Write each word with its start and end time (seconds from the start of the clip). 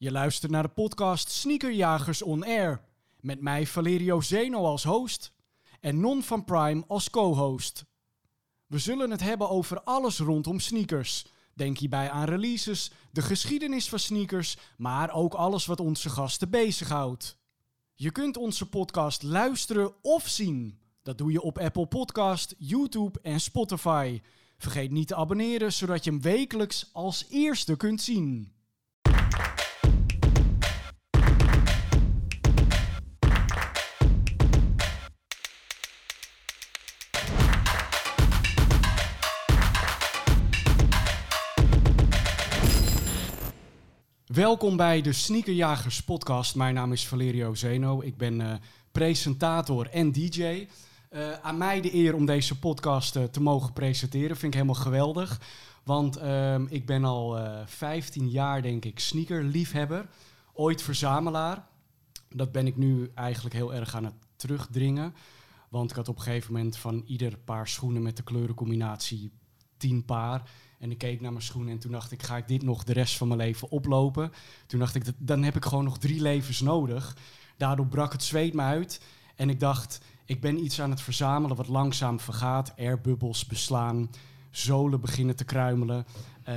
Je 0.00 0.10
luistert 0.10 0.52
naar 0.52 0.62
de 0.62 0.68
podcast 0.68 1.30
Sneakerjagers 1.30 2.22
On 2.22 2.44
Air. 2.44 2.80
Met 3.20 3.40
mij 3.40 3.66
Valerio 3.66 4.20
Zeno 4.20 4.64
als 4.64 4.84
host 4.84 5.32
en 5.80 6.00
Non 6.00 6.22
van 6.22 6.44
Prime 6.44 6.84
als 6.86 7.10
co-host. 7.10 7.84
We 8.66 8.78
zullen 8.78 9.10
het 9.10 9.20
hebben 9.20 9.48
over 9.48 9.82
alles 9.82 10.18
rondom 10.18 10.60
sneakers. 10.60 11.26
Denk 11.54 11.78
hierbij 11.78 12.10
aan 12.10 12.24
releases, 12.24 12.90
de 13.10 13.22
geschiedenis 13.22 13.88
van 13.88 13.98
sneakers, 13.98 14.56
maar 14.76 15.12
ook 15.12 15.34
alles 15.34 15.66
wat 15.66 15.80
onze 15.80 16.08
gasten 16.10 16.50
bezighoudt. 16.50 17.36
Je 17.94 18.10
kunt 18.10 18.36
onze 18.36 18.68
podcast 18.68 19.22
luisteren 19.22 19.92
of 20.02 20.28
zien. 20.28 20.78
Dat 21.02 21.18
doe 21.18 21.32
je 21.32 21.42
op 21.42 21.58
Apple 21.58 21.86
Podcast, 21.86 22.54
YouTube 22.58 23.20
en 23.22 23.40
Spotify. 23.40 24.20
Vergeet 24.58 24.90
niet 24.90 25.08
te 25.08 25.16
abonneren, 25.16 25.72
zodat 25.72 26.04
je 26.04 26.10
hem 26.10 26.20
wekelijks 26.20 26.90
als 26.92 27.26
eerste 27.28 27.76
kunt 27.76 28.00
zien. 28.00 28.56
Welkom 44.38 44.76
bij 44.76 45.02
de 45.02 45.12
Sneakerjagers 45.12 46.02
podcast. 46.02 46.54
Mijn 46.54 46.74
naam 46.74 46.92
is 46.92 47.06
Valerio 47.06 47.54
Zeno. 47.54 48.02
Ik 48.02 48.16
ben 48.16 48.40
eh, 48.40 48.54
presentator 48.92 49.88
en 49.90 50.12
DJ. 50.12 50.68
Eh, 51.10 51.32
aan 51.32 51.58
mij 51.58 51.80
de 51.80 51.94
eer 51.94 52.14
om 52.14 52.26
deze 52.26 52.58
podcast 52.58 53.16
eh, 53.16 53.24
te 53.24 53.40
mogen 53.40 53.72
presenteren. 53.72 54.36
Vind 54.36 54.54
ik 54.54 54.60
helemaal 54.60 54.82
geweldig. 54.82 55.40
Want 55.84 56.16
ehm, 56.16 56.66
ik 56.68 56.86
ben 56.86 57.04
al 57.04 57.38
15 57.66 58.28
jaar, 58.28 58.62
denk 58.62 58.84
ik, 58.84 58.98
sneakerliefhebber. 58.98 60.08
Ooit 60.52 60.82
verzamelaar. 60.82 61.66
Dat 62.28 62.52
ben 62.52 62.66
ik 62.66 62.76
nu 62.76 63.10
eigenlijk 63.14 63.54
heel 63.54 63.74
erg 63.74 63.94
aan 63.94 64.04
het 64.04 64.16
terugdringen. 64.36 65.14
Want 65.68 65.90
ik 65.90 65.96
had 65.96 66.08
op 66.08 66.16
een 66.16 66.22
gegeven 66.22 66.52
moment 66.52 66.76
van 66.76 67.02
ieder 67.06 67.38
paar 67.38 67.68
schoenen 67.68 68.02
met 68.02 68.16
de 68.16 68.22
kleurencombinatie 68.22 69.30
10 69.76 70.04
paar. 70.04 70.50
En 70.78 70.90
ik 70.90 70.98
keek 70.98 71.20
naar 71.20 71.32
mijn 71.32 71.44
schoenen 71.44 71.72
en 71.72 71.78
toen 71.78 71.92
dacht 71.92 72.12
ik, 72.12 72.22
ga 72.22 72.36
ik 72.36 72.48
dit 72.48 72.62
nog 72.62 72.84
de 72.84 72.92
rest 72.92 73.16
van 73.16 73.28
mijn 73.28 73.40
leven 73.40 73.70
oplopen? 73.70 74.32
Toen 74.66 74.78
dacht 74.78 74.94
ik, 74.94 75.04
dan 75.18 75.42
heb 75.42 75.56
ik 75.56 75.64
gewoon 75.64 75.84
nog 75.84 75.98
drie 75.98 76.20
levens 76.20 76.60
nodig. 76.60 77.16
Daardoor 77.56 77.86
brak 77.86 78.12
het 78.12 78.22
zweet 78.22 78.54
me 78.54 78.62
uit. 78.62 79.00
En 79.36 79.50
ik 79.50 79.60
dacht, 79.60 80.00
ik 80.24 80.40
ben 80.40 80.64
iets 80.64 80.80
aan 80.80 80.90
het 80.90 81.00
verzamelen 81.00 81.56
wat 81.56 81.68
langzaam 81.68 82.20
vergaat. 82.20 82.76
Airbubbels 82.76 83.46
beslaan, 83.46 84.10
zolen 84.50 85.00
beginnen 85.00 85.36
te 85.36 85.44
kruimelen. 85.44 86.06
Uh, 86.48 86.54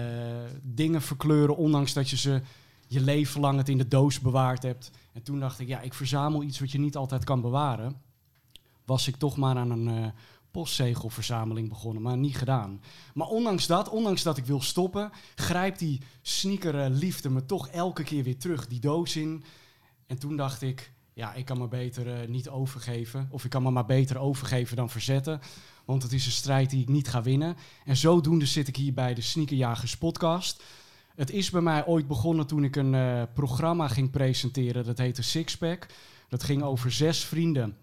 dingen 0.61 1.01
verkleuren, 1.01 1.57
ondanks 1.57 1.93
dat 1.93 2.09
je 2.09 2.17
ze 2.17 2.41
je 2.87 3.01
leven 3.01 3.41
lang 3.41 3.57
het 3.57 3.69
in 3.69 3.77
de 3.77 3.87
doos 3.87 4.19
bewaard 4.19 4.63
hebt. 4.63 4.91
En 5.13 5.23
toen 5.23 5.39
dacht 5.39 5.59
ik, 5.59 5.67
ja, 5.67 5.81
ik 5.81 5.93
verzamel 5.93 6.43
iets 6.43 6.59
wat 6.59 6.71
je 6.71 6.79
niet 6.79 6.95
altijd 6.95 7.23
kan 7.23 7.41
bewaren. 7.41 7.95
Was 8.85 9.07
ik 9.07 9.15
toch 9.15 9.37
maar 9.37 9.55
aan 9.55 9.71
een 9.71 9.99
uh, 9.99 10.07
postzegelverzameling 10.51 11.69
begonnen, 11.69 12.01
maar 12.01 12.17
niet 12.17 12.37
gedaan. 12.37 12.81
Maar 13.13 13.27
ondanks 13.27 13.67
dat, 13.67 13.89
ondanks 13.89 14.23
dat 14.23 14.37
ik 14.37 14.45
wil 14.45 14.61
stoppen, 14.61 15.11
grijpt 15.35 15.79
die 15.79 16.01
sneakerliefde 16.21 17.29
me 17.29 17.45
toch 17.45 17.67
elke 17.67 18.03
keer 18.03 18.23
weer 18.23 18.37
terug, 18.37 18.67
die 18.67 18.79
doos 18.79 19.15
in. 19.15 19.43
En 20.07 20.19
toen 20.19 20.37
dacht 20.37 20.61
ik, 20.61 20.91
ja, 21.13 21.33
ik 21.33 21.45
kan 21.45 21.57
me 21.57 21.67
beter 21.67 22.07
uh, 22.07 22.27
niet 22.27 22.49
overgeven. 22.49 23.27
Of 23.31 23.43
ik 23.43 23.49
kan 23.49 23.63
me 23.63 23.71
maar 23.71 23.85
beter 23.85 24.17
overgeven 24.17 24.75
dan 24.75 24.89
verzetten. 24.89 25.41
Want 25.85 26.03
het 26.03 26.13
is 26.13 26.25
een 26.25 26.31
strijd 26.31 26.69
die 26.69 26.81
ik 26.81 26.89
niet 26.89 27.07
ga 27.07 27.21
winnen. 27.21 27.55
En 27.85 27.97
zodoende 27.97 28.45
zit 28.45 28.67
ik 28.67 28.75
hier 28.75 28.93
bij 28.93 29.13
de 29.13 29.21
Sneakerjagers 29.21 29.97
podcast. 29.97 30.63
Het 31.15 31.31
is 31.31 31.49
bij 31.49 31.61
mij 31.61 31.85
ooit 31.85 32.07
begonnen 32.07 32.47
toen 32.47 32.63
ik 32.63 32.75
een 32.75 32.93
uh, 32.93 33.23
programma 33.33 33.87
ging 33.87 34.11
presenteren. 34.11 34.85
Dat 34.85 34.97
heette 34.97 35.21
Sixpack. 35.21 35.85
Dat 36.29 36.43
ging 36.43 36.63
over 36.63 36.91
zes 36.91 37.25
vrienden 37.25 37.77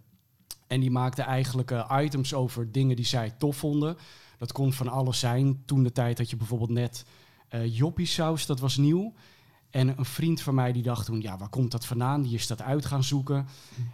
en 0.69 0.81
die 0.81 0.91
maakte 0.91 1.23
eigenlijk 1.23 1.71
uh, 1.71 1.99
items 2.03 2.35
over 2.35 2.73
dingen 2.73 2.97
die 2.97 3.05
zij 3.05 3.35
tof 3.39 3.57
vonden. 3.57 3.97
Dat 4.39 4.53
kon 4.53 4.73
van 4.73 4.89
alles 4.89 5.19
zijn. 5.19 5.63
Toen 5.65 5.83
de 5.83 5.93
tijd 5.93 6.17
dat 6.17 6.31
je 6.31 6.37
bijvoorbeeld 6.37 6.71
net 6.71 7.05
uh, 7.51 7.77
joppie 7.77 8.07
saus, 8.07 8.47
dat 8.47 8.61
was 8.61 8.77
nieuw. 8.77 9.13
En 9.71 9.99
een 9.99 10.05
vriend 10.05 10.41
van 10.41 10.55
mij 10.55 10.73
die 10.73 10.83
dacht 10.83 11.07
toen, 11.07 11.21
ja, 11.21 11.37
waar 11.39 11.49
komt 11.49 11.71
dat 11.71 11.87
vandaan? 11.87 12.23
Die 12.23 12.35
is 12.35 12.47
dat 12.47 12.63
uit 12.63 12.87
gaan 12.87 13.05
zoeken. 13.05 13.47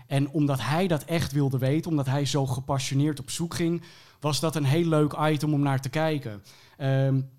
En 0.07 0.31
omdat 0.31 0.61
hij 0.61 0.87
dat 0.87 1.05
echt 1.05 1.33
wilde 1.33 1.59
weten, 1.59 1.91
omdat 1.91 2.07
hij 2.07 2.25
zo 2.25 2.47
gepassioneerd 2.47 3.21
op 3.21 3.31
zoek 3.31 3.55
ging, 3.55 3.83
was 4.21 4.41
dat 4.41 4.57
een 4.57 4.65
heel 4.65 4.89
leuk 4.89 5.17
item 5.21 5.53
om 5.55 5.61
naar 5.61 5.81
te 5.81 5.89
kijken. 5.89 6.43
Um, 6.79 7.31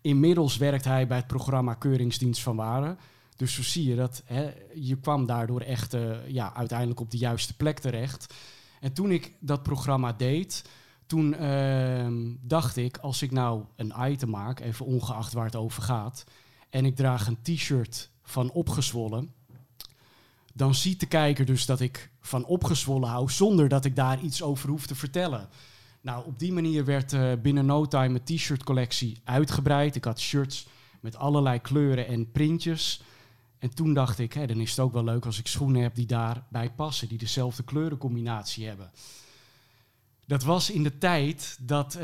inmiddels 0.00 0.56
werkt 0.56 0.84
hij 0.84 1.06
bij 1.06 1.16
het 1.16 1.26
programma 1.26 1.74
Keuringsdienst 1.74 2.42
van 2.42 2.56
Waren. 2.56 2.98
Dus 3.36 3.54
zo 3.54 3.62
zie 3.62 3.88
je 3.88 3.96
dat 3.96 4.22
hè, 4.24 4.50
je 4.74 4.96
kwam 4.96 5.26
daardoor 5.26 5.60
echt 5.60 5.94
uh, 5.94 6.28
ja, 6.28 6.54
uiteindelijk 6.54 7.00
op 7.00 7.10
de 7.10 7.18
juiste 7.18 7.56
plek 7.56 7.78
terecht. 7.78 8.34
En 8.80 8.92
toen 8.92 9.10
ik 9.10 9.32
dat 9.40 9.62
programma 9.62 10.12
deed, 10.12 10.64
toen 11.06 11.42
uh, 11.42 12.36
dacht 12.40 12.76
ik, 12.76 12.96
als 12.96 13.22
ik 13.22 13.30
nou 13.30 13.64
een 13.76 13.92
item 13.98 14.30
maak, 14.30 14.60
even 14.60 14.86
ongeacht 14.86 15.32
waar 15.32 15.44
het 15.44 15.56
over 15.56 15.82
gaat, 15.82 16.24
en 16.70 16.84
ik 16.84 16.96
draag 16.96 17.26
een 17.26 17.42
t-shirt 17.42 18.10
van 18.22 18.50
opgezwollen, 18.50 19.32
dan 20.54 20.74
ziet 20.74 21.00
de 21.00 21.06
kijker 21.06 21.44
dus 21.44 21.66
dat 21.66 21.80
ik 21.80 22.10
van 22.20 22.44
opgezwollen 22.44 23.08
hou, 23.08 23.30
zonder 23.30 23.68
dat 23.68 23.84
ik 23.84 23.96
daar 23.96 24.20
iets 24.20 24.42
over 24.42 24.68
hoef 24.68 24.86
te 24.86 24.94
vertellen. 24.94 25.48
Nou, 26.00 26.26
op 26.26 26.38
die 26.38 26.52
manier 26.52 26.84
werd 26.84 27.12
uh, 27.12 27.32
binnen 27.42 27.66
no 27.66 27.86
time 27.86 28.08
mijn 28.08 28.24
t-shirt 28.24 28.64
collectie 28.64 29.20
uitgebreid. 29.24 29.96
Ik 29.96 30.04
had 30.04 30.20
shirts 30.20 30.66
met 31.00 31.16
allerlei 31.16 31.60
kleuren 31.60 32.06
en 32.06 32.30
printjes. 32.30 33.02
En 33.58 33.74
toen 33.74 33.94
dacht 33.94 34.18
ik, 34.18 34.32
hè, 34.32 34.46
dan 34.46 34.60
is 34.60 34.70
het 34.70 34.78
ook 34.78 34.92
wel 34.92 35.04
leuk 35.04 35.26
als 35.26 35.38
ik 35.38 35.46
schoenen 35.46 35.82
heb 35.82 35.94
die 35.94 36.06
daarbij 36.06 36.70
passen, 36.70 37.08
die 37.08 37.18
dezelfde 37.18 37.62
kleurencombinatie 37.62 38.66
hebben. 38.66 38.90
Dat 40.26 40.42
was 40.42 40.70
in 40.70 40.82
de 40.82 40.98
tijd 40.98 41.58
dat 41.60 41.94
uh, 41.94 42.00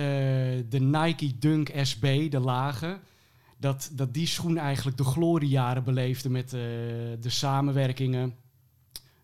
de 0.68 0.80
Nike 0.80 1.38
Dunk 1.38 1.70
SB, 1.82 2.30
de 2.30 2.40
lage, 2.40 2.98
dat, 3.58 3.90
dat 3.92 4.14
die 4.14 4.26
schoen 4.26 4.58
eigenlijk 4.58 4.96
de 4.96 5.04
gloriejaren 5.04 5.84
beleefde 5.84 6.30
met 6.30 6.44
uh, 6.44 6.60
de 7.20 7.28
samenwerkingen, 7.28 8.34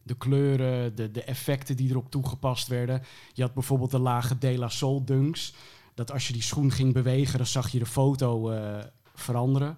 de 0.02 0.16
kleuren, 0.16 0.94
de, 0.94 1.10
de 1.10 1.24
effecten 1.24 1.76
die 1.76 1.90
erop 1.90 2.10
toegepast 2.10 2.68
werden. 2.68 3.02
Je 3.32 3.42
had 3.42 3.54
bijvoorbeeld 3.54 3.90
de 3.90 3.98
lage 3.98 4.38
De 4.38 4.58
La 4.58 4.68
Sol 4.68 5.04
Dunks, 5.04 5.54
dat 5.94 6.12
als 6.12 6.26
je 6.26 6.32
die 6.32 6.42
schoen 6.42 6.70
ging 6.70 6.92
bewegen, 6.92 7.36
dan 7.36 7.46
zag 7.46 7.68
je 7.68 7.78
de 7.78 7.86
foto 7.86 8.52
uh, 8.52 8.78
veranderen. 9.14 9.76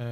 Uh, 0.00 0.06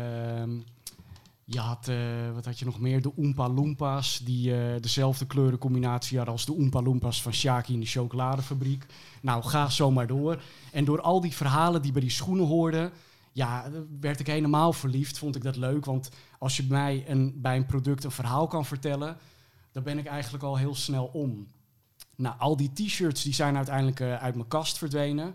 je 1.49 1.59
had, 1.59 1.89
uh, 1.89 2.33
wat 2.35 2.45
had 2.45 2.59
je 2.59 2.65
nog 2.65 2.81
meer? 2.81 3.03
De 3.03 3.17
Oompa 3.17 3.49
Loompas, 3.49 4.19
die 4.19 4.51
uh, 4.51 4.81
dezelfde 4.81 5.27
kleurencombinatie 5.27 6.17
hadden 6.17 6.35
als 6.35 6.45
de 6.45 6.57
Oompa 6.57 6.83
Loompas 6.83 7.23
van 7.23 7.33
Shaki 7.33 7.73
in 7.73 7.81
de 7.81 7.87
chocoladefabriek. 7.87 8.87
Nou, 9.23 9.43
ga 9.43 9.69
zo 9.69 9.91
maar 9.91 10.07
door. 10.07 10.43
En 10.73 10.85
door 10.85 11.01
al 11.01 11.21
die 11.21 11.35
verhalen 11.35 11.83
die 11.83 11.93
bij 11.93 12.01
die 12.01 12.11
schoenen 12.11 12.47
hoorden, 12.47 12.93
ja, 13.33 13.71
werd 14.01 14.21
ik 14.21 14.27
helemaal 14.27 14.73
verliefd. 14.73 15.19
Vond 15.19 15.37
ik 15.37 15.43
dat 15.43 15.57
leuk, 15.57 15.85
want 15.85 16.11
als 16.39 16.57
je 16.57 16.65
mij 16.69 17.05
een, 17.09 17.41
bij 17.41 17.57
een 17.57 17.67
product 17.67 18.05
een 18.05 18.11
verhaal 18.11 18.47
kan 18.47 18.65
vertellen, 18.65 19.17
dan 19.73 19.83
ben 19.83 19.99
ik 19.99 20.07
eigenlijk 20.07 20.45
al 20.45 20.57
heel 20.57 20.75
snel 20.75 21.05
om. 21.05 21.49
Nou, 22.17 22.39
al 22.39 22.57
die 22.57 22.73
t-shirts 22.73 23.23
die 23.23 23.35
zijn 23.35 23.57
uiteindelijk 23.57 24.01
uh, 24.01 24.23
uit 24.23 24.35
mijn 24.35 24.49
kast 24.49 24.79
verdwenen. 24.79 25.35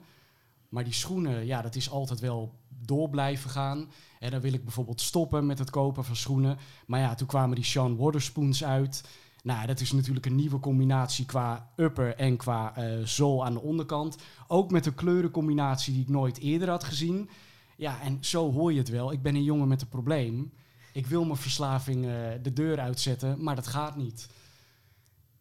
Maar 0.70 0.84
die 0.84 0.94
schoenen, 0.94 1.46
ja, 1.46 1.62
dat 1.62 1.76
is 1.76 1.90
altijd 1.90 2.20
wel 2.20 2.60
door 2.86 3.10
blijven 3.10 3.50
gaan. 3.50 3.92
En 4.20 4.32
dan 4.32 4.42
wil 4.42 4.54
ik 4.54 4.64
bijvoorbeeld 4.64 5.02
stoppen 5.02 5.46
met 5.46 5.60
het 5.60 5.70
kopen 5.70 6.04
van 6.04 6.16
schoenen. 6.16 6.58
Maar 6.86 7.00
ja, 7.00 7.16
toen 7.16 7.28
kwamen 7.28 7.56
die 7.56 7.66
Sean 7.66 7.98
Waterspoons 7.98 8.64
uit. 8.64 9.04
Nou, 9.44 9.68
dat 9.68 9.80
is 9.80 9.92
natuurlijk 9.92 10.26
een 10.26 10.36
nieuwe 10.36 10.60
combinatie 10.60 11.26
qua 11.26 11.72
upper 11.76 12.16
en 12.16 12.38
qua 12.38 12.74
uh, 12.78 13.06
zool 13.06 13.46
aan 13.46 13.54
de 13.54 13.62
onderkant. 13.62 14.18
Ook 14.48 14.72
met 14.72 14.86
een 14.86 14.96
kleurencombinatie 14.96 15.94
die 15.94 16.02
ik 16.02 16.10
nooit 16.10 16.40
eerder 16.40 16.70
had 16.70 16.84
gezien. 16.84 17.30
Ja, 17.78 18.02
en 18.02 18.18
zo 18.22 18.52
hoor 18.52 18.72
je 18.74 18.80
het 18.80 18.90
wel. 18.90 19.12
Ik 19.12 19.22
ben 19.22 19.36
een 19.36 19.44
jongen 19.44 19.68
met 19.68 19.82
een 19.82 19.88
probleem. 19.88 20.52
Ik 20.94 21.08
wil 21.08 21.26
mijn 21.26 21.38
verslaving 21.38 22.06
uh, 22.06 22.12
de 22.42 22.54
deur 22.54 22.80
uitzetten, 22.80 23.44
maar 23.44 23.56
dat 23.56 23.68
gaat 23.68 23.96
niet. 23.96 24.30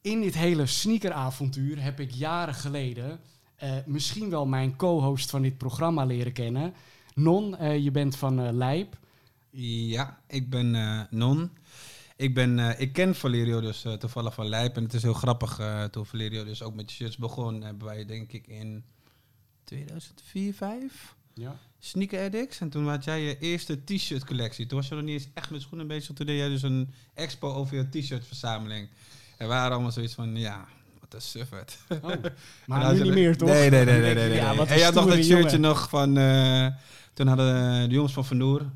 In 0.00 0.20
dit 0.20 0.34
hele 0.34 0.66
sneakeravontuur 0.66 1.82
heb 1.82 2.00
ik 2.00 2.10
jaren 2.10 2.54
geleden 2.54 3.20
uh, 3.62 3.70
misschien 3.86 4.30
wel 4.30 4.46
mijn 4.46 4.76
co-host 4.76 5.30
van 5.30 5.42
dit 5.42 5.58
programma 5.58 6.04
leren 6.04 6.32
kennen. 6.32 6.74
Non, 7.14 7.56
uh, 7.60 7.78
je 7.78 7.90
bent 7.90 8.16
van 8.16 8.40
uh, 8.40 8.52
Lijp. 8.52 8.98
Ja, 9.50 10.20
ik 10.26 10.50
ben 10.50 10.74
uh, 10.74 11.02
Non. 11.10 11.50
Ik, 12.16 12.34
ben, 12.34 12.80
ik 12.80 12.92
ken 12.92 13.14
Valerio 13.14 13.60
dus 13.60 13.86
toevallig 13.98 14.34
van 14.34 14.48
Lijp. 14.48 14.76
En 14.76 14.82
het 14.82 14.94
is 14.94 15.02
heel 15.02 15.12
grappig, 15.12 15.60
toen 15.90 16.06
Valerio 16.06 16.44
dus 16.44 16.62
ook 16.62 16.74
met 16.74 16.90
shirts 16.90 17.16
begon, 17.16 17.62
hebben 17.62 17.86
wij 17.86 18.04
denk 18.04 18.32
ik 18.32 18.46
in 18.46 18.84
2004, 19.64 20.54
5 20.54 21.14
ja. 21.34 21.58
Sneaker 21.78 22.24
Addicts. 22.24 22.60
En 22.60 22.70
toen 22.70 22.88
had 22.88 23.04
jij 23.04 23.20
je 23.20 23.38
eerste 23.38 23.84
t-shirt 23.84 24.24
collectie. 24.24 24.66
Toen 24.66 24.78
was 24.78 24.88
je 24.88 24.94
nog 24.94 25.04
niet 25.04 25.20
eens 25.20 25.28
echt 25.34 25.50
met 25.50 25.60
schoenen 25.60 25.86
bezig. 25.86 26.14
Toen 26.14 26.26
deed 26.26 26.38
jij 26.38 26.48
dus 26.48 26.62
een 26.62 26.90
expo 27.14 27.52
over 27.52 27.76
je 27.76 28.00
t-shirt 28.00 28.26
verzameling. 28.26 28.88
En 29.36 29.46
we 29.48 29.54
waren 29.54 29.72
allemaal 29.72 29.92
zoiets 29.92 30.14
van, 30.14 30.36
ja, 30.36 30.68
wat 31.10 31.22
een 31.22 31.28
suffert. 31.28 31.78
Oh, 32.02 32.10
maar 32.66 32.94
nu 32.94 33.02
niet 33.02 33.12
meer, 33.12 33.36
toch? 33.36 33.48
Nee, 33.48 33.70
nee, 33.70 33.84
nee. 33.84 34.00
nee, 34.00 34.14
nee, 34.14 34.28
nee. 34.28 34.36
Ja, 34.36 34.54
en 34.66 34.78
je 34.78 34.84
had 34.84 34.94
nog 34.94 35.06
dat 35.06 35.14
shirtje 35.14 35.34
jongen. 35.36 35.60
nog 35.60 35.88
van... 35.88 36.18
Uh, 36.18 36.66
toen 37.12 37.26
hadden 37.26 37.88
de 37.88 37.94
jongens 37.94 38.12
van 38.12 38.24
Van 38.24 38.36
Noer... 38.36 38.66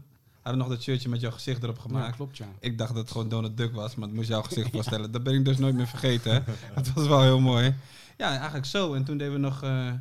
hadden 0.41 0.61
nog 0.63 0.69
dat 0.71 0.83
shirtje 0.83 1.09
met 1.09 1.21
jouw 1.21 1.31
gezicht 1.31 1.63
erop 1.63 1.77
Ja, 1.77 1.83
gemaakt. 1.83 2.17
klopt 2.17 2.37
ja. 2.37 2.47
Ik 2.61 2.79
dacht 2.79 2.95
dat 2.95 3.03
het 3.03 3.11
gewoon 3.11 3.29
Donald 3.29 3.57
Duck 3.57 3.73
was, 3.75 3.95
maar 3.95 4.09
het 4.09 4.17
moest 4.17 4.29
jouw 4.29 4.43
gezicht 4.43 4.71
voorstellen. 4.75 5.11
Dat 5.11 5.23
ben 5.23 5.35
ik 5.35 5.45
dus 5.45 5.59
nooit 5.59 5.75
meer 5.75 5.87
vergeten. 5.87 6.33
hè. 6.33 6.41
Het 6.75 6.93
was 6.93 7.07
wel 7.07 7.23
heel 7.23 7.41
mooi. 7.41 7.75
Ja, 8.17 8.29
eigenlijk 8.37 8.67
zo. 8.67 8.95
En 8.95 9.05
toen 9.05 9.17
deden 9.17 9.33
we 9.33 9.39
nog 9.39 9.63
eh, 9.63 9.93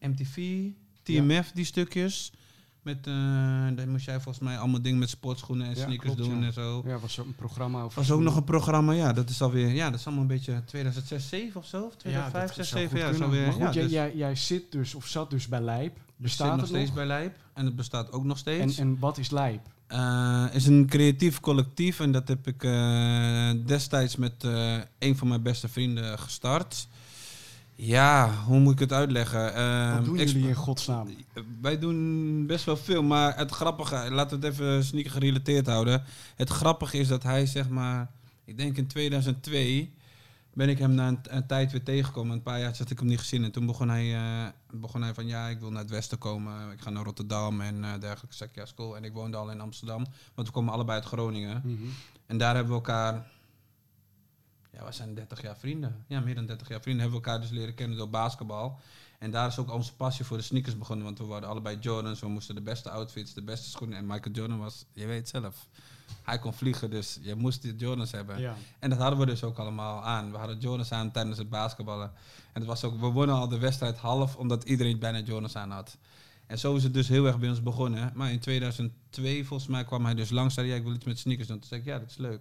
MTV, 0.00 0.62
TMF, 1.02 1.50
die 1.54 1.64
stukjes. 1.64 2.32
Met, 2.82 3.06
eh 3.06 3.12
dan 3.74 3.88
moest 3.88 4.04
jij 4.04 4.20
volgens 4.20 4.44
mij 4.44 4.58
allemaal 4.58 4.82
dingen 4.82 4.98
met 4.98 5.08
sportschoenen 5.08 5.66
en 5.66 5.74
Ja, 5.74 5.82
sneakers 5.82 6.14
klopt, 6.14 6.30
doen 6.30 6.40
ja. 6.40 6.46
en 6.46 6.52
zo. 6.52 6.82
Ja, 6.86 6.98
was 6.98 7.20
ook 7.20 7.26
een 7.26 7.34
programma 7.34 7.82
over. 7.82 7.98
was 7.98 8.10
ook 8.10 8.20
nog 8.20 8.36
een 8.36 8.44
programma, 8.44 8.92
ja, 8.92 9.12
dat 9.12 9.30
is 9.30 9.42
alweer, 9.42 9.68
ja, 9.68 9.90
dat 9.90 9.98
is 9.98 10.06
allemaal 10.06 10.22
een 10.22 10.28
beetje 10.28 10.62
2006, 10.64 11.28
7 11.28 11.60
of 11.60 11.66
zo? 11.66 11.82
Of 11.82 11.94
2005, 11.96 12.46
dat 12.46 12.56
6, 12.56 12.68
zou 12.68 12.80
7, 12.80 12.96
goed 12.96 13.06
ja, 13.06 13.10
kunnen. 13.10 13.28
alweer. 13.28 13.58
Maar 13.58 13.66
goed, 13.66 13.82
dus 13.82 13.90
jij, 13.90 14.16
jij 14.16 14.34
zit 14.34 14.72
dus, 14.72 14.94
of 14.94 15.06
zat 15.06 15.30
dus 15.30 15.48
bij 15.48 15.60
Lijp. 15.60 15.98
Bestaat 16.16 16.48
zit 16.48 16.56
nog 16.56 16.66
steeds 16.66 16.86
nog? 16.86 16.94
bij 16.94 17.06
Lijp 17.06 17.36
en 17.52 17.64
het 17.64 17.76
bestaat 17.76 18.12
ook 18.12 18.24
nog 18.24 18.38
steeds. 18.38 18.78
En, 18.78 18.86
en 18.86 18.98
wat 18.98 19.18
is 19.18 19.30
Lijp? 19.30 19.60
Eh, 19.86 20.46
is 20.52 20.66
een 20.66 20.86
creatief 20.86 21.40
collectief 21.40 22.00
en 22.00 22.12
dat 22.12 22.28
heb 22.28 22.46
ik 22.46 22.64
eh, 22.64 23.50
destijds 23.66 24.16
met 24.16 24.42
een 24.98 25.16
van 25.16 25.28
mijn 25.28 25.42
beste 25.42 25.68
vrienden 25.68 26.18
gestart. 26.18 26.88
Ja, 27.86 28.34
hoe 28.46 28.58
moet 28.58 28.72
ik 28.72 28.78
het 28.78 28.92
uitleggen? 28.92 29.42
Wat 29.42 29.52
Ehm, 29.54 30.04
doen 30.04 30.18
exp- 30.18 30.32
jullie 30.34 30.48
in 30.48 30.54
godsnaam? 30.54 31.08
Wij 31.60 31.78
doen 31.78 32.46
best 32.46 32.64
wel 32.64 32.76
veel, 32.76 33.02
maar 33.02 33.36
het 33.36 33.50
grappige, 33.50 34.10
laten 34.10 34.40
we 34.40 34.46
het 34.46 34.54
even 34.54 34.84
sneaker 34.84 35.10
gerelateerd 35.10 35.66
houden. 35.66 36.02
Het 36.36 36.48
grappige 36.50 36.98
is 36.98 37.08
dat 37.08 37.22
hij 37.22 37.46
zeg 37.46 37.68
maar, 37.68 38.10
ik 38.44 38.56
denk 38.56 38.76
in 38.76 38.86
2002 38.86 39.92
ben 40.54 40.68
ik 40.68 40.78
hem 40.78 40.90
na 40.94 41.08
een, 41.08 41.18
een 41.22 41.46
tijd 41.46 41.72
weer 41.72 41.82
tegengekomen. 41.82 42.32
Een 42.36 42.42
paar 42.42 42.60
jaar 42.60 42.76
had 42.78 42.90
ik 42.90 42.98
hem 42.98 43.08
niet 43.08 43.18
gezien 43.18 43.44
en 43.44 43.50
toen 43.52 43.66
begon 43.66 43.88
hij, 43.88 44.14
eh, 44.14 44.46
begon 44.70 45.02
hij 45.02 45.14
van 45.14 45.26
ja, 45.26 45.48
ik 45.48 45.58
wil 45.60 45.70
naar 45.70 45.82
het 45.82 45.90
westen 45.90 46.18
komen. 46.18 46.72
Ik 46.72 46.80
ga 46.80 46.90
naar 46.90 47.04
Rotterdam 47.04 47.60
en 47.60 47.84
eh 47.84 47.90
dergelijke. 47.90 48.26
Ik 48.26 48.32
zei, 48.32 48.50
ja, 48.54 48.62
is 48.62 48.74
cool. 48.74 48.96
En 48.96 49.04
ik 49.04 49.12
woonde 49.12 49.36
al 49.36 49.50
in 49.50 49.60
Amsterdam, 49.60 50.06
want 50.34 50.46
we 50.48 50.54
komen 50.54 50.72
allebei 50.72 50.98
uit 50.98 51.06
Groningen. 51.08 51.60
Mhm. 51.64 51.82
En 52.26 52.38
daar 52.38 52.54
hebben 52.54 52.72
we 52.72 52.78
elkaar, 52.78 53.26
ja, 54.72 54.84
we 54.84 54.92
zijn 54.92 55.14
30 55.14 55.42
jaar 55.42 55.56
vrienden. 55.56 56.04
Ja, 56.06 56.20
meer 56.20 56.34
dan 56.34 56.46
30 56.46 56.68
jaar 56.68 56.80
vrienden. 56.80 57.02
Hebben 57.02 57.20
we 57.20 57.26
elkaar 57.26 57.40
dus 57.40 57.50
leren 57.50 57.74
kennen 57.74 57.96
door 57.96 58.10
basketbal. 58.10 58.78
En 59.18 59.30
daar 59.30 59.48
is 59.48 59.58
ook 59.58 59.70
onze 59.72 59.94
passie 59.94 60.24
voor 60.24 60.36
de 60.36 60.42
sneakers 60.42 60.78
begonnen. 60.78 61.04
Want 61.04 61.18
we 61.18 61.24
waren 61.24 61.48
allebei 61.48 61.78
Jordans. 61.78 62.20
We 62.20 62.28
moesten 62.28 62.54
de 62.54 62.60
beste 62.60 62.90
outfits, 62.90 63.34
de 63.34 63.42
beste 63.42 63.70
schoenen. 63.70 63.98
En 63.98 64.06
Michael 64.06 64.34
Jordan 64.34 64.58
was, 64.58 64.84
je 64.92 65.06
weet 65.06 65.28
zelf, 65.28 65.66
hij 66.22 66.38
kon 66.38 66.54
vliegen. 66.54 66.90
Dus 66.90 67.18
je 67.22 67.34
moest 67.34 67.62
die 67.62 67.76
Jordans 67.76 68.10
hebben. 68.10 68.40
Ja. 68.40 68.54
En 68.78 68.90
dat 68.90 68.98
hadden 68.98 69.18
we 69.18 69.26
dus 69.26 69.44
ook 69.44 69.58
allemaal 69.58 70.04
aan. 70.04 70.30
We 70.30 70.36
hadden 70.38 70.58
Jordans 70.58 70.92
aan 70.92 71.10
tijdens 71.10 71.38
het 71.38 71.48
basketballen. 71.48 72.12
En 72.52 72.60
het 72.60 72.64
was 72.64 72.84
ook, 72.84 73.00
we 73.00 73.06
wonnen 73.06 73.36
al 73.36 73.48
de 73.48 73.58
wedstrijd 73.58 73.96
half 73.96 74.36
omdat 74.36 74.64
iedereen 74.64 74.98
bijna 74.98 75.18
Jordans 75.18 75.56
aan 75.56 75.70
had. 75.70 75.96
En 76.46 76.58
zo 76.58 76.74
is 76.74 76.82
het 76.82 76.94
dus 76.94 77.08
heel 77.08 77.26
erg 77.26 77.38
bij 77.38 77.48
ons 77.48 77.62
begonnen. 77.62 78.12
Maar 78.14 78.30
in 78.30 78.40
2002 78.40 79.46
volgens 79.46 79.68
mij 79.68 79.84
kwam 79.84 80.04
hij 80.04 80.14
dus 80.14 80.30
langs. 80.30 80.54
Zei 80.54 80.68
ja, 80.68 80.74
ik 80.74 80.82
wil 80.82 80.94
iets 80.94 81.04
met 81.04 81.18
sneakers 81.18 81.48
doen. 81.48 81.58
Toen 81.58 81.68
zei 81.68 81.80
ik, 81.80 81.86
ja, 81.86 81.98
dat 81.98 82.10
is 82.10 82.16
leuk. 82.16 82.40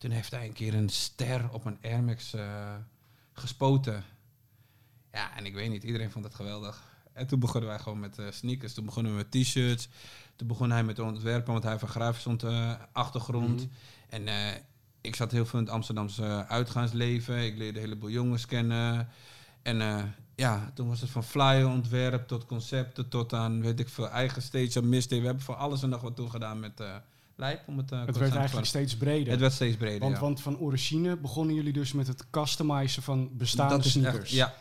Toen 0.00 0.10
heeft 0.10 0.30
hij 0.30 0.46
een 0.46 0.52
keer 0.52 0.74
een 0.74 0.88
ster 0.88 1.52
op 1.52 1.64
een 1.64 1.78
Air 1.82 2.02
Max 2.02 2.34
eh, 2.34 2.74
gespoten. 3.32 4.04
Ja, 5.12 5.36
en 5.36 5.46
ik 5.46 5.54
weet 5.54 5.70
niet, 5.70 5.82
iedereen 5.82 6.10
vond 6.10 6.24
het 6.24 6.34
geweldig. 6.34 6.82
En 7.12 7.26
toen 7.26 7.38
begonnen 7.38 7.68
wij 7.70 7.78
gewoon 7.78 8.00
met 8.00 8.18
eh, 8.18 8.26
sneakers. 8.30 8.74
Toen 8.74 8.84
begonnen 8.84 9.12
we 9.12 9.18
met 9.18 9.30
t-shirts. 9.30 9.88
Toen 10.36 10.46
begon 10.48 10.70
hij 10.70 10.84
met 10.84 10.98
ontwerpen, 10.98 11.52
want 11.52 11.62
hij 11.62 11.72
heeft 11.72 11.84
een 11.84 11.90
grafisch 11.90 12.26
ont- 12.26 12.42
eh, 12.42 12.72
achtergrond. 12.92 13.60
Mhm. 13.60 14.24
En 14.24 14.54
ik 15.00 15.16
zat 15.16 15.30
heel 15.32 15.46
veel 15.46 15.58
in 15.58 15.64
het 15.64 15.74
Amsterdamse 15.74 16.46
uitgaansleven. 16.48 17.44
Ik 17.44 17.56
leerde 17.56 17.78
een 17.78 17.84
heleboel 17.84 18.10
jongens 18.10 18.46
kennen. 18.46 19.08
En 19.62 20.14
ja, 20.34 20.70
toen 20.74 20.88
was 20.88 21.00
het 21.00 21.10
van 21.10 21.24
flyer-ontwerp 21.24 22.26
tot 22.28 22.46
concepten 22.46 23.08
tot 23.08 23.32
aan, 23.32 23.62
weet 23.62 23.80
ik 23.80 23.88
veel, 23.88 24.08
eigen 24.08 24.42
stage 24.42 24.80
en 24.80 24.88
misday. 24.88 25.18
We 25.18 25.24
hebben 25.26 25.44
voor 25.44 25.54
alles 25.56 25.82
en 25.82 25.88
nog 25.88 26.00
wat 26.00 26.16
toen 26.16 26.30
gedaan 26.30 26.60
met 26.60 26.82
Lijp. 27.40 27.62
Om 27.66 27.78
het, 27.78 27.92
eh, 27.92 28.06
Het 28.06 28.18
werd 28.18 28.34
eigenlijk 28.34 28.66
steeds 28.66 28.96
breder. 28.96 29.30
Het 29.30 29.40
werd 29.40 29.52
steeds 29.52 29.76
breder, 29.76 30.00
want, 30.00 30.14
ja. 30.14 30.20
want 30.20 30.40
van 30.40 30.58
origine 30.58 31.16
begonnen 31.16 31.54
jullie 31.54 31.72
dus 31.72 31.92
met 31.92 32.06
het 32.06 32.30
customizen 32.30 33.02
van 33.02 33.30
bestaande 33.32 33.74
dat 33.74 33.84
sneakers. 33.84 34.18
echt, 34.22 34.30
ja, 34.30 34.54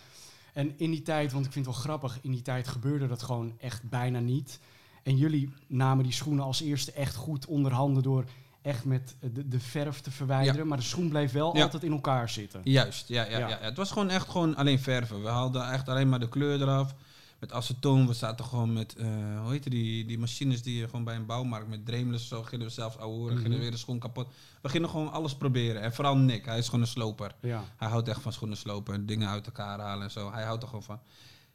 En 0.54 0.74
in 0.78 0.92
die 0.92 1.02
tijd, 1.02 1.32
want 1.32 1.46
ik 1.46 1.52
vind 1.52 1.66
het 1.66 1.74
wel 1.76 1.84
grappig, 1.84 2.20
in 2.22 2.32
die 2.32 2.42
tijd 2.42 2.68
gebeurde 2.68 3.08
dat 3.08 3.24
gewoon 3.24 3.54
echt 3.60 3.90
bijna 3.90 4.20
niet. 4.20 4.60
En 5.04 5.18
jullie 5.18 5.54
namen 5.68 6.04
die 6.04 6.14
schoenen 6.14 6.44
als 6.44 6.62
eerste 6.62 6.92
echt 6.92 7.16
goed 7.16 7.46
onder 7.46 7.72
handen 7.74 8.04
door 8.04 8.26
echt 8.62 8.86
met 8.86 9.16
de, 9.34 9.48
de 9.48 9.60
verf 9.60 10.00
te 10.02 10.12
verwijderen. 10.12 10.68
Maar 10.68 10.78
de 10.78 10.84
schoen 10.84 11.10
bleef 11.10 11.32
wel 11.32 11.56
Ja. 11.56 11.64
altijd 11.64 11.84
in 11.84 11.92
elkaar 11.92 12.30
zitten. 12.30 12.62
Juist, 12.64 13.08
ja, 13.08 13.24
ja, 13.26 13.38
Ja. 13.38 13.48
ja. 13.48 13.58
Het 13.62 13.78
was 13.78 13.92
gewoon 13.92 14.10
echt 14.10 14.30
gewoon 14.30 14.56
alleen 14.56 14.80
verven. 14.80 15.22
We 15.22 15.28
haalden 15.30 15.72
echt 15.72 15.90
alleen 15.90 16.10
maar 16.10 16.20
de 16.20 16.30
kleur 16.30 16.62
eraf. 16.62 16.96
Met 17.40 17.52
acetoon, 17.52 18.08
we 18.08 18.14
zaten 18.14 18.46
gewoon 18.46 18.74
met, 18.74 18.96
eh, 18.96 19.08
hoe 19.42 19.52
heet 19.52 19.70
die, 19.72 20.06
die 20.06 20.20
machines 20.20 20.62
die 20.62 20.78
je 20.78 20.86
gewoon 20.86 21.04
bij 21.04 21.16
een 21.16 21.26
bouwmarkt 21.26 21.68
met 21.70 21.86
dremelers 21.86 22.28
zo 22.28 22.44
gingen 22.44 22.66
we 22.66 22.72
zelfs 22.72 22.98
ouwe 22.98 23.16
horen, 23.16 23.34
Mhm. 23.34 23.42
gingen 23.42 23.58
we 23.58 23.64
weer 23.64 23.72
de 23.72 23.78
schoen 23.78 24.00
kapot. 24.00 24.28
We 24.62 24.70
gingen 24.70 24.90
gewoon 24.90 25.12
alles 25.12 25.36
proberen. 25.36 25.82
En 25.82 25.94
vooral 25.94 26.18
Nick, 26.18 26.46
hij 26.46 26.58
is 26.58 26.66
gewoon 26.66 26.82
een 26.82 26.88
sloper. 26.88 27.36
Ja. 27.42 27.64
Hij 27.78 27.88
houdt 27.90 28.08
echt 28.08 28.22
van 28.22 28.34
schoenen 28.34 28.58
slopen, 28.58 29.06
dingen 29.06 29.28
uit 29.30 29.46
elkaar 29.46 29.80
halen 29.80 30.04
en 30.04 30.12
zo. 30.12 30.32
Hij 30.32 30.44
houdt 30.44 30.62
er 30.62 30.68
gewoon 30.70 30.84
van. 30.84 31.00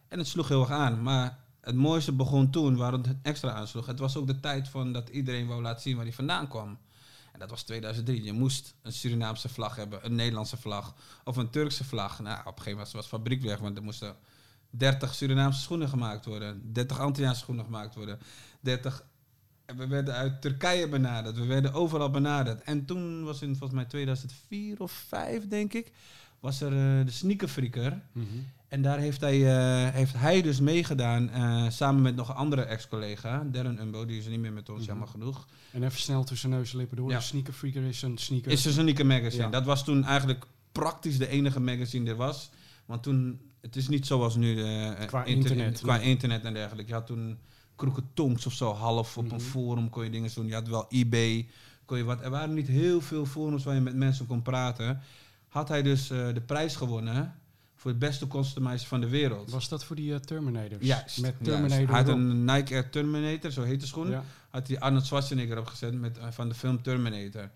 En 0.09 0.19
het 0.19 0.29
sloeg 0.29 0.49
heel 0.49 0.61
erg 0.61 0.71
aan. 0.71 1.03
Maar 1.03 1.39
het 1.61 1.75
mooiste 1.75 2.13
begon 2.13 2.51
toen, 2.51 2.77
waar 2.77 2.93
het 2.93 3.07
extra 3.23 3.51
aansloeg. 3.53 3.87
Het 3.87 3.99
was 3.99 4.17
ook 4.17 4.27
de 4.27 4.41
tijd 4.41 4.69
van 4.69 4.93
dat 4.93 5.09
iedereen 5.09 5.47
wou 5.47 5.63
laten 5.63 5.83
zien 5.83 5.95
waar 5.97 6.05
hij 6.05 6.15
vandaan 6.15 6.49
kwam. 6.49 6.79
En 7.33 7.39
dat 7.41 7.51
was 7.51 7.63
2003. 7.63 8.23
Je 8.25 8.33
moest 8.33 8.75
een 8.83 8.93
Surinaamse 8.93 9.49
vlag 9.49 9.77
hebben, 9.77 10.05
een 10.05 10.15
Nederlandse 10.15 10.57
vlag 10.57 10.95
of 11.25 11.37
een 11.37 11.51
Turkse 11.51 11.85
vlag. 11.85 12.19
Nou, 12.21 12.39
op 12.39 12.47
een 12.47 12.53
gegeven 12.53 12.73
moment 12.73 12.93
was 12.93 13.07
fabriek 13.07 13.43
weg, 13.43 13.59
want 13.59 13.77
er 13.77 13.83
moesten 13.83 14.17
30 14.79 15.15
Surinaamse 15.15 15.61
schoenen 15.61 15.89
gemaakt 15.89 16.25
worden, 16.25 16.73
30 16.73 16.99
Antilliaanse 17.01 17.41
schoenen 17.41 17.65
gemaakt 17.65 17.95
worden, 17.95 18.19
30. 18.61 19.05
En 19.65 19.77
we 19.77 19.87
werden 19.87 20.15
uit 20.15 20.41
Turkije 20.43 20.89
benaderd, 20.89 21.37
we 21.37 21.45
werden 21.47 21.73
overal 21.73 22.11
benaderd. 22.11 22.63
En 22.63 22.85
toen 22.85 23.25
was 23.25 23.43
in 23.43 23.49
volgens 23.57 23.73
mij 23.73 23.85
2004 23.85 24.81
of 24.81 24.93
5, 24.93 25.49
denk 25.49 25.73
ik, 25.73 25.93
was 26.41 26.61
er 26.61 26.73
eh, 26.73 27.05
de 27.07 27.11
sneakerfreaker. 27.13 28.01
Mhm. 28.13 28.27
En 28.69 28.83
daar 28.83 28.99
heeft 28.99 29.21
hij, 29.21 29.35
eh, 29.87 29.93
heeft 29.95 30.15
hij 30.17 30.43
dus 30.43 30.61
meegedaan, 30.61 31.31
eh, 31.31 31.71
samen 31.71 32.03
met 32.03 32.17
nog 32.17 32.29
een 32.29 32.35
andere 32.35 32.63
ex-collega, 32.63 33.45
Darren 33.51 33.81
Umbo, 33.81 34.05
die 34.07 34.19
is 34.19 34.25
er 34.25 34.31
niet 34.31 34.41
meer 34.41 34.53
met 34.53 34.69
ons, 34.69 34.79
Mhm. 34.79 34.89
jammer 34.89 35.09
genoeg. 35.09 35.47
En 35.71 35.83
even 35.83 35.99
snel 35.99 36.25
tussen 36.25 36.51
neus 36.51 36.73
en 36.73 36.79
lippen 36.79 36.97
door. 36.97 37.11
Ja. 37.11 37.17
De 37.19 37.23
Sneaker 37.23 37.53
Freaker 37.53 37.83
is 37.83 38.03
een 38.03 38.19
sneaker. 38.19 38.53
Is 38.53 38.63
dus 38.63 38.77
een 38.77 38.83
Sneaker 38.83 39.07
Magazine. 39.07 39.43
Ja. 39.43 39.51
Dat 39.51 39.65
was 39.65 39.85
toen 39.85 40.05
eigenlijk 40.05 40.45
praktisch 40.73 41.19
de 41.19 41.29
enige 41.29 41.61
magazine 41.61 42.11
er 42.11 42.17
was. 42.17 42.51
Want 42.87 43.03
toen, 43.03 43.41
het 43.65 43.77
is 43.77 43.89
niet 43.89 44.07
zoals 44.07 44.37
nu 44.37 44.63
eh, 44.65 44.91
Qua 45.07 45.25
inter- 45.25 45.51
internet. 45.51 45.81
Qua 45.81 45.99
internet 45.99 46.45
en 46.45 46.55
dergelijke. 46.55 46.89
Je 46.89 46.97
had 46.97 47.07
toen 47.07 47.39
Kroeketongs 47.77 48.47
of 48.47 48.53
zo 48.53 48.73
half 48.73 49.17
op 49.19 49.25
Mhm. 49.25 49.35
een 49.35 49.41
forum 49.41 49.91
kon 49.91 50.05
je 50.05 50.11
dingen 50.11 50.31
doen. 50.35 50.47
Je 50.47 50.55
had 50.55 50.69
wel 50.69 50.87
eBay. 50.89 51.49
Kon 51.85 51.99
je 51.99 52.05
wat. 52.05 52.23
Er 52.23 52.31
waren 52.31 52.55
niet 52.55 52.67
heel 52.69 53.01
veel 53.01 53.27
forums 53.27 53.65
waar 53.65 53.75
je 53.75 53.81
met 53.81 53.95
mensen 53.97 54.27
kon 54.27 54.43
praten. 54.43 55.01
Had 55.49 55.69
hij 55.69 55.83
dus 55.83 56.11
eh, 56.11 56.35
de 56.35 56.41
prijs 56.41 56.77
gewonnen 56.77 57.35
voor 57.77 57.91
het 57.91 58.01
beste 58.01 58.27
customizer 58.27 58.89
van 58.89 59.01
de 59.01 59.09
wereld. 59.09 59.51
Was 59.51 59.69
dat 59.69 59.85
voor 59.85 59.97
die 59.97 60.15
eh, 60.15 60.21
Terminators? 60.21 60.87
Juist. 60.87 61.21
Met. 61.21 61.35
Terminator 61.43 61.87
Hij 61.89 61.97
had 62.03 62.09
een 62.09 62.45
Nike 62.45 62.75
Air 62.75 62.91
Terminator, 62.91 63.51
zo 63.51 63.63
heet 63.63 63.81
de 63.81 63.87
schoen 63.87 64.11
Ja. 64.11 64.25
had 64.51 64.69
hij 64.69 64.79
Arnold 64.81 65.07
Schwarzenegger 65.07 65.59
opgezet 65.59 65.95
met, 66.01 66.19
eh, 66.19 66.27
van 66.31 66.49
de 66.49 66.55
film 66.55 66.83
Terminator. 66.83 67.51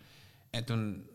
En 0.50 0.64
toen 0.64 1.06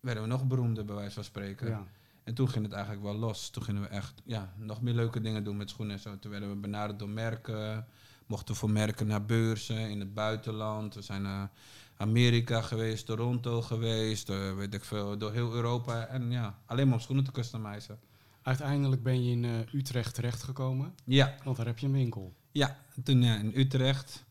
werden 0.00 0.22
we 0.22 0.28
nog 0.28 0.44
beroemder, 0.46 0.84
bij 0.84 0.94
wijze 0.94 1.14
van 1.14 1.24
spreken. 1.24 1.68
Ja. 1.68 1.86
En 2.24 2.34
toen 2.34 2.48
ging 2.48 2.64
het 2.64 2.74
eigenlijk 2.74 3.04
wel 3.04 3.14
los. 3.14 3.50
Toen 3.50 3.62
gingen 3.62 3.82
we 3.82 3.88
echt 3.88 4.22
ja, 4.24 4.52
nog 4.56 4.82
meer 4.82 4.94
leuke 4.94 5.20
dingen 5.20 5.44
doen 5.44 5.56
met 5.56 5.70
schoenen 5.70 5.94
en 5.94 6.00
zo. 6.02 6.18
Toen 6.18 6.30
werden 6.30 6.48
we 6.48 6.56
benaderd 6.56 6.98
door 6.98 7.08
merken. 7.08 7.86
Mochten 8.26 8.54
voor 8.54 8.70
merken 8.70 9.06
naar 9.06 9.24
beurzen 9.24 9.90
in 9.90 10.00
het 10.00 10.14
buitenland. 10.14 10.94
We 10.94 11.02
zijn 11.02 11.22
naar 11.22 11.50
Amerika 11.96 12.62
geweest, 12.62 13.06
Toronto 13.06 13.62
geweest, 13.62 14.28
eh, 14.28 14.54
weet 14.54 14.74
ik 14.74 14.84
veel, 14.84 15.18
door 15.18 15.32
heel 15.32 15.52
Europa. 15.54 16.06
En 16.06 16.30
ja, 16.30 16.58
alleen 16.66 16.86
maar 16.86 16.94
om 16.96 17.00
schoenen 17.00 17.24
te 17.24 17.32
customizen. 17.32 17.98
Uiteindelijk 18.42 19.02
ben 19.02 19.24
je 19.24 19.30
in 19.30 19.44
eh, 19.44 19.74
Utrecht 19.74 20.14
terechtgekomen, 20.14 20.94
Ja, 21.04 21.34
want 21.44 21.56
daar 21.56 21.66
heb 21.66 21.78
je 21.78 21.86
een 21.86 21.92
winkel. 21.92 22.34
ja. 22.52 22.76
En 22.94 23.02
toen 23.02 23.22
ja, 23.22 23.36
in 23.36 23.52
Utrecht. 23.54 24.24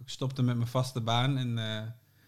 Ik 0.00 0.08
stopte 0.08 0.42
met 0.42 0.56
mijn 0.56 0.68
vaste 0.68 1.00
baan 1.00 1.36
en 1.36 1.58
eh 1.58 1.82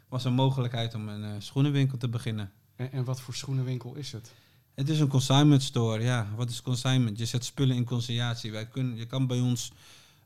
was 0.09 0.25
een 0.25 0.33
mogelijkheid 0.33 0.95
om 0.95 1.09
een 1.09 1.43
schoenenwinkel 1.43 1.99
te 1.99 2.09
beginnen. 2.09 2.53
En, 2.77 2.93
en 2.93 3.05
wat 3.05 3.21
voor 3.21 3.35
schoenenwinkel 3.35 3.95
is 3.95 4.13
het? 4.13 4.33
Het 4.79 4.89
is 4.89 5.01
een 5.01 5.09
consignment 5.09 5.63
store, 5.63 6.03
ja. 6.03 6.27
Wat 6.37 6.51
is 6.51 6.63
consignment? 6.63 7.19
Je 7.19 7.27
zet 7.27 7.45
spullen 7.45 7.77
in 7.77 7.85
consignatie. 7.85 8.53
Wij 8.53 8.67
kunnen, 8.67 8.97
je 8.97 9.07
kan 9.07 9.27
bij 9.27 9.41
ons 9.41 9.73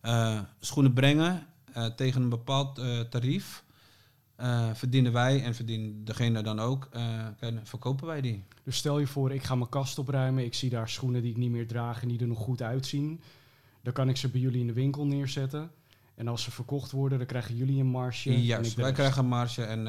eh, 0.00 0.40
schoenen 0.60 0.92
brengen 0.92 1.46
eh, 1.72 1.86
tegen 1.86 2.22
een 2.22 2.28
bepaald 2.28 2.78
eh, 2.78 3.00
tarief. 3.00 3.64
Verdienen 4.72 5.12
wij 5.12 5.42
en 5.42 5.54
verdient 5.54 6.06
degene 6.06 6.42
dan 6.42 6.60
ook. 6.60 6.88
verkopen 7.62 8.06
wij 8.06 8.20
die. 8.20 8.44
Dus 8.62 8.76
stel 8.76 8.98
je 8.98 9.06
voor, 9.06 9.32
ik 9.32 9.42
ga 9.42 9.54
mijn 9.54 9.68
kast 9.68 9.98
opruimen. 9.98 10.44
Ik 10.44 10.54
zie 10.54 10.70
daar 10.70 10.88
schoenen 10.88 11.22
die 11.22 11.30
ik 11.30 11.36
niet 11.36 11.50
meer 11.50 11.66
draag 11.66 12.02
en 12.02 12.08
die 12.08 12.20
er 12.20 12.26
nog 12.26 12.38
goed 12.38 12.62
uitzien. 12.62 13.20
Dan 13.82 13.92
kan 13.92 14.08
ik 14.08 14.16
ze 14.16 14.28
bij 14.28 14.40
jullie 14.40 14.60
in 14.60 14.66
de 14.66 14.72
winkel 14.72 15.06
neerzetten. 15.06 15.70
En 16.14 16.28
als 16.28 16.42
ze 16.42 16.50
verkocht 16.50 16.90
worden, 16.90 17.18
dan 17.18 17.26
krijgen 17.26 17.56
jullie 17.56 17.80
een 17.80 17.86
marge. 17.86 18.30
en 18.30 18.42
Juist, 18.42 18.74
wij 18.74 18.92
krijgen 18.92 19.22
een 19.22 19.28
marge 19.28 19.64
en, 19.64 19.86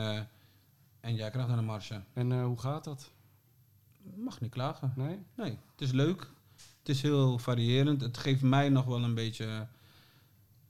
en 1.00 1.15
jij 1.15 1.29
krijgt 1.29 1.50
dan 1.50 1.58
een 1.58 1.65
marge. 1.65 2.01
En 2.13 2.41
hoe 2.41 2.60
gaat 2.60 2.84
dat? 2.84 3.12
Mag 4.15 4.41
niet 4.41 4.51
klagen. 4.51 4.93
Nee? 4.95 5.19
Nee, 5.36 5.57
het 5.72 5.81
is 5.81 5.91
leuk. 5.91 6.29
Het 6.79 6.89
is 6.89 7.01
heel 7.01 7.38
variërend. 7.38 8.01
Het 8.01 8.17
geeft 8.17 8.41
mij 8.41 8.69
nog 8.69 8.86
wel 8.86 9.03
een 9.03 9.13
beetje 9.13 9.67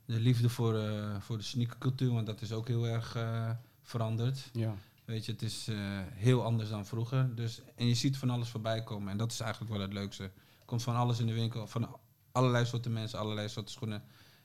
de 0.06 0.20
liefde 0.20 0.50
voor, 0.50 0.78
eh, 0.78 1.20
voor 1.20 1.38
de 1.38 1.44
sneakercultuur, 1.44 2.12
want 2.12 2.26
dat 2.26 2.42
is 2.42 2.52
ook 2.52 2.68
heel 2.68 2.88
erg 2.88 3.16
eh, 3.16 3.50
veranderd. 3.82 4.50
Ja. 4.54 4.76
Weet 5.06 5.26
je, 5.26 5.32
het 5.32 5.42
is 5.42 5.68
eh, 5.68 5.78
heel 6.14 6.44
anders 6.44 6.70
dan 6.70 6.86
vroeger. 6.86 7.36
Dus, 7.36 7.62
en 7.76 7.88
je 7.88 7.96
ziet 7.96 8.18
van 8.18 8.30
alles 8.30 8.50
voorbij 8.50 8.84
komen. 8.84 9.12
En 9.12 9.18
dat 9.18 9.32
is 9.32 9.40
eigenlijk 9.40 9.72
wel 9.72 9.82
het 9.82 9.94
leukste. 9.94 10.32
Komt 10.66 10.84
van 10.84 10.96
alles 10.96 11.20
in 11.20 11.28
de 11.28 11.34
winkel, 11.34 11.68
van 11.68 12.00
allerlei 12.32 12.66
soorten 12.66 12.94
mensen, 12.94 13.20
allerlei 13.20 13.50
soorten 13.50 13.74
schoenen. 13.74 14.04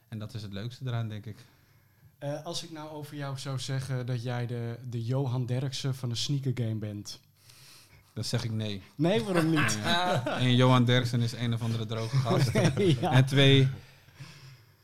En 0.09 0.19
dat 0.19 0.35
is 0.35 0.43
het 0.43 0.53
leukste 0.53 0.85
eraan, 0.87 1.09
denk 1.09 1.27
ik. 1.27 1.37
Eh, 2.19 2.45
als 2.45 2.63
ik 2.63 2.71
nou 2.71 2.91
over 2.91 3.17
jou 3.17 3.39
zou 3.39 3.59
zeggen 3.59 4.07
dat 4.07 4.23
jij 4.23 4.47
de, 4.47 4.79
de 4.89 5.05
Johan 5.05 5.47
Derksen 5.47 5.95
van 5.95 6.09
de 6.09 6.15
sneaker 6.15 6.53
game 6.55 6.75
bent. 6.75 7.21
Dan 8.19 8.27
zeg 8.27 8.45
ik 8.45 8.53
nee. 8.53 8.83
Nee, 8.95 9.23
waarom 9.25 9.51
niet? 9.51 9.79
En 10.39 10.57
Johan 10.57 10.85
Derksen 10.85 11.21
is 11.21 11.33
een 11.33 11.55
of 11.55 11.63
andere 11.63 11.87
droge 11.87 12.17
gast. 12.17 12.53
ja. 13.01 13.13
En 13.13 13.25
twee, 13.27 13.69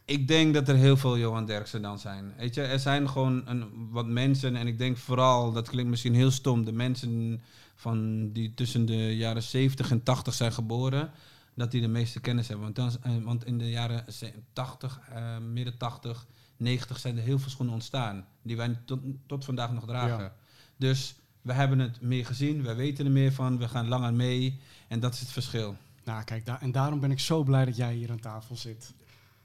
ik 0.05 0.29
denk 0.29 0.55
dat 0.55 0.69
er 0.69 0.75
heel 0.75 0.97
veel 0.97 1.19
Johan 1.19 1.47
Derksen 1.47 1.83
dan 1.83 1.99
zijn. 1.99 2.33
Weet 2.37 2.55
je, 2.55 2.62
er 2.62 2.79
zijn 2.79 3.09
gewoon 3.09 3.43
een, 3.49 3.88
wat 3.91 4.07
mensen, 4.07 4.57
en 4.57 4.67
ik 4.67 4.79
denk 4.79 4.97
vooral, 4.97 5.53
dat 5.53 5.69
klinkt 5.69 5.91
misschien 5.91 6.14
heel 6.14 6.31
stom, 6.31 6.64
de 6.64 6.73
mensen 6.73 7.43
van 7.75 8.31
die 8.33 8.55
tussen 8.55 8.87
de 8.87 9.17
jaren 9.17 9.43
70 9.43 9.91
en 9.91 10.03
80 10.03 10.35
zijn 10.35 10.53
geboren, 10.53 11.11
dat 11.55 11.71
die 11.71 11.81
de 11.81 11.88
meeste 11.88 12.21
kennis 12.21 12.49
hebben. 12.49 12.64
Want, 12.73 12.76
dan, 12.76 13.12
eh, 13.12 13.25
want 13.25 13.45
in 13.47 13.59
de 13.59 13.71
jaren 13.71 14.12
ze- 14.12 14.33
80, 14.53 15.00
eh, 15.12 15.38
midden 15.38 15.76
80, 15.79 16.26
90 16.57 16.99
zijn 16.99 17.17
er 17.17 17.23
heel 17.23 17.38
veel 17.38 17.50
schoenen 17.50 17.75
ontstaan, 17.75 18.26
die 18.43 18.57
wij 18.57 18.79
tot, 18.85 18.99
tot 19.26 19.45
vandaag 19.45 19.73
nog 19.73 19.87
dragen. 19.87 20.23
Ja. 20.25 20.35
Dus 20.76 21.14
we 21.45 21.53
hebben 21.53 21.79
het 21.79 22.01
meer 22.01 22.27
gezien, 22.27 22.63
we 22.63 22.75
weten 22.75 23.05
er 23.05 23.11
meer 23.11 23.33
van, 23.33 23.59
we 23.59 23.69
gaan 23.69 23.89
langer 23.89 24.15
mee 24.15 24.61
en 24.89 25.01
dat 25.01 25.15
is 25.15 25.21
het 25.21 25.29
verschil. 25.29 25.77
Nou, 26.05 26.25
kijk, 26.25 26.47
daar, 26.47 26.61
en 26.63 26.73
daarom 26.73 27.01
ben 27.01 27.11
ik 27.11 27.21
zo 27.21 27.43
blij 27.43 27.65
dat 27.65 27.77
jij 27.77 27.95
hier 27.95 28.11
aan 28.11 28.21
tafel 28.21 28.57
zit. 28.57 28.93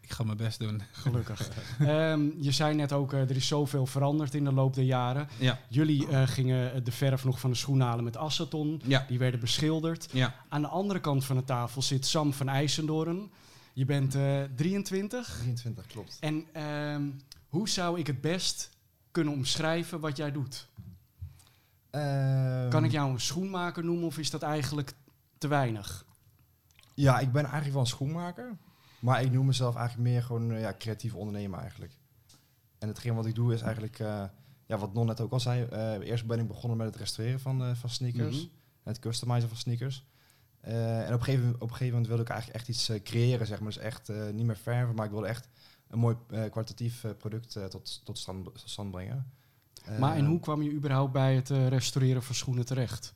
Ik 0.02 0.12
ga 0.12 0.24
mijn 0.24 0.38
best 0.38 0.60
doen. 0.60 0.82
Gelukkig. 0.92 1.50
Ehm, 1.80 2.22
je 2.40 2.52
zei 2.52 2.76
net 2.76 2.94
ook, 2.94 3.14
eh, 3.14 3.20
er 3.22 3.36
is 3.36 3.48
zoveel 3.48 3.86
veranderd 3.86 4.36
in 4.36 4.44
de 4.44 4.52
loop 4.54 4.74
der 4.74 4.84
jaren. 4.84 5.28
Ja, 5.40 5.60
Jullie 5.68 6.08
eh, 6.08 6.28
gingen 6.28 6.84
de 6.84 6.92
verf 6.92 7.24
nog 7.26 7.40
van 7.40 7.50
de 7.50 7.56
schoen 7.56 7.80
halen 7.82 8.04
met 8.04 8.18
aceton. 8.18 8.82
ja, 8.86 9.06
Die 9.08 9.20
werden 9.20 9.40
beschilderd. 9.40 10.08
ja. 10.12 10.36
Aan 10.50 10.62
de 10.62 10.68
andere 10.68 11.00
kant 11.00 11.26
van 11.26 11.36
de 11.36 11.44
tafel 11.44 11.82
zit 11.82 12.06
Sam 12.06 12.34
van 12.34 12.50
IJsendoorn. 12.50 13.30
Je 13.74 13.86
bent 13.86 14.16
eh 14.16 14.42
23. 14.56 15.36
23, 15.40 15.86
klopt. 15.88 16.18
En 16.20 16.46
ehm, 16.54 17.04
hoe 17.50 17.70
zou 17.70 18.00
ik 18.00 18.08
het 18.08 18.22
best 18.22 18.70
kunnen 19.12 19.34
omschrijven 19.34 20.00
wat 20.00 20.18
jij 20.18 20.32
doet? 20.32 20.68
Ehm, 21.90 22.70
Kan 22.70 22.84
ik 22.84 22.92
jou 22.92 23.12
een 23.12 23.20
schoenmaker 23.20 23.84
noemen 23.84 24.06
of 24.06 24.18
is 24.18 24.30
dat 24.30 24.42
eigenlijk 24.42 24.94
te 25.38 25.48
weinig? 25.48 26.06
Ja, 26.94 27.20
ik 27.20 27.32
ben 27.32 27.44
eigenlijk 27.44 27.74
wel 27.74 27.82
een 27.82 27.88
schoenmaker. 27.88 28.58
Maar 29.00 29.22
ik 29.22 29.32
noem 29.32 29.46
mezelf 29.46 29.76
eigenlijk 29.76 30.10
meer 30.10 30.24
gewoon 30.24 30.52
eh, 30.52 30.62
ja, 30.62 30.74
creatief 30.78 31.16
ondernemer 31.16 31.60
eigenlijk. 31.60 31.94
En 32.80 32.88
hetgeen 32.88 33.16
wat 33.16 33.26
ik 33.26 33.36
doe 33.36 33.54
is 33.54 33.62
eigenlijk, 33.62 34.00
eh, 34.00 34.24
ja, 34.66 34.78
wat 34.78 34.94
Non 34.94 35.06
net 35.06 35.22
ook 35.22 35.32
al 35.32 35.40
zei. 35.40 35.64
eh, 35.64 36.08
eerst 36.08 36.26
ben 36.26 36.40
ik 36.40 36.48
begonnen 36.48 36.78
met 36.78 36.88
het 36.88 36.96
restaureren 36.96 37.40
van, 37.40 37.76
van 37.76 37.90
sneakers. 37.90 38.36
Mhm. 38.38 38.46
Het 38.84 39.00
customizen 39.00 39.50
van 39.50 39.58
sneakers. 39.58 40.08
En 40.62 41.14
op 41.14 41.20
een, 41.20 41.24
gegeven, 41.24 41.54
op 41.54 41.62
een 41.62 41.70
gegeven 41.70 41.88
moment 41.88 42.08
wilde 42.08 42.22
ik 42.24 42.30
eigenlijk 42.30 42.60
echt 42.60 42.70
iets 42.70 43.04
creëren, 43.04 43.48
zeg 43.48 43.60
maar. 43.60 43.68
Dus 43.72 43.78
echt 43.78 44.10
niet 44.32 44.46
meer 44.46 44.58
verven, 44.58 44.96
maar 44.96 45.06
ik 45.06 45.12
wilde 45.12 45.28
echt 45.28 45.50
een 45.88 46.00
mooi 46.00 46.16
kwalitatief 46.28 47.06
product 47.18 47.58
tot, 47.70 48.02
tot, 48.06 48.18
stand, 48.18 48.46
tot 48.46 48.64
stand 48.66 48.92
brengen. 48.92 49.32
Maar 49.98 50.16
en 50.16 50.24
Eh, 50.24 50.28
hoe 50.28 50.40
kwam 50.40 50.62
je 50.62 50.72
überhaupt 50.72 51.12
bij 51.12 51.36
het 51.36 51.50
eh, 51.50 51.68
restaureren 51.68 52.24
van 52.24 52.36
schoenen 52.36 52.66
terecht? 52.66 53.14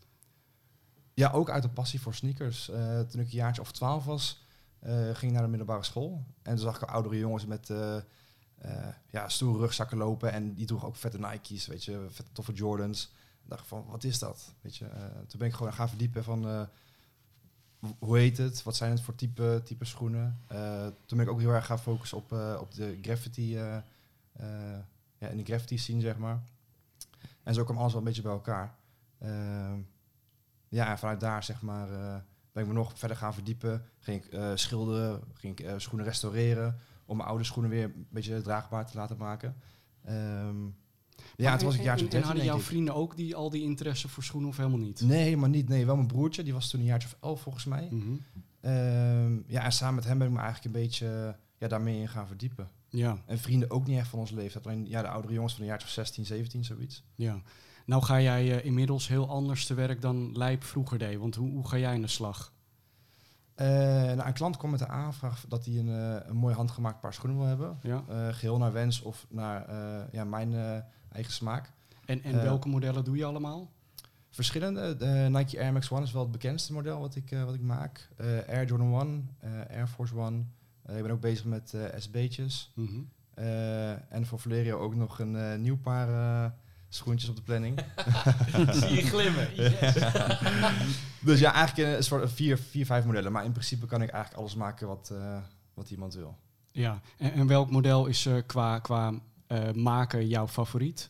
Ja, 1.13 1.31
ook 1.31 1.49
uit 1.49 1.63
een 1.63 1.73
passie 1.73 2.01
voor 2.01 2.13
sneakers. 2.13 2.69
Eh, 2.69 2.99
toen 2.99 3.21
ik 3.21 3.27
een 3.27 3.37
jaartje 3.37 3.61
of 3.61 3.71
twaalf 3.71 4.05
was, 4.05 4.41
ging 5.13 5.21
ik 5.21 5.31
naar 5.31 5.41
de 5.41 5.47
middelbare 5.47 5.83
school. 5.83 6.25
En 6.41 6.55
toen 6.55 6.65
zag 6.65 6.81
ik 6.81 6.89
oudere 6.89 7.17
jongens 7.17 7.45
met 7.45 7.71
ja, 9.09 9.29
stoere 9.29 9.59
rugzakken 9.59 9.97
lopen. 9.97 10.31
En 10.31 10.53
die 10.53 10.65
droegen 10.65 10.87
ook 10.87 10.95
vette 10.95 11.19
Nike's, 11.19 11.67
weet 11.67 11.83
je, 11.83 12.05
vette 12.09 12.31
toffe 12.31 12.53
Jordans. 12.53 13.03
Ik 13.43 13.49
dacht 13.49 13.67
van, 13.67 13.85
wat 13.87 14.03
is 14.03 14.19
dat? 14.19 14.53
Weet 14.61 14.75
je, 14.75 14.85
toen 15.27 15.39
ben 15.39 15.47
ik 15.47 15.53
gewoon 15.53 15.73
gaan 15.73 15.89
verdiepen 15.89 16.23
van, 16.23 16.67
hoe 17.99 18.17
heet 18.17 18.37
het? 18.37 18.63
Wat 18.63 18.75
zijn 18.75 18.91
het 18.91 19.01
voor 19.01 19.15
type, 19.15 19.61
type 19.63 19.85
schoenen? 19.85 20.39
Toen 21.05 21.17
ben 21.17 21.25
ik 21.25 21.29
ook 21.29 21.39
heel 21.39 21.53
erg 21.53 21.65
gaan 21.65 21.79
focussen 21.79 22.17
op, 22.17 22.31
op 22.59 22.73
de 22.73 22.97
graffiti, 23.01 23.57
eh, 24.33 24.79
ja, 25.17 25.27
in 25.27 25.37
de 25.37 25.43
graffiti 25.43 25.77
scene, 25.77 26.01
zeg 26.01 26.17
maar. 26.17 26.43
En 27.43 27.53
zo 27.53 27.63
kwam 27.63 27.77
alles 27.77 27.91
wel 27.91 28.01
een 28.01 28.07
beetje 28.07 28.21
bij 28.21 28.31
elkaar. 28.31 28.75
Ehm, 29.19 29.79
ja, 30.69 30.89
en 30.89 30.97
vanuit 30.97 31.19
daar 31.19 31.43
zeg 31.43 31.61
maar 31.61 31.91
eh, 31.91 32.15
ben 32.51 32.63
ik 32.63 32.67
me 32.69 32.73
nog 32.75 32.91
verder 32.95 33.17
gaan 33.17 33.33
verdiepen. 33.33 33.85
Ging 33.99 34.23
ik 34.25 34.31
eh, 34.31 34.51
schilderen, 34.55 35.21
ging 35.33 35.59
ik 35.59 35.65
eh, 35.65 35.73
schoenen 35.77 36.05
restaureren 36.05 36.79
om 37.05 37.17
mijn 37.17 37.29
oude 37.29 37.43
schoenen 37.43 37.71
weer 37.71 37.83
een 37.83 38.07
beetje 38.09 38.41
draagbaar 38.41 38.85
te 38.85 38.97
laten 38.97 39.17
maken. 39.17 39.55
Ehm, 40.03 40.63
ja, 41.35 41.49
Maar 41.49 41.57
toen 41.57 41.65
was 41.67 41.73
ik 41.75 41.79
en- 41.79 41.85
jaartje 41.85 42.05
en, 42.05 42.11
en 42.11 42.17
13 42.21 42.23
hadden 42.23 42.43
jouw 42.45 42.59
vrienden 42.59 42.95
ook 42.95 43.15
die, 43.15 43.35
al 43.35 43.49
die 43.49 43.63
interesse 43.63 44.07
voor 44.09 44.23
schoenen 44.23 44.49
of 44.49 44.57
helemaal 44.57 44.77
niet? 44.79 45.01
Nee, 45.01 45.23
helemaal 45.23 45.49
niet. 45.49 45.69
Nee, 45.69 45.85
wel 45.85 45.95
mijn 45.95 46.07
broertje, 46.07 46.43
die 46.43 46.53
was 46.53 46.69
toen 46.69 46.79
een 46.79 46.85
jaartje 46.85 47.07
of 47.07 47.17
elf 47.21 47.41
volgens 47.41 47.65
mij. 47.65 47.87
Mhm. 47.91 48.13
Ehm, 48.61 49.33
ja, 49.47 49.63
en 49.63 49.71
samen 49.71 49.95
met 49.95 50.03
hem 50.05 50.17
ben 50.17 50.27
ik 50.27 50.33
me 50.33 50.39
eigenlijk 50.39 50.75
een 50.75 50.81
beetje 50.81 51.35
ja, 51.57 51.67
daarmee 51.67 51.99
in 51.99 52.07
gaan 52.07 52.27
verdiepen. 52.27 52.69
Ja, 52.93 53.17
En 53.25 53.37
vrienden 53.37 53.69
ook 53.69 53.87
niet 53.87 53.97
echt 53.97 54.07
van 54.07 54.19
onze 54.19 54.35
leeftijd. 54.35 54.65
Alleen 54.65 54.87
ja, 54.87 55.01
de 55.01 55.07
oudere 55.07 55.33
jongens 55.33 55.53
van 55.53 55.61
een 55.61 55.67
jaartje 55.67 55.87
of 55.87 55.93
16, 55.93 56.25
17, 56.25 56.63
zoiets. 56.63 57.03
ja. 57.15 57.41
Nou 57.85 58.03
ga 58.03 58.21
jij 58.21 58.57
eh, 58.57 58.65
inmiddels 58.65 59.07
heel 59.07 59.29
anders 59.29 59.65
te 59.65 59.73
werk 59.73 60.01
dan 60.01 60.37
Lijp 60.37 60.63
vroeger 60.63 60.97
deed. 60.97 61.17
Want 61.17 61.35
hoe, 61.35 61.49
hoe 61.49 61.67
ga 61.67 61.77
jij 61.77 61.95
in 61.95 62.01
de 62.01 62.07
slag? 62.07 62.53
Eh, 63.55 63.67
nou, 63.67 64.27
een 64.27 64.33
klant 64.33 64.57
komt 64.57 64.71
met 64.71 64.79
de 64.79 64.87
aanvraag 64.87 65.45
dat 65.47 65.65
hij 65.65 65.77
een, 65.77 65.89
eh, 65.89 66.29
een 66.29 66.35
mooi 66.35 66.55
handgemaakt 66.55 66.99
paar 66.99 67.13
schoenen 67.13 67.37
wil 67.37 67.47
hebben. 67.47 67.77
Ja? 67.81 68.03
Eh, 68.09 68.33
geheel 68.33 68.57
naar 68.57 68.71
wens 68.71 69.01
of 69.01 69.25
naar 69.29 69.65
ja, 70.11 70.23
mijn 70.23 70.53
eigen 71.11 71.33
smaak. 71.33 71.71
En, 72.05 72.23
en 72.23 72.43
welke 72.43 72.67
modellen 72.67 73.03
doe 73.03 73.17
je 73.17 73.25
allemaal? 73.25 73.71
Verschillende. 74.29 74.95
De 74.95 75.27
Nike 75.31 75.59
Air 75.59 75.73
Max 75.73 75.91
One 75.91 76.03
is 76.03 76.11
wel 76.11 76.21
het 76.21 76.31
bekendste 76.31 76.73
model 76.73 76.99
wat 76.99 77.15
ik, 77.15 77.35
wat 77.45 77.53
ik 77.53 77.61
maak. 77.61 78.09
Air 78.47 78.65
Jordan 78.65 79.01
1, 79.01 79.29
eh, 79.39 79.77
Air 79.77 79.87
Force 79.87 80.15
One. 80.15 80.43
Eh, 80.85 80.95
ik 80.97 81.01
ben 81.03 81.11
ook 81.11 81.21
bezig 81.21 81.45
met 81.45 81.73
eh, 81.73 81.81
SB'tjes. 81.97 82.71
Mhm. 82.75 83.01
Eh, 83.33 84.13
en 84.13 84.25
voor 84.25 84.39
Valerio 84.39 84.79
ook 84.79 84.95
nog 84.95 85.19
een 85.19 85.61
nieuw 85.61 85.77
paar 85.77 86.09
eh, 86.09 86.51
schoentjes 86.89 87.29
op 87.29 87.35
de 87.35 87.41
planning. 87.41 87.79
Zie 88.71 88.95
je 88.95 89.01
glimmen. 89.01 89.49
dus 91.27 91.39
ja, 91.39 91.53
eigenlijk 91.53 91.97
een 91.97 92.03
soort 92.03 92.31
vier, 92.31 92.57
vier, 92.57 92.85
vijf 92.85 93.05
modellen. 93.05 93.31
Maar 93.31 93.45
in 93.45 93.51
principe 93.51 93.85
kan 93.85 94.01
ik 94.01 94.09
eigenlijk 94.09 94.41
alles 94.41 94.55
maken 94.55 94.87
wat, 94.87 95.09
eh, 95.13 95.37
wat 95.73 95.89
iemand 95.89 96.13
wil. 96.13 96.37
Ja, 96.71 97.01
en, 97.17 97.33
en 97.33 97.47
welk 97.47 97.71
model 97.71 98.05
is 98.05 98.25
eh, 98.25 98.37
qua, 98.45 98.79
qua 98.79 99.13
eh, 99.47 99.71
maken 99.71 100.27
jouw 100.27 100.47
favoriet? 100.47 101.09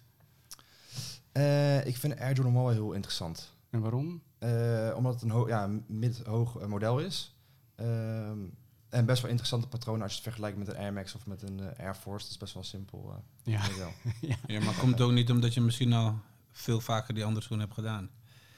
Eh, 1.31 1.85
ik 1.85 1.97
vind 1.97 2.19
Air 2.19 2.33
Jordan 2.33 2.53
1 2.53 2.63
wel 2.63 2.69
heel 2.69 2.91
interessant. 2.91 3.53
En 3.69 3.79
waarom? 3.79 4.21
Eh, 4.39 4.93
omdat 4.95 5.13
het 5.13 5.23
een 5.23 5.29
ho 5.29 5.47
ja, 5.47 5.69
mid-hoog 5.87 6.67
model 6.67 6.99
is. 6.99 7.35
Ehm, 7.75 8.39
en 8.93 9.05
best 9.05 9.21
wel 9.21 9.29
interessante 9.29 9.67
patronen 9.67 10.01
als 10.01 10.09
je 10.11 10.15
het 10.17 10.27
vergelijkt 10.27 10.57
met 10.57 10.67
een 10.67 10.77
Air 10.77 10.93
Max 10.93 11.15
of 11.15 11.25
met 11.25 11.41
een 11.41 11.59
eh, 11.59 11.85
Air 11.85 11.95
Force. 11.95 12.23
Dat 12.23 12.31
is 12.31 12.37
best 12.37 12.53
wel 12.53 12.63
simpel 12.63 13.13
eh, 13.43 13.53
Ja. 13.53 13.61
model. 13.71 13.91
Ja, 14.47 14.59
maar 14.59 14.73
komt 14.75 15.01
ook 15.01 15.11
niet 15.11 15.31
omdat 15.31 15.53
je 15.53 15.61
misschien 15.61 15.93
al 15.93 16.19
veel 16.51 16.81
vaker 16.81 17.13
die 17.13 17.25
andere 17.25 17.45
schoen 17.45 17.59
hebt 17.59 17.73
gedaan. 17.73 18.09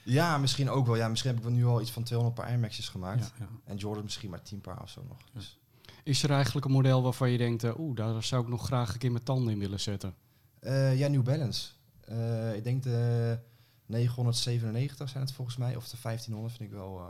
Ja, 0.02 0.38
misschien 0.38 0.70
ook 0.70 0.86
wel. 0.86 0.96
Ja, 0.96 1.08
misschien 1.08 1.30
heb 1.30 1.38
ik 1.38 1.44
wel 1.46 1.54
nu 1.54 1.64
al 1.66 1.80
iets 1.80 1.90
van 1.90 2.02
200 2.02 2.40
paar 2.40 2.50
Air 2.50 2.58
Max's 2.60 2.88
gemaakt. 2.88 3.32
Ja, 3.38 3.44
ja. 3.44 3.48
En 3.64 3.76
Jordan 3.76 4.04
misschien 4.04 4.30
maar 4.30 4.42
10 4.42 4.60
paar 4.60 4.82
of 4.82 4.90
zo 4.90 5.04
nog. 5.08 5.18
Dus, 5.32 5.58
Is 6.02 6.22
er 6.22 6.30
eigenlijk 6.30 6.66
een 6.66 6.72
model 6.72 7.02
waarvan 7.02 7.30
je 7.30 7.38
denkt, 7.38 7.64
eh, 7.64 7.78
oeh, 7.78 7.96
daar 7.96 8.22
zou 8.22 8.42
ik 8.42 8.48
nog 8.48 8.64
graag 8.64 8.92
een 8.92 8.98
keer 8.98 9.12
mijn 9.12 9.24
tanden 9.24 9.52
in 9.52 9.58
willen 9.58 9.80
zetten? 9.80 10.14
eh, 10.60 10.98
ja, 10.98 11.08
New 11.08 11.22
Balance. 11.22 11.68
Eh, 12.00 12.54
ik 12.56 12.64
denk 12.64 12.82
de 12.82 13.38
997 13.86 15.08
zijn 15.08 15.22
het 15.24 15.32
volgens 15.32 15.56
mij. 15.56 15.76
Of 15.76 15.88
de 15.88 15.96
1500 16.02 16.56
vind 16.56 16.70
ik 16.70 16.76
wel 16.76 16.98
eh, 16.98 17.04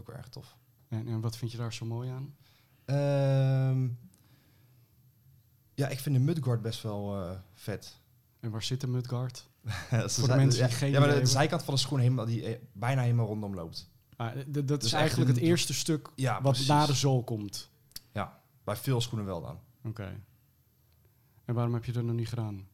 ook 0.00 0.06
wel 0.06 0.16
erg 0.16 0.28
tof. 0.28 0.56
En, 0.88 1.08
en 1.08 1.20
wat 1.20 1.36
vind 1.36 1.50
je 1.52 1.56
daar 1.58 1.72
zo 1.72 1.86
mooi 1.86 2.10
aan? 2.10 2.34
Ehm, 2.84 3.88
ja, 5.74 5.88
ik 5.88 6.00
vind 6.00 6.14
de 6.14 6.20
Mudguard 6.20 6.62
best 6.62 6.82
wel 6.82 7.16
eh, 7.22 7.38
vet. 7.54 8.00
En 8.40 8.50
waar 8.50 8.62
zit 8.62 8.80
de 8.80 8.86
mudguard? 8.86 9.48
Voor 9.88 10.10
Voor 10.10 10.28
de 10.28 10.34
mensen 10.36 10.66
die 10.68 10.76
geen 10.76 10.90
ja, 10.90 11.00
maar 11.00 11.08
de, 11.08 11.18
de 11.20 11.26
zijkant 11.26 11.62
van 11.62 11.74
de 11.74 11.80
schoen 11.80 11.98
helemaal, 11.98 12.24
die 12.26 12.44
eh, 12.44 12.60
bijna 12.72 13.02
helemaal 13.02 13.26
rondom 13.26 13.54
loopt. 13.54 13.90
Ah, 14.16 14.34
dat 14.46 14.70
is 14.70 14.78
Dus 14.78 14.92
eigenlijk 14.92 15.30
het 15.30 15.38
eerste 15.40 15.74
stuk 15.74 16.10
Ja, 16.14 16.32
wat 16.32 16.42
precies. 16.52 16.66
na 16.68 16.86
de 16.86 16.94
zool 16.94 17.24
komt. 17.24 17.70
Ja, 18.12 18.40
bij 18.64 18.76
veel 18.76 19.00
schoenen 19.00 19.26
wel 19.26 19.40
dan. 19.42 19.58
Oké. 19.84 20.20
En 21.44 21.54
waarom 21.54 21.74
heb 21.74 21.84
je 21.84 21.92
dat 21.92 22.04
nog 22.04 22.14
niet 22.14 22.28
gedaan? 22.28 22.66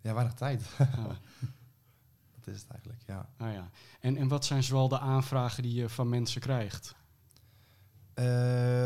Ja, 0.00 0.14
weinig 0.14 0.34
tijd. 0.34 0.62
Ah, 0.78 1.04
Dat 2.44 2.54
is 2.54 2.60
het 2.60 2.70
eigenlijk, 2.70 3.02
ja. 3.06 3.28
ah 3.36 3.52
ja. 3.52 3.70
En, 4.00 4.16
en 4.16 4.28
wat 4.28 4.44
zijn 4.44 4.62
zoal 4.62 4.88
de 4.88 4.98
aanvragen 4.98 5.62
die 5.62 5.74
je 5.74 5.88
van 5.88 6.08
mensen 6.08 6.40
krijgt? 6.40 6.94
Eh 8.14 8.24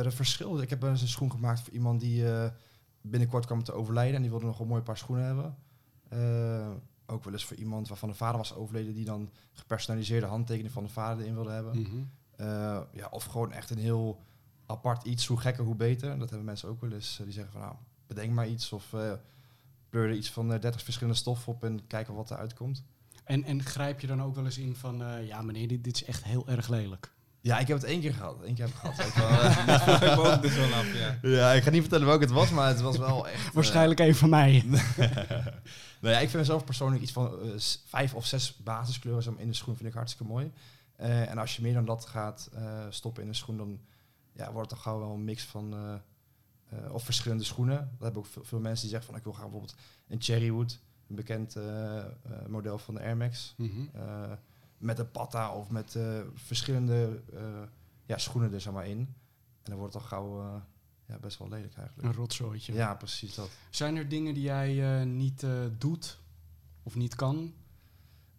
de 0.03 0.11
verschil, 0.11 0.61
ik 0.61 0.71
heb 0.71 0.81
wel 0.81 0.91
eens 0.91 1.03
een 1.03 1.09
schoen 1.09 1.31
gemaakt 1.31 1.61
voor 1.61 1.73
iemand 1.73 2.01
die 2.01 2.33
eh, 2.33 2.51
binnenkort 3.01 3.47
kwam 3.47 3.65
te 3.65 3.73
overlijden. 3.73 4.15
En 4.15 4.21
die 4.21 4.31
wilde 4.31 4.47
nog 4.47 4.61
een 4.61 4.67
mooi 4.67 4.83
paar 4.83 4.97
schoenen 4.97 5.25
hebben. 5.25 5.57
Eh, 6.09 6.71
ook 7.07 7.25
wel 7.25 7.33
eens 7.33 7.45
voor 7.45 7.57
iemand 7.57 7.89
waarvan 7.89 8.09
de 8.09 8.15
vader 8.15 8.37
was 8.37 8.55
overleden, 8.55 8.95
die 8.95 9.05
dan 9.05 9.31
gepersonaliseerde 9.53 10.27
handtekening 10.27 10.73
van 10.73 10.83
de 10.83 10.89
vader 10.89 11.23
erin 11.23 11.35
wilde 11.35 11.51
hebben. 11.51 11.81
Mhm. 11.81 12.03
Ja, 12.93 13.09
of 13.11 13.25
gewoon 13.25 13.53
echt 13.53 13.71
een 13.71 13.79
heel 13.79 14.21
apart 14.67 15.05
iets, 15.05 15.27
hoe 15.27 15.41
gekker, 15.41 15.65
hoe 15.65 15.75
beter. 15.75 16.19
Dat 16.19 16.29
hebben 16.29 16.47
mensen 16.47 16.69
ook 16.69 16.81
wel 16.81 16.93
eens, 16.93 17.21
die 17.25 17.33
zeggen 17.33 17.53
van 17.53 17.61
nou, 17.61 17.75
bedenk 18.07 18.33
maar 18.33 18.49
iets 18.49 18.73
of 18.73 18.95
pleur 19.89 20.09
er 20.09 20.15
iets 20.15 20.31
van 20.31 20.53
eh, 20.53 20.61
30 20.61 20.83
verschillende 20.83 21.19
stoffen 21.19 21.53
op 21.53 21.65
en 21.65 21.87
kijken 21.87 22.15
wat 22.15 22.31
eruit 22.31 22.55
komt. 22.55 22.85
En, 23.25 23.45
en 23.45 23.63
grijp 23.63 24.01
je 24.01 24.07
dan 24.07 24.23
ook 24.23 24.35
wel 24.35 24.45
eens 24.45 24.59
in 24.59 24.77
van, 24.77 25.25
ja 25.25 25.43
meneer, 25.43 25.69
dit, 25.69 25.85
dit 25.85 25.95
is 25.95 26.05
echt 26.05 26.25
heel 26.25 26.49
erg 26.49 26.69
lelijk. 26.69 27.13
Ja, 27.41 27.59
ik 27.59 27.67
heb 27.69 27.77
het 27.77 27.87
één 27.87 28.01
keer 28.01 28.15
gehad. 28.15 28.37
Eén 28.45 28.55
keer 28.55 28.65
heb 28.65 28.75
ik 28.75 28.81
gehad. 28.81 29.15
wel, 29.15 29.29
eh. 29.29 30.11
Ik 30.11 30.17
me 30.17 30.33
ook 30.35 30.43
dus 30.43 30.57
wel 30.57 30.73
af, 30.73 30.95
ja. 30.95 31.19
ja, 31.23 31.53
ik 31.53 31.63
ga 31.63 31.71
niet 31.71 31.81
vertellen 31.81 32.07
welke 32.07 32.23
het 32.25 32.33
was, 32.33 32.51
maar 32.51 32.69
het 32.69 32.81
was 32.81 32.97
wel 32.97 33.29
echt... 33.29 33.47
eh, 33.47 33.53
Waarschijnlijk 33.53 34.01
een 34.01 34.15
van 34.15 34.29
mij. 34.31 34.65
nou 36.01 36.15
ja, 36.15 36.19
ik 36.19 36.29
vind 36.31 36.47
zelf 36.47 36.65
persoonlijk 36.65 37.03
iets 37.03 37.13
van 37.13 37.41
eh, 37.43 37.49
vijf 37.87 38.15
of 38.15 38.27
zes 38.27 38.57
basiskleuren 38.57 39.39
in 39.39 39.49
de 39.49 39.55
schoen 39.55 39.77
vind 39.77 39.89
ik 39.89 39.95
hartstikke 39.95 40.33
mooi. 40.33 40.53
Eh, 40.97 41.31
en 41.31 41.39
als 41.39 41.57
je 41.57 41.63
meer 41.63 41.75
dan 41.75 41.85
dat 41.85 42.07
gaat 42.07 42.51
eh, 42.55 42.63
stoppen 42.91 43.23
in 43.23 43.29
de 43.29 43.35
schoen, 43.35 43.57
dan 43.57 43.79
ja, 44.33 44.53
wordt 44.53 44.71
het 44.71 44.81
toch 44.81 44.83
gauw 44.83 44.99
wel 44.99 45.13
een 45.15 45.25
mix 45.25 45.45
van 45.45 45.75
eh, 45.75 45.95
eh, 46.79 46.93
of 46.95 47.05
verschillende 47.05 47.45
schoenen. 47.45 47.77
Dat 47.77 48.03
hebben 48.03 48.23
ook 48.23 48.29
veel, 48.29 48.45
veel 48.45 48.61
mensen 48.61 48.81
die 48.83 48.91
zeggen 48.91 49.09
van 49.09 49.19
ik 49.19 49.25
wil 49.25 49.33
graag 49.33 49.45
bijvoorbeeld 49.49 49.77
een 50.09 50.23
Cherrywood, 50.23 50.79
een 51.09 51.15
bekend 51.17 51.57
eh, 51.57 51.97
eh, 51.99 52.05
model 52.49 52.79
van 52.79 52.95
de 52.95 53.01
Air 53.01 53.17
Max, 53.17 53.55
Mhm. 53.57 53.71
eh, 53.95 54.03
met 54.79 54.99
een 54.99 55.11
patta 55.11 55.55
of 55.55 55.71
met 55.71 55.95
eh, 55.95 56.21
verschillende 56.35 57.23
eh, 57.33 57.41
ja, 58.07 58.19
schoenen 58.19 58.53
er 58.53 58.61
zeg 58.61 58.73
maar 58.73 58.87
in. 58.87 58.99
En 59.63 59.75
dan 59.75 59.77
wordt 59.79 59.95
het 59.95 60.03
toch 60.03 60.11
gauw 60.11 60.41
eh, 60.41 60.61
ja, 61.07 61.19
best 61.19 61.39
wel 61.39 61.49
lelijk 61.49 61.77
eigenlijk. 61.77 62.09
Een 62.09 62.15
rotzooitje. 62.15 62.73
Ja, 62.73 62.95
precies 62.95 63.35
dat. 63.35 63.51
Zijn 63.71 63.97
er 63.97 64.09
dingen 64.09 64.35
die 64.35 64.43
jij 64.43 65.05
niet 65.05 65.47
doet 65.79 66.19
of 66.83 66.95
niet 66.95 67.15
kan? 67.15 67.55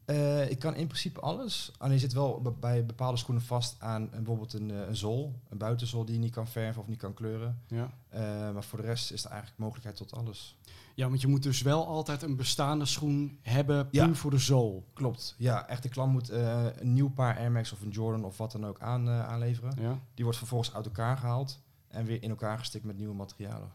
Eh, 0.10 0.50
ik 0.50 0.60
kan 0.60 0.76
in 0.76 0.88
principe 0.88 1.20
alles. 1.20 1.72
Alleen 1.78 2.00
zit 2.00 2.14
wel 2.14 2.42
be- 2.42 2.52
bij 2.52 2.86
bepaalde 2.86 3.18
schoenen 3.18 3.44
vast 3.44 3.76
aan 3.80 4.10
bijvoorbeeld 4.10 4.54
een, 4.54 4.72
eh, 4.72 4.88
een 4.88 4.96
zool, 4.96 5.34
een 5.50 5.58
buitenzool 5.58 6.06
die 6.06 6.14
je 6.16 6.20
niet 6.22 6.32
kan 6.34 6.48
verven 6.48 6.82
of 6.82 6.88
niet 6.88 6.98
kan 6.98 7.14
kleuren. 7.14 7.62
Ja. 7.68 7.92
Eh, 8.10 8.22
maar 8.54 8.64
voor 8.64 8.80
de 8.82 8.86
rest 8.86 9.12
is 9.12 9.24
er 9.24 9.30
eigenlijk 9.30 9.60
mogelijkheid 9.60 9.98
tot 9.98 10.14
alles. 10.14 10.58
ja, 10.96 11.08
want 11.10 11.22
je 11.22 11.28
moet 11.28 11.44
dus 11.44 11.62
wel 11.62 11.88
altijd 11.88 12.22
een 12.22 12.36
bestaande 12.36 12.86
schoen 12.86 13.38
hebben, 13.42 13.90
puur 13.90 14.02
Ja. 14.08 14.14
voor 14.14 14.32
de 14.32 14.38
zool. 14.38 14.86
Klopt. 14.94 15.36
Ja, 15.38 15.68
echt 15.68 15.84
de 15.84 15.90
klant 15.90 16.12
moet 16.12 16.30
een 16.30 16.94
nieuw 16.94 17.10
paar 17.10 17.38
Air 17.38 17.52
Max 17.52 17.72
of 17.72 17.82
een 17.82 17.90
Jordan 17.90 18.24
of 18.26 18.38
wat 18.38 18.52
dan 18.52 18.66
ook 18.66 18.80
aan, 18.80 19.10
aanleveren. 19.10 19.74
Ja. 19.82 20.00
Die 20.14 20.24
wordt 20.24 20.40
vervolgens 20.40 20.74
uit 20.74 20.86
elkaar 20.86 21.18
gehaald 21.18 21.60
en 21.88 22.06
weer 22.06 22.24
in 22.24 22.30
elkaar 22.30 22.58
gestikt 22.58 22.86
met 22.86 22.98
nieuwe 22.98 23.16
materialen. 23.16 23.72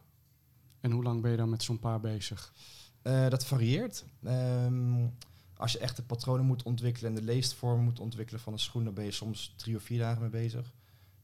En 0.81 0.91
hoe 0.91 1.03
lang 1.03 1.23
ben 1.23 1.31
je 1.31 1.37
dan 1.37 1.51
met 1.51 1.63
zo'n 1.63 1.79
paar 1.79 2.01
bezig? 2.01 2.53
Dat 3.03 3.45
varieert. 3.45 4.05
Ehm, 4.23 5.07
als 5.65 5.73
je 5.73 5.79
echt 5.79 5.97
de 5.97 6.03
patronen 6.03 6.45
moet 6.47 6.63
ontwikkelen 6.63 7.11
en 7.11 7.17
de 7.17 7.23
leestvorm 7.33 7.81
moet 7.81 8.01
ontwikkelen 8.01 8.41
van 8.41 8.53
een 8.53 8.59
schoen, 8.59 8.85
dan 8.85 8.95
ben 8.95 9.05
je 9.05 9.11
soms 9.11 9.55
drie 9.57 9.77
of 9.77 9.83
vier 9.83 9.99
dagen 9.99 10.21
mee 10.21 10.31
bezig. 10.31 10.73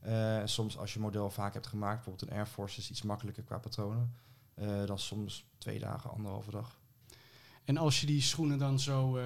En 0.01 0.49
soms 0.49 0.79
als 0.79 0.91
je 0.93 0.99
een 0.99 1.05
model 1.05 1.31
vaak 1.31 1.53
hebt 1.55 1.67
gemaakt, 1.67 1.95
bijvoorbeeld 1.95 2.31
een 2.31 2.37
Air 2.37 2.47
Force 2.47 2.79
is 2.79 2.91
iets 2.91 3.03
makkelijker 3.03 3.43
qua 3.43 3.59
patronen. 3.59 4.15
Eh, 4.55 4.87
dan 4.87 4.99
soms 4.99 5.45
twee 5.59 5.79
dagen, 5.79 6.11
anderhalve 6.11 6.51
dag. 6.51 6.79
En 7.65 7.77
als 7.77 8.01
je 8.01 8.07
die 8.07 8.21
schoenen 8.23 8.59
dan 8.59 8.79
zo 8.81 9.17
eh, 9.17 9.25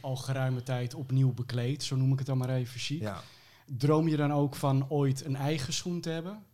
al 0.00 0.16
geruime 0.16 0.62
tijd 0.62 0.94
opnieuw 0.94 1.32
bekleedt, 1.32 1.82
zo 1.82 1.96
noem 1.96 2.12
ik 2.12 2.18
het 2.18 2.26
dan 2.26 2.38
maar 2.38 2.50
even 2.50 2.80
chic, 2.80 3.00
Ja. 3.00 3.22
droom 3.64 4.08
je 4.08 4.16
dan 4.16 4.32
ook 4.32 4.54
van 4.56 4.88
ooit 4.88 5.24
een 5.24 5.36
eigen 5.36 5.72
schoen 5.72 6.00
te 6.00 6.10
hebben? 6.10 6.44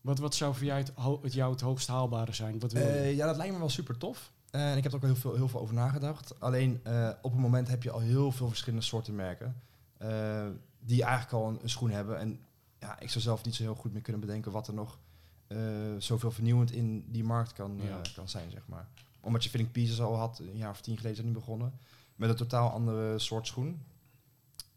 Wat, 0.00 0.18
wat 0.18 0.34
zou 0.34 0.54
voor 0.54 0.64
jou 0.64 0.84
het, 1.22 1.32
jou 1.32 1.52
het 1.52 1.60
hoogst 1.60 1.88
haalbare 1.88 2.32
zijn? 2.32 2.58
Wat 2.58 2.72
wil 2.72 2.86
je? 2.86 3.16
Ja, 3.16 3.26
dat 3.26 3.36
lijkt 3.36 3.52
me 3.52 3.58
wel 3.58 3.68
super 3.68 3.98
tof. 3.98 4.32
Eh, 4.50 4.70
en 4.70 4.76
ik 4.76 4.82
heb 4.82 4.92
er 4.92 4.98
ook 4.98 5.04
heel 5.04 5.16
veel, 5.16 5.34
heel 5.34 5.48
veel 5.48 5.60
over 5.60 5.74
nagedacht. 5.74 6.40
Alleen 6.40 6.80
eh, 6.84 7.10
op 7.22 7.32
het 7.32 7.40
moment 7.40 7.68
heb 7.68 7.82
je 7.82 7.90
al 7.90 8.00
heel 8.00 8.32
veel 8.32 8.48
verschillende 8.48 8.84
soorten 8.84 9.14
merken. 9.14 9.60
eh, 9.98 10.46
die 10.78 11.02
eigenlijk 11.02 11.32
al 11.32 11.48
een, 11.48 11.58
een 11.62 11.70
schoen 11.70 11.90
hebben. 11.90 12.18
En 12.18 12.40
ja, 12.78 13.00
ik 13.00 13.10
zou 13.10 13.24
zelf 13.24 13.44
niet 13.44 13.54
zo 13.54 13.62
heel 13.62 13.74
goed 13.74 13.92
meer 13.92 14.02
kunnen 14.02 14.20
bedenken 14.20 14.52
wat 14.52 14.68
er 14.68 14.74
nog 14.74 14.98
zoveel 15.98 16.30
vernieuwend 16.30 16.70
in 16.70 17.04
die 17.10 17.24
markt 17.24 17.52
kan, 17.52 17.80
Ja. 17.82 18.00
kan 18.14 18.28
zijn, 18.28 18.50
zeg 18.50 18.66
maar. 18.68 18.88
Omdat 19.20 19.44
je 19.44 19.50
Fitting 19.50 19.72
Pieces 19.72 20.00
al 20.00 20.16
had, 20.16 20.38
een 20.38 20.56
jaar 20.56 20.70
of 20.70 20.80
tien 20.80 20.96
geleden 20.96 21.16
zijn 21.16 21.28
die 21.28 21.36
begonnen. 21.36 21.78
Met 22.16 22.30
een 22.30 22.36
totaal 22.36 22.70
andere 22.70 23.18
soort 23.18 23.46
schoen. 23.46 23.82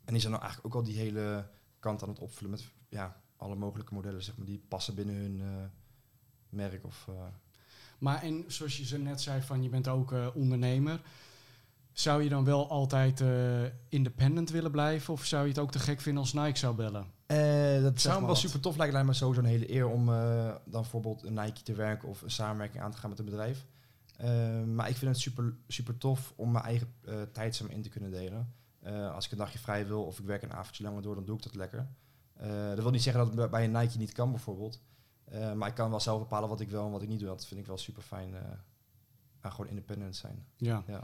En 0.06 0.14
die 0.14 0.20
zijn 0.20 0.32
nou 0.32 0.44
eigenlijk 0.46 0.76
ook 0.76 0.82
al 0.82 0.88
die 0.88 0.98
hele 0.98 1.48
kant 1.80 2.04
aan 2.04 2.10
het 2.10 2.20
opvullen 2.20 2.52
met 2.52 2.64
ja, 2.90 3.22
alle 3.38 3.56
mogelijke 3.56 3.94
modellen, 3.94 4.24
zeg 4.24 4.38
maar, 4.38 4.46
die 4.46 4.62
passen 4.68 4.96
binnen 4.96 5.16
hun 5.16 5.42
merk 6.50 6.86
of... 6.86 7.08
Maar 8.00 8.24
en 8.24 8.44
zoals 8.48 8.78
je 8.78 8.86
ze 8.86 8.98
net 8.98 9.22
zei, 9.22 9.42
van 9.42 9.64
je 9.64 9.70
bent 9.70 9.88
ook 9.88 10.12
eh, 10.12 10.28
ondernemer. 10.34 11.02
Zou 11.92 12.24
je 12.24 12.30
dan 12.30 12.44
wel 12.44 12.70
altijd 12.70 13.22
eh, 13.22 13.64
independent 13.90 14.50
willen 14.50 14.72
blijven? 14.72 15.14
Of 15.14 15.26
zou 15.26 15.44
je 15.44 15.50
het 15.50 15.60
ook 15.60 15.72
te 15.72 15.80
gek 15.80 16.02
vinden 16.02 16.22
als 16.22 16.34
Nike 16.34 16.58
zou 16.58 16.76
bellen? 16.76 17.06
Eh, 17.26 17.82
dat 17.82 18.02
zou 18.02 18.14
me 18.14 18.20
wel 18.20 18.28
wat. 18.30 18.38
super 18.38 18.60
tof 18.60 18.76
lijken. 18.76 18.94
Lijkt 18.94 19.10
me 19.10 19.14
sowieso 19.16 19.42
een 19.42 19.48
hele 19.50 19.74
eer 19.74 19.88
om 19.90 20.10
eh, 20.10 20.46
dan 20.66 20.82
bijvoorbeeld 20.82 21.24
een 21.24 21.34
Nike 21.34 21.62
te 21.64 21.74
werken 21.74 22.08
of 22.10 22.22
een 22.22 22.32
samenwerking 22.32 22.84
aan 22.84 22.92
te 22.92 22.98
gaan 22.98 23.10
met 23.10 23.20
een 23.20 23.26
bedrijf. 23.26 23.66
Maar 24.66 24.90
ik 24.90 24.96
vind 24.96 25.12
het 25.12 25.20
super, 25.20 25.54
super 25.68 25.98
tof 25.98 26.34
om 26.36 26.52
mijn 26.52 26.64
eigen 26.66 26.94
eh 27.06 27.22
tijd 27.34 27.56
samen 27.56 27.74
in 27.74 27.82
te 27.82 27.90
kunnen 27.90 28.12
delen. 28.12 28.54
Eh, 28.82 29.14
als 29.14 29.26
ik 29.26 29.32
een 29.32 29.38
dagje 29.38 29.60
vrij 29.60 29.88
wil 29.88 30.04
of 30.04 30.20
ik 30.20 30.26
werk 30.26 30.42
een 30.42 30.54
avondje 30.54 30.84
langer 30.84 31.02
door, 31.02 31.16
dan 31.16 31.26
doe 31.26 31.38
ik 31.38 31.44
dat 31.44 31.56
lekker. 31.56 31.88
Eh, 32.34 32.68
dat 32.70 32.80
wil 32.82 32.92
niet 32.92 33.04
zeggen 33.04 33.22
dat 33.22 33.32
het 33.32 33.40
bij- 33.40 33.50
bij 33.50 33.64
een 33.64 33.72
Nike 33.84 33.98
niet 33.98 34.12
kan 34.12 34.32
bijvoorbeeld. 34.32 34.82
Eh, 35.32 35.54
maar 35.54 35.68
ik 35.68 35.76
kan 35.76 35.90
wel 35.90 36.00
zelf 36.00 36.20
bepalen 36.20 36.50
wat 36.50 36.60
ik 36.60 36.70
wil 36.70 36.86
en 36.86 36.92
wat 36.92 37.02
ik 37.02 37.08
niet 37.08 37.20
doe. 37.20 37.28
Dat 37.28 37.46
vind 37.46 37.60
ik 37.60 37.66
wel 37.68 37.78
super 37.78 38.02
fijn. 38.04 38.36
eh 38.36 38.42
aan 39.42 39.52
gewoon 39.52 39.70
independent 39.70 40.16
zijn. 40.16 40.46
Ja. 40.58 40.84
Ja. 40.88 41.04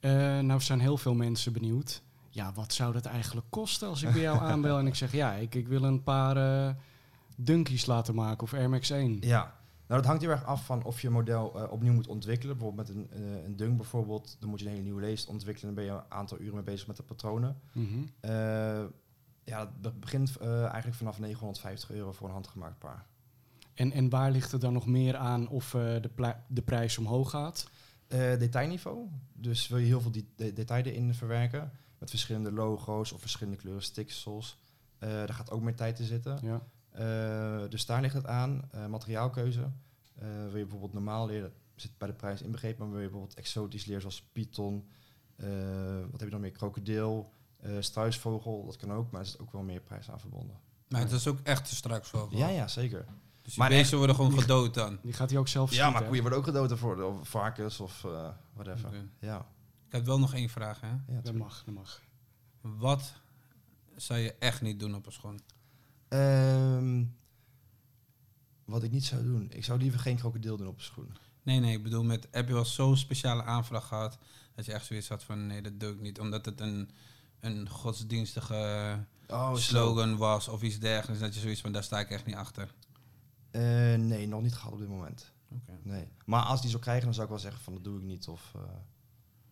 Eh, 0.00 0.44
nou 0.44 0.60
zijn 0.60 0.80
heel 0.80 0.96
veel 0.96 1.14
mensen 1.14 1.52
benieuwd. 1.52 2.02
Ja, 2.30 2.52
wat 2.52 2.72
zou 2.72 2.92
dat 2.92 3.04
eigenlijk 3.06 3.46
kosten 3.50 3.88
als 3.88 4.02
ik 4.02 4.12
bij 4.12 4.20
jou 4.20 4.38
aanbel 4.50 4.78
en 4.78 4.86
ik 4.86 4.94
zeg... 4.94 5.12
ja, 5.12 5.32
ik, 5.32 5.54
ik 5.54 5.68
wil 5.68 5.82
een 5.84 6.02
paar 6.02 6.76
Dunkies 7.36 7.86
laten 7.86 8.14
maken 8.14 8.42
of 8.42 8.54
Air 8.54 8.68
Max 8.70 8.90
1. 8.90 9.16
Ja, 9.20 9.42
nou 9.86 10.00
dat 10.00 10.04
hangt 10.04 10.22
heel 10.22 10.30
erg 10.30 10.44
af 10.44 10.64
van 10.64 10.84
of 10.84 11.00
je 11.00 11.10
model 11.10 11.46
opnieuw 11.70 11.92
moet 11.92 12.06
ontwikkelen. 12.06 12.56
Bijvoorbeeld 12.58 12.88
met 12.88 12.96
een, 12.96 13.24
een 13.44 13.56
dunk 13.56 13.76
bijvoorbeeld, 13.76 14.36
dan 14.40 14.48
moet 14.48 14.58
je 14.60 14.64
een 14.64 14.70
hele 14.70 14.82
nieuwe 14.84 15.00
leest 15.00 15.28
ontwikkelen. 15.28 15.74
Dan 15.74 15.84
ben 15.84 15.94
je 15.94 15.98
een 16.00 16.10
aantal 16.12 16.38
uren 16.40 16.54
mee 16.54 16.62
bezig 16.64 16.86
met 16.86 16.96
de 16.96 17.02
patronen. 17.02 17.60
Mhm. 17.72 17.98
Ja, 19.44 19.58
dat 19.58 19.80
be- 19.80 19.92
begint 19.92 20.38
eigenlijk 20.38 20.94
vanaf 20.94 21.18
950 21.18 21.90
euro 21.90 22.12
voor 22.12 22.26
een 22.26 22.32
handgemaakt 22.32 22.78
paar. 22.78 23.06
En, 23.76 23.92
en 23.92 24.08
waar 24.08 24.30
ligt 24.30 24.52
het 24.52 24.60
dan 24.60 24.72
nog 24.72 24.86
meer 24.86 25.16
aan 25.16 25.48
of 25.48 25.74
eh, 25.74 25.80
de, 25.80 26.34
de 26.48 26.62
prijs 26.62 26.98
omhoog 26.98 27.30
gaat? 27.30 27.68
Eh, 28.06 28.18
detailniveau, 28.18 29.08
dus 29.32 29.68
wil 29.68 29.78
je 29.78 29.86
heel 29.86 30.00
veel 30.00 30.10
die 30.10 30.28
de- 30.36 30.52
detail 30.52 30.84
erin 30.84 31.14
verwerken. 31.14 31.72
Met 31.98 32.10
verschillende 32.10 32.52
logo's 32.52 33.12
of 33.12 33.20
verschillende 33.20 33.58
kleuren 33.58 33.82
sticksels. 33.82 34.58
Eh 34.98 35.08
daar 35.08 35.34
gaat 35.34 35.50
ook 35.50 35.62
meer 35.62 35.74
tijd 35.74 35.98
in 35.98 36.04
zitten. 36.06 36.38
Ja. 36.42 36.60
Eh, 36.90 37.68
dus 37.70 37.86
daar 37.86 38.00
ligt 38.00 38.14
het 38.14 38.26
aan. 38.26 38.62
Eh, 38.70 38.86
materiaalkeuze. 38.86 39.70
Eh, 40.14 40.26
wil 40.28 40.56
je 40.56 40.62
bijvoorbeeld 40.62 40.92
normaal 40.92 41.26
leer, 41.26 41.40
dat 41.40 41.52
zit 41.74 41.98
bij 41.98 42.08
de 42.08 42.14
prijs 42.14 42.42
inbegrepen, 42.42 42.78
maar 42.84 42.90
wil 42.92 43.00
je 43.00 43.08
bijvoorbeeld 43.08 43.38
exotisch 43.38 43.84
leer 43.84 44.00
zoals 44.00 44.22
python, 44.32 44.88
eh, 45.36 45.46
wat 46.10 46.20
heb 46.20 46.20
je 46.20 46.30
dan 46.30 46.40
meer, 46.40 46.50
krokodil, 46.50 47.32
eh 47.56 47.70
struisvogel, 47.80 48.64
dat 48.64 48.76
kan 48.76 48.92
ook, 48.92 49.10
maar 49.10 49.20
er 49.20 49.26
zit 49.26 49.38
ook 49.40 49.52
wel 49.52 49.62
meer 49.62 49.80
prijs 49.80 50.10
aan 50.10 50.20
verbonden. 50.20 50.56
Maar 50.88 51.00
het 51.00 51.12
is 51.12 51.26
ook 51.26 51.38
echt 51.42 51.70
een 51.70 51.76
straks 51.76 52.08
vogel. 52.08 52.38
Ja, 52.38 52.48
ja, 52.48 52.68
zeker. 52.68 53.04
Dus 53.46 53.54
die 53.54 53.62
Maar 53.62 53.72
beesten 53.72 53.98
worden 53.98 54.16
gewoon 54.16 54.38
gedood 54.38 54.74
dan. 54.74 54.98
Die 55.02 55.12
gaat 55.12 55.30
hij 55.30 55.38
ook 55.38 55.48
zelf 55.48 55.72
Ja, 55.72 55.90
maar 55.90 56.04
koeien 56.04 56.20
worden 56.20 56.38
ook 56.38 56.44
gedood 56.44 56.70
ervoor, 56.70 57.02
of 57.02 57.28
varkens 57.28 57.80
of 57.80 58.04
eh 58.04 58.28
whatever. 58.52 58.90
Ja, 59.18 59.38
Ik 59.86 59.92
heb 59.92 60.04
wel 60.04 60.18
nog 60.18 60.34
één 60.34 60.48
vraag. 60.48 60.80
Hè? 60.80 60.88
ja 60.88 61.20
Dat 61.22 61.34
mag, 61.34 61.62
dat 61.64 61.74
mag. 61.74 62.02
Wat 62.60 63.12
zou 63.96 64.20
je 64.20 64.34
echt 64.38 64.62
niet 64.62 64.80
doen 64.80 64.94
op 64.94 65.06
een 65.06 65.12
schoen? 65.12 65.40
Ehm, 66.08 67.04
wat 68.64 68.82
ik 68.82 68.90
niet 68.90 69.04
zou 69.04 69.22
doen, 69.22 69.50
ik 69.50 69.64
zou 69.64 69.78
liever 69.78 70.00
geen 70.00 70.16
krokodil 70.16 70.56
doen 70.56 70.68
op 70.68 70.76
een 70.76 70.82
schoen. 70.82 71.16
Nee, 71.42 71.60
nee, 71.60 71.76
ik 71.76 71.82
bedoel, 71.82 72.04
met, 72.04 72.28
heb 72.30 72.48
je 72.48 72.54
wel 72.54 72.64
zo'n 72.64 72.96
speciale 72.96 73.42
aanvraag 73.42 73.86
gehad 73.86 74.18
dat 74.54 74.64
je 74.64 74.72
echt 74.72 74.86
zoiets 74.86 75.08
had 75.08 75.24
van 75.24 75.46
nee, 75.46 75.62
dat 75.62 75.80
doe 75.80 75.92
ik 75.92 76.00
niet. 76.00 76.20
Omdat 76.20 76.44
het 76.44 76.60
een, 76.60 76.90
een 77.40 77.68
godsdienstige 77.68 78.98
Oh, 79.28 79.54
slogan 79.54 80.16
was 80.16 80.48
of 80.48 80.62
iets 80.62 80.78
dergelijks. 80.78 81.22
Dat 81.22 81.34
je 81.34 81.40
zoiets 81.40 81.60
van 81.60 81.72
daar 81.72 81.82
sta 81.82 82.00
ik 82.00 82.10
echt 82.10 82.26
niet 82.26 82.34
achter. 82.34 82.74
Eh, 83.56 83.98
nee, 83.98 84.28
nog 84.28 84.42
niet 84.42 84.54
gehad 84.54 84.72
op 84.72 84.78
dit 84.78 84.88
moment. 84.88 85.32
Oké. 85.50 85.78
Nee. 85.82 86.08
Maar 86.24 86.42
als 86.42 86.60
die 86.60 86.70
zou 86.70 86.82
krijgen, 86.82 87.04
dan 87.04 87.14
zou 87.14 87.26
ik 87.26 87.32
wel 87.32 87.42
zeggen 87.42 87.62
van 87.62 87.74
dat 87.74 87.84
doe 87.84 87.98
ik 87.98 88.04
niet. 88.04 88.28
Of, 88.28 88.52
eh, 88.54 88.60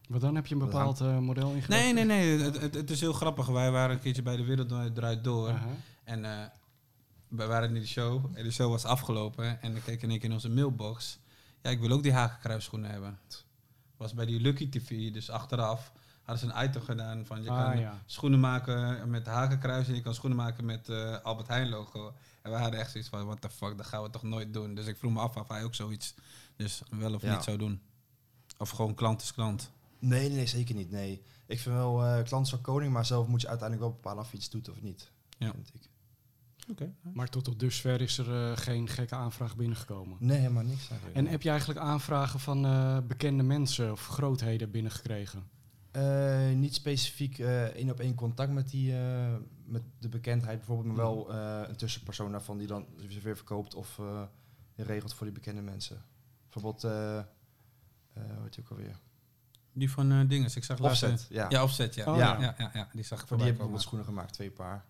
Want 0.08 0.22
dan 0.22 0.34
heb 0.34 0.46
je 0.46 0.54
een 0.54 0.60
bepaald 0.60 1.00
eh, 1.00 1.18
model 1.18 1.52
in 1.52 1.62
Nee, 1.68 1.92
nee, 1.92 2.04
nee. 2.04 2.38
Het, 2.38 2.60
het, 2.60 2.74
het 2.74 2.90
is 2.90 3.00
heel 3.00 3.12
grappig. 3.12 3.46
Wij 3.46 3.70
waren 3.70 3.94
een 3.94 4.02
keertje 4.02 4.22
bij 4.22 4.36
de 4.36 4.44
Wereld 4.44 4.94
Draait 4.94 5.24
Door. 5.24 5.60
En 6.04 6.24
eh, 6.24 6.46
we 7.28 7.46
waren 7.46 7.68
in 7.68 7.74
de 7.74 7.86
show. 7.86 8.24
En 8.34 8.44
de 8.44 8.50
show 8.50 8.70
was 8.70 8.84
afgelopen. 8.84 9.62
En 9.62 9.76
ik 9.76 9.82
keek 9.82 10.02
in 10.02 10.10
één 10.10 10.18
keer 10.18 10.28
in 10.28 10.34
onze 10.34 10.50
mailbox. 10.50 11.18
Ja, 11.62 11.70
ik 11.70 11.80
wil 11.80 11.90
ook 11.90 12.02
die 12.02 12.12
hakenkruisschoenen 12.12 12.90
hebben. 12.90 13.18
was 13.96 14.14
bij 14.14 14.26
die 14.26 14.40
Lucky 14.40 14.68
TV. 14.68 15.12
Dus 15.12 15.30
achteraf 15.30 15.92
hadden 16.24 16.48
ze 16.48 16.54
een 16.56 16.64
item 16.68 16.82
gedaan 16.82 17.26
van 17.26 17.42
je 17.42 17.50
Ah, 17.50 17.64
kan 17.70 17.78
ja. 17.78 18.02
schoenen 18.06 18.40
maken 18.40 19.10
met 19.10 19.26
hakenkruis. 19.26 19.88
En 19.88 19.94
je 19.94 20.00
kan 20.02 20.14
schoenen 20.14 20.38
maken 20.38 20.64
met 20.64 20.88
eh, 20.88 21.16
Albert 21.22 21.48
Heijn 21.48 21.68
logo. 21.68 22.14
En 22.42 22.50
we 22.50 22.56
hadden 22.56 22.80
echt 22.80 22.90
zoiets 22.90 23.08
van, 23.10 23.24
what 23.26 23.40
the 23.40 23.50
fuck, 23.50 23.76
dat 23.76 23.86
gaan 23.86 24.02
we 24.02 24.10
toch 24.10 24.22
nooit 24.22 24.52
doen. 24.52 24.74
Dus 24.74 24.86
ik 24.86 24.96
vroeg 24.96 25.12
me 25.12 25.20
af 25.20 25.36
of 25.36 25.48
hij 25.48 25.64
ook 25.64 25.74
zoiets 25.74 26.14
dus 26.56 26.82
wel 26.90 27.14
of 27.14 27.22
Ja. 27.22 27.34
niet 27.34 27.42
zou 27.44 27.56
doen. 27.56 27.80
Of 28.58 28.70
gewoon 28.70 28.94
klant 28.94 29.22
is 29.22 29.32
klant. 29.32 29.70
nee, 29.98 30.28
nee, 30.28 30.36
nee, 30.36 30.46
zeker 30.46 30.74
niet. 30.74 30.90
Nee. 30.90 31.22
Ik 31.46 31.60
vind 31.60 31.74
wel, 31.74 32.04
eh 32.04 32.22
klant 32.24 32.46
is 32.46 32.52
wel 32.52 32.60
koning, 32.60 32.92
maar 32.92 33.06
zelf 33.06 33.26
moet 33.26 33.40
je 33.40 33.48
uiteindelijk 33.48 33.88
wel 33.88 33.98
bepalen 34.00 34.22
of 34.24 34.30
je 34.30 34.36
iets 34.36 34.50
doet 34.50 34.68
of 34.70 34.80
niet. 34.82 35.10
Ja. 35.38 35.50
Vind 35.52 35.70
ik. 35.74 35.88
Oké. 36.70 36.92
Maar 37.12 37.28
tot 37.28 37.48
op 37.48 37.58
dusver 37.58 38.00
is 38.00 38.18
er 38.18 38.50
eh, 38.50 38.56
geen 38.56 38.88
gekke 38.88 39.14
aanvraag 39.14 39.56
binnengekomen. 39.56 40.16
Nee, 40.20 40.38
helemaal 40.38 40.62
niks 40.62 40.88
eigenlijk. 40.90 41.16
En 41.18 41.26
heb 41.26 41.42
je 41.42 41.48
eigenlijk 41.48 41.80
aanvragen 41.80 42.40
van 42.40 42.64
eh, 42.64 42.98
bekende 43.06 43.42
mensen 43.42 43.92
of 43.92 44.06
grootheden 44.06 44.70
binnengekregen? 44.70 45.48
Eh, 45.94 46.48
niet 46.56 46.74
specifiek 46.74 47.38
eh, 47.38 47.64
één 47.64 47.90
op 47.90 48.00
één 48.00 48.14
contact 48.14 48.52
met, 48.52 48.70
die, 48.70 48.96
eh, 48.96 49.34
met 49.64 49.82
de 49.98 50.08
bekendheid 50.08 50.56
bijvoorbeeld, 50.58 50.86
maar 50.86 50.96
wel 51.04 51.32
eh, 51.32 51.68
een 51.68 51.76
tussenpersoon 51.76 52.30
daarvan 52.32 52.58
die 52.58 52.66
dan 52.66 52.86
weer 53.22 53.36
verkoopt 53.36 53.74
of 53.74 53.98
eh, 53.98 54.22
regelt 54.76 55.14
voor 55.14 55.26
die 55.26 55.34
bekende 55.34 55.60
mensen. 55.62 56.02
Bijvoorbeeld, 56.42 56.84
eh 56.84 57.18
eh 57.18 57.24
hoe 58.14 58.42
heet 58.42 58.54
die 58.54 58.64
ook 58.64 58.70
alweer? 58.70 58.98
Die 59.72 59.90
van 59.90 60.26
dinges. 60.26 60.56
Ik 60.56 60.64
zag 60.64 60.78
laatst... 60.78 61.02
Offset, 61.02 61.26
ja. 61.30 61.46
Ja, 61.48 61.62
Offset, 61.62 61.94
ja. 61.94 62.12
Oh, 62.12 62.16
ja. 62.18 62.32
ja. 62.32 62.40
Ja, 62.40 62.54
ja, 62.58 62.70
ja, 62.74 62.88
die 62.92 63.02
zag 63.04 63.20
ik 63.22 63.26
Voor 63.26 63.36
die 63.36 63.46
voorbij 63.46 63.46
heb 63.46 63.54
ik 63.54 63.60
komen. 63.60 63.72
bijvoorbeeld 63.72 63.82
schoenen 63.82 64.06
gemaakt, 64.06 64.32
twee 64.32 64.50
paar. 64.50 64.84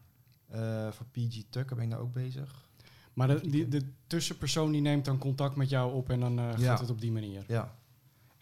Eh, 0.48 0.92
voor 0.92 1.06
PG 1.10 1.42
Tucker 1.50 1.76
ben 1.76 1.84
ik 1.84 1.90
daar 1.90 2.00
ook 2.00 2.12
bezig. 2.12 2.68
Maar 3.12 3.28
de, 3.28 3.50
die, 3.50 3.68
de 3.68 3.82
tussenpersoon 4.06 4.72
die 4.72 4.80
neemt 4.80 5.04
dan 5.04 5.18
contact 5.18 5.56
met 5.56 5.68
jou 5.68 5.92
op 5.94 6.10
en 6.10 6.20
dan 6.20 6.38
eh, 6.38 6.56
Ja. 6.56 6.70
gaat 6.70 6.80
het 6.80 6.90
op 6.90 7.00
die 7.00 7.12
manier. 7.12 7.44
Ja, 7.48 7.74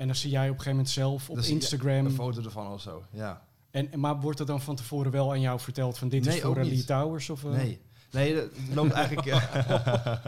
En 0.02 0.08
dan 0.08 0.16
zie 0.16 0.30
jij 0.30 0.42
op 0.42 0.48
een 0.48 0.62
gegeven 0.62 0.70
moment 0.70 0.90
zelf 0.90 1.30
op 1.30 1.38
Instagram. 1.38 2.06
een 2.06 2.12
foto 2.12 2.42
ervan 2.42 2.72
of 2.72 2.80
zo, 2.80 3.04
ja. 3.10 3.46
En, 3.70 4.00
maar 4.00 4.20
wordt 4.20 4.38
het 4.38 4.48
dan 4.48 4.60
van 4.60 4.76
tevoren 4.76 5.10
wel 5.12 5.30
aan 5.30 5.40
jou 5.40 5.60
verteld 5.60 5.98
van 5.98 6.08
dit 6.08 6.26
is 6.26 6.40
voor. 6.40 6.64
Lee 6.64 6.84
Towers? 6.84 7.30
Of, 7.30 7.44
eh? 7.44 7.50
Nee, 7.50 7.80
nee, 8.10 8.34
het 8.34 8.74
loopt 8.74 8.92
eigenlijk... 8.92 9.26
eh, 9.26 9.54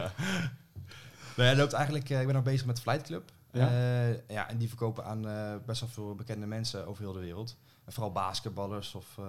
nee, 1.37 1.47
het 1.47 1.57
loopt 1.57 1.73
eigenlijk... 1.73 2.09
eh, 2.09 2.19
ik 2.19 2.25
ben 2.25 2.35
nog 2.35 2.43
bezig 2.43 2.65
met 2.65 2.79
Flight 2.79 3.01
Club. 3.01 3.31
Ja. 3.51 3.71
Ja, 3.71 4.15
ja 4.27 4.49
en 4.49 4.57
die 4.57 4.67
verkopen 4.67 5.05
aan 5.05 5.21
best 5.65 5.79
wel 5.79 5.89
veel 5.89 6.15
bekende 6.15 6.45
mensen 6.45 6.87
over 6.87 7.03
heel 7.03 7.13
de 7.13 7.19
wereld. 7.19 7.57
En 7.85 7.93
vooral 7.93 8.11
basketballers 8.11 8.95
of 8.95 9.19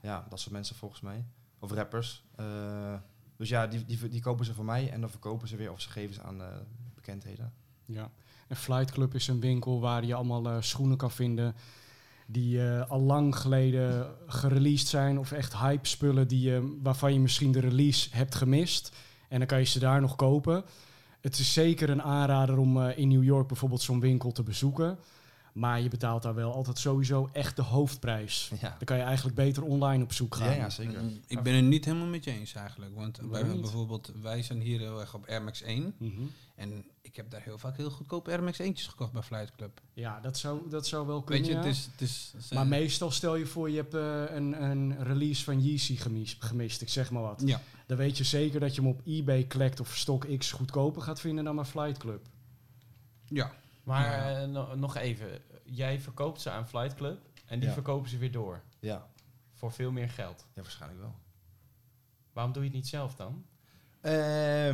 ja, 0.00 0.26
dat 0.28 0.40
soort 0.40 0.52
mensen 0.52 0.76
volgens 0.76 1.00
mij. 1.00 1.24
Of 1.58 1.72
rappers. 1.72 2.24
Dus 3.36 3.48
ja, 3.48 3.66
die, 3.66 3.84
die, 3.84 4.08
die 4.08 4.20
kopen 4.20 4.44
ze 4.44 4.54
van 4.54 4.64
mij 4.64 4.90
en 4.90 5.00
dan 5.00 5.10
verkopen 5.10 5.48
ze 5.48 5.56
weer 5.56 5.72
of 5.72 5.80
ze 5.80 5.90
geven 5.90 6.14
ze 6.14 6.22
aan 6.22 6.40
bekendheden. 6.94 7.52
Ja. 7.84 8.10
En 8.46 8.56
Flight 8.56 8.90
Club 8.90 9.14
is 9.14 9.28
een 9.28 9.40
winkel 9.40 9.80
waar 9.80 10.04
je 10.04 10.14
allemaal 10.14 10.48
eh, 10.48 10.56
schoenen 10.60 10.96
kan 10.96 11.10
vinden 11.10 11.54
die 12.26 12.62
eh, 12.62 12.90
al 12.90 13.00
lang 13.00 13.36
geleden 13.36 14.06
gereleased 14.26 14.88
zijn 14.88 15.18
of 15.18 15.32
echt 15.32 15.58
hype 15.58 15.88
spullen 15.88 16.28
die, 16.28 16.52
waarvan 16.82 17.12
je 17.12 17.20
misschien 17.20 17.52
de 17.52 17.60
release 17.60 18.08
hebt 18.12 18.34
gemist. 18.34 18.96
En 19.28 19.38
dan 19.38 19.46
kan 19.46 19.58
je 19.58 19.64
ze 19.64 19.78
daar 19.78 20.00
nog 20.00 20.16
kopen. 20.16 20.64
Het 21.20 21.38
is 21.38 21.52
zeker 21.52 21.90
een 21.90 22.02
aanrader 22.02 22.58
om 22.58 22.82
eh, 22.82 22.98
in 22.98 23.08
New 23.08 23.24
York 23.24 23.46
bijvoorbeeld 23.46 23.80
zo'n 23.80 24.00
winkel 24.00 24.32
te 24.32 24.42
bezoeken. 24.42 24.98
Maar 25.56 25.80
je 25.80 25.88
betaalt 25.88 26.22
daar 26.22 26.34
wel 26.34 26.52
altijd 26.54 26.78
sowieso 26.78 27.28
echt 27.32 27.56
de 27.56 27.62
hoofdprijs. 27.62 28.50
Ja, 28.60 28.68
Dan 28.68 28.84
kan 28.84 28.96
je 28.96 29.02
eigenlijk 29.02 29.36
beter 29.36 29.62
online 29.62 30.02
op 30.02 30.12
zoek 30.12 30.34
gaan. 30.34 30.48
ja, 30.50 30.54
ja 30.54 30.70
zeker. 30.70 31.02
Mm, 31.02 31.20
Ik 31.26 31.42
ben 31.42 31.54
het 31.54 31.64
niet 31.64 31.84
helemaal 31.84 32.06
met 32.06 32.24
je 32.24 32.30
eens 32.30 32.54
eigenlijk. 32.54 32.94
Want 32.94 33.18
wij, 33.30 33.44
bijvoorbeeld, 33.60 34.12
wij 34.22 34.42
zijn 34.42 34.60
hier 34.60 34.78
heel 34.78 35.00
erg 35.00 35.14
op 35.14 35.26
Air 35.28 35.42
Max 35.42 35.62
1. 35.62 35.94
Mhm. 35.98 36.12
En 36.54 36.84
ik 37.00 37.16
heb 37.16 37.30
daar 37.30 37.42
heel 37.42 37.58
vaak 37.58 37.76
heel 37.76 37.90
goedkoop 37.90 38.28
Air 38.28 38.42
Max 38.42 38.60
1'tjes 38.62 38.88
gekocht 38.88 39.12
bij 39.12 39.22
Flight 39.22 39.52
Club. 39.56 39.80
Ja, 39.92 40.20
dat 40.20 40.38
zou, 40.38 40.70
dat 40.70 40.86
zou 40.86 41.06
wel 41.06 41.22
kunnen. 41.22 41.44
Weet 41.44 41.52
je, 41.52 41.58
ja. 41.58 41.66
het 41.66 41.76
is... 42.00 42.32
Het 42.32 42.40
is 42.44 42.50
Maar 42.50 42.66
meestal 42.66 43.10
stel 43.10 43.36
je 43.36 43.46
voor, 43.46 43.70
je 43.70 43.76
hebt 43.76 43.94
eh, 43.94 44.36
een, 44.36 44.62
een 44.62 45.02
release 45.04 45.44
van 45.44 45.62
Yeezy 45.62 45.96
gemist, 45.96 46.44
gemist, 46.44 46.80
ik 46.82 46.88
zeg 46.88 47.10
maar 47.10 47.22
wat. 47.22 47.42
Ja. 47.44 47.60
Dan 47.86 47.96
weet 47.96 48.18
je 48.18 48.24
zeker 48.24 48.60
dat 48.60 48.74
je 48.74 48.80
hem 48.80 48.90
op 48.90 49.00
eBay 49.04 49.46
collect 49.46 49.80
of 49.80 49.96
StockX 49.96 50.52
goedkoper 50.52 51.02
gaat 51.02 51.20
vinden 51.20 51.44
dan 51.44 51.56
bij 51.56 51.64
Flight 51.64 51.98
Club. 51.98 52.26
Ja. 53.28 53.54
Maar 53.86 54.30
Ja. 54.30 54.42
eh, 54.42 54.48
no- 54.48 54.74
nog 54.74 54.96
even. 54.96 55.40
Jij 55.64 56.00
verkoopt 56.00 56.40
ze 56.40 56.50
aan 56.50 56.68
Flight 56.68 56.94
Club 56.94 57.18
en 57.46 57.58
die 57.58 57.68
Ja. 57.68 57.74
verkopen 57.74 58.10
ze 58.10 58.18
weer 58.18 58.32
door. 58.32 58.62
Ja, 58.78 59.06
Voor 59.52 59.72
veel 59.72 59.90
meer 59.92 60.10
geld. 60.10 60.46
ja, 60.54 60.62
waarschijnlijk 60.62 61.00
wel. 61.00 61.14
Waarom 62.32 62.52
doe 62.52 62.62
je 62.62 62.68
het 62.68 62.78
niet 62.78 62.88
zelf 62.88 63.14
dan? 63.14 63.46
Eh, 64.00 64.68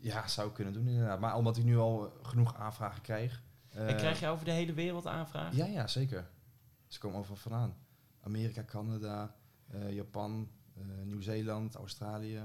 ja, 0.00 0.28
zou 0.28 0.48
ik 0.48 0.54
kunnen 0.54 0.72
doen 0.72 0.88
inderdaad. 0.88 1.20
Maar 1.20 1.36
omdat 1.36 1.56
ik 1.56 1.64
nu 1.64 1.78
al 1.78 2.06
eh, 2.06 2.28
genoeg 2.28 2.54
aanvragen 2.56 3.02
krijg. 3.02 3.42
en 3.68 3.96
krijg 3.96 4.20
je 4.20 4.28
over 4.28 4.44
de 4.44 4.50
hele 4.50 4.72
wereld 4.72 5.06
aanvragen? 5.06 5.56
Ja, 5.56 5.66
ja, 5.66 5.86
zeker. 5.86 6.28
Ze 6.86 6.98
komen 6.98 7.18
overal 7.18 7.36
vandaan. 7.36 7.76
Amerika, 8.20 8.64
Canada, 8.64 9.34
Japan, 9.88 10.50
Nieuw-Zeeland, 11.04 11.74
Australië. 11.74 12.42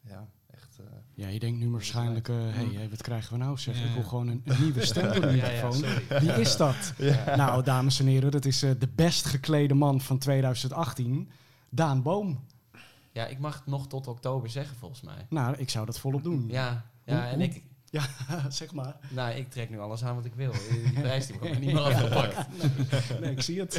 Ja, 0.00 0.28
echt. 0.56 0.78
eh, 0.78 0.84
Ja, 1.14 1.28
je 1.28 1.38
denkt 1.38 1.58
nu 1.58 1.70
waarschijnlijk, 1.70 2.26
hé, 2.26 2.34
hey, 2.34 2.64
Mm. 2.64 2.76
hey, 2.76 2.88
wat 2.90 3.02
krijgen 3.02 3.32
we 3.32 3.38
nou? 3.38 3.58
Zeg, 3.58 3.78
Ja. 3.78 3.84
ik 3.84 3.94
wil 3.94 4.02
gewoon 4.02 4.28
een, 4.28 4.42
een 4.44 4.62
nieuwe 4.62 4.84
stem 4.86 5.10
voor 5.12 5.20
de 5.20 5.36
Ja, 5.36 5.46
ja, 5.50 5.52
microfoon. 5.68 6.20
Wie 6.20 6.32
is 6.32 6.56
dat? 6.56 6.92
Nou, 7.36 7.62
dames 7.62 8.00
en 8.00 8.06
heren, 8.06 8.30
dat 8.30 8.44
is 8.44 8.62
eh, 8.62 8.70
de 8.78 8.88
best 8.94 9.24
geklede 9.26 9.74
man 9.74 10.00
van 10.00 10.18
2018, 10.18 11.30
Daan 11.70 12.02
Boom. 12.02 12.44
Ja, 13.12 13.26
ik 13.26 13.38
mag 13.38 13.54
het 13.54 13.66
nog 13.66 13.86
tot 13.88 14.06
oktober 14.06 14.50
zeggen 14.50 14.76
volgens 14.76 15.00
mij. 15.00 15.26
Nou, 15.28 15.56
ik 15.56 15.70
zou 15.70 15.86
dat 15.86 15.98
volop 15.98 16.22
doen. 16.22 16.44
Ja, 16.48 16.84
ja 17.04 17.14
Hoe- 17.14 17.22
en 17.24 17.34
hoe- 17.34 17.44
ik, 17.44 17.62
Ja, 17.90 18.02
zeg 18.48 18.72
maar. 18.72 18.96
nou, 19.10 19.34
ik 19.34 19.50
trek 19.50 19.70
nu 19.70 19.78
alles 19.80 20.04
aan 20.04 20.14
wat 20.14 20.24
ik 20.24 20.34
wil. 20.34 20.52
Die 20.70 20.92
prijs 21.00 21.26
die 21.26 21.38
wordt 21.38 21.58
niet 21.60 21.72
meer 21.72 21.80
afgepakt. 21.82 22.36
Nee, 22.58 23.20
nee, 23.20 23.30
ik 23.30 23.40
zie 23.42 23.60
het. 23.60 23.74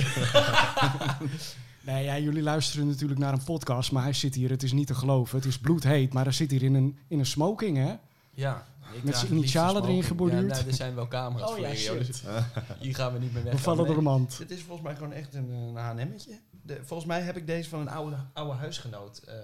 Nee, 1.93 2.04
ja, 2.04 2.17
jullie 2.17 2.43
luisteren 2.43 2.88
natuurlijk 2.88 3.19
naar 3.19 3.34
een 3.34 3.43
podcast, 3.43 3.91
maar 3.91 4.04
hij 4.04 4.13
zit 4.13 4.36
hier, 4.36 4.50
het 4.50 4.63
is 4.63 4.71
niet 4.71 4.88
te 4.88 4.95
geloven. 4.95 5.38
Het 5.38 5.47
is 5.47 5.60
bloedheet, 5.60 6.13
maar 6.13 6.23
hij 6.23 6.34
zit 6.34 6.52
hier 6.52 6.63
in 6.63 6.73
een, 6.73 6.97
in 7.08 7.19
een 7.19 7.26
smoking, 7.26 7.78
hè? 7.78 7.95
Ja. 8.32 8.65
ik 8.93 9.04
Met 9.04 9.17
zijn 9.17 9.32
initialen 9.32 9.84
erin 9.84 10.04
geborduurd? 10.04 10.50
Ja, 10.50 10.56
nou, 10.56 10.67
er 10.67 10.73
zijn 10.73 10.95
wel 10.95 11.08
camera's 11.08 11.52
voor 11.52 11.65
hier, 11.65 12.06
dus 12.06 12.23
hier 12.80 12.95
gaan 12.95 13.13
we 13.13 13.19
niet 13.19 13.34
meer 13.34 13.43
weg. 13.43 13.54
We 13.54 13.60
vallen 13.60 13.86
door 13.86 13.95
de 13.95 14.02
mand. 14.02 14.38
Dit 14.38 14.52
is 14.52 14.62
volgens 14.62 14.88
mij 14.88 14.95
gewoon 14.95 15.12
echt 15.12 15.34
een, 15.34 15.50
een 15.50 15.76
H&M'tje. 15.76 16.39
De, 16.62 16.80
volgens 16.84 17.10
mij 17.10 17.21
heb 17.21 17.38
ik 17.38 17.47
deze 17.47 17.69
van 17.69 17.80
een 17.80 17.89
oude, 17.89 18.15
oude 18.34 18.54
huisgenoot 18.54 19.17
eh 19.17 19.36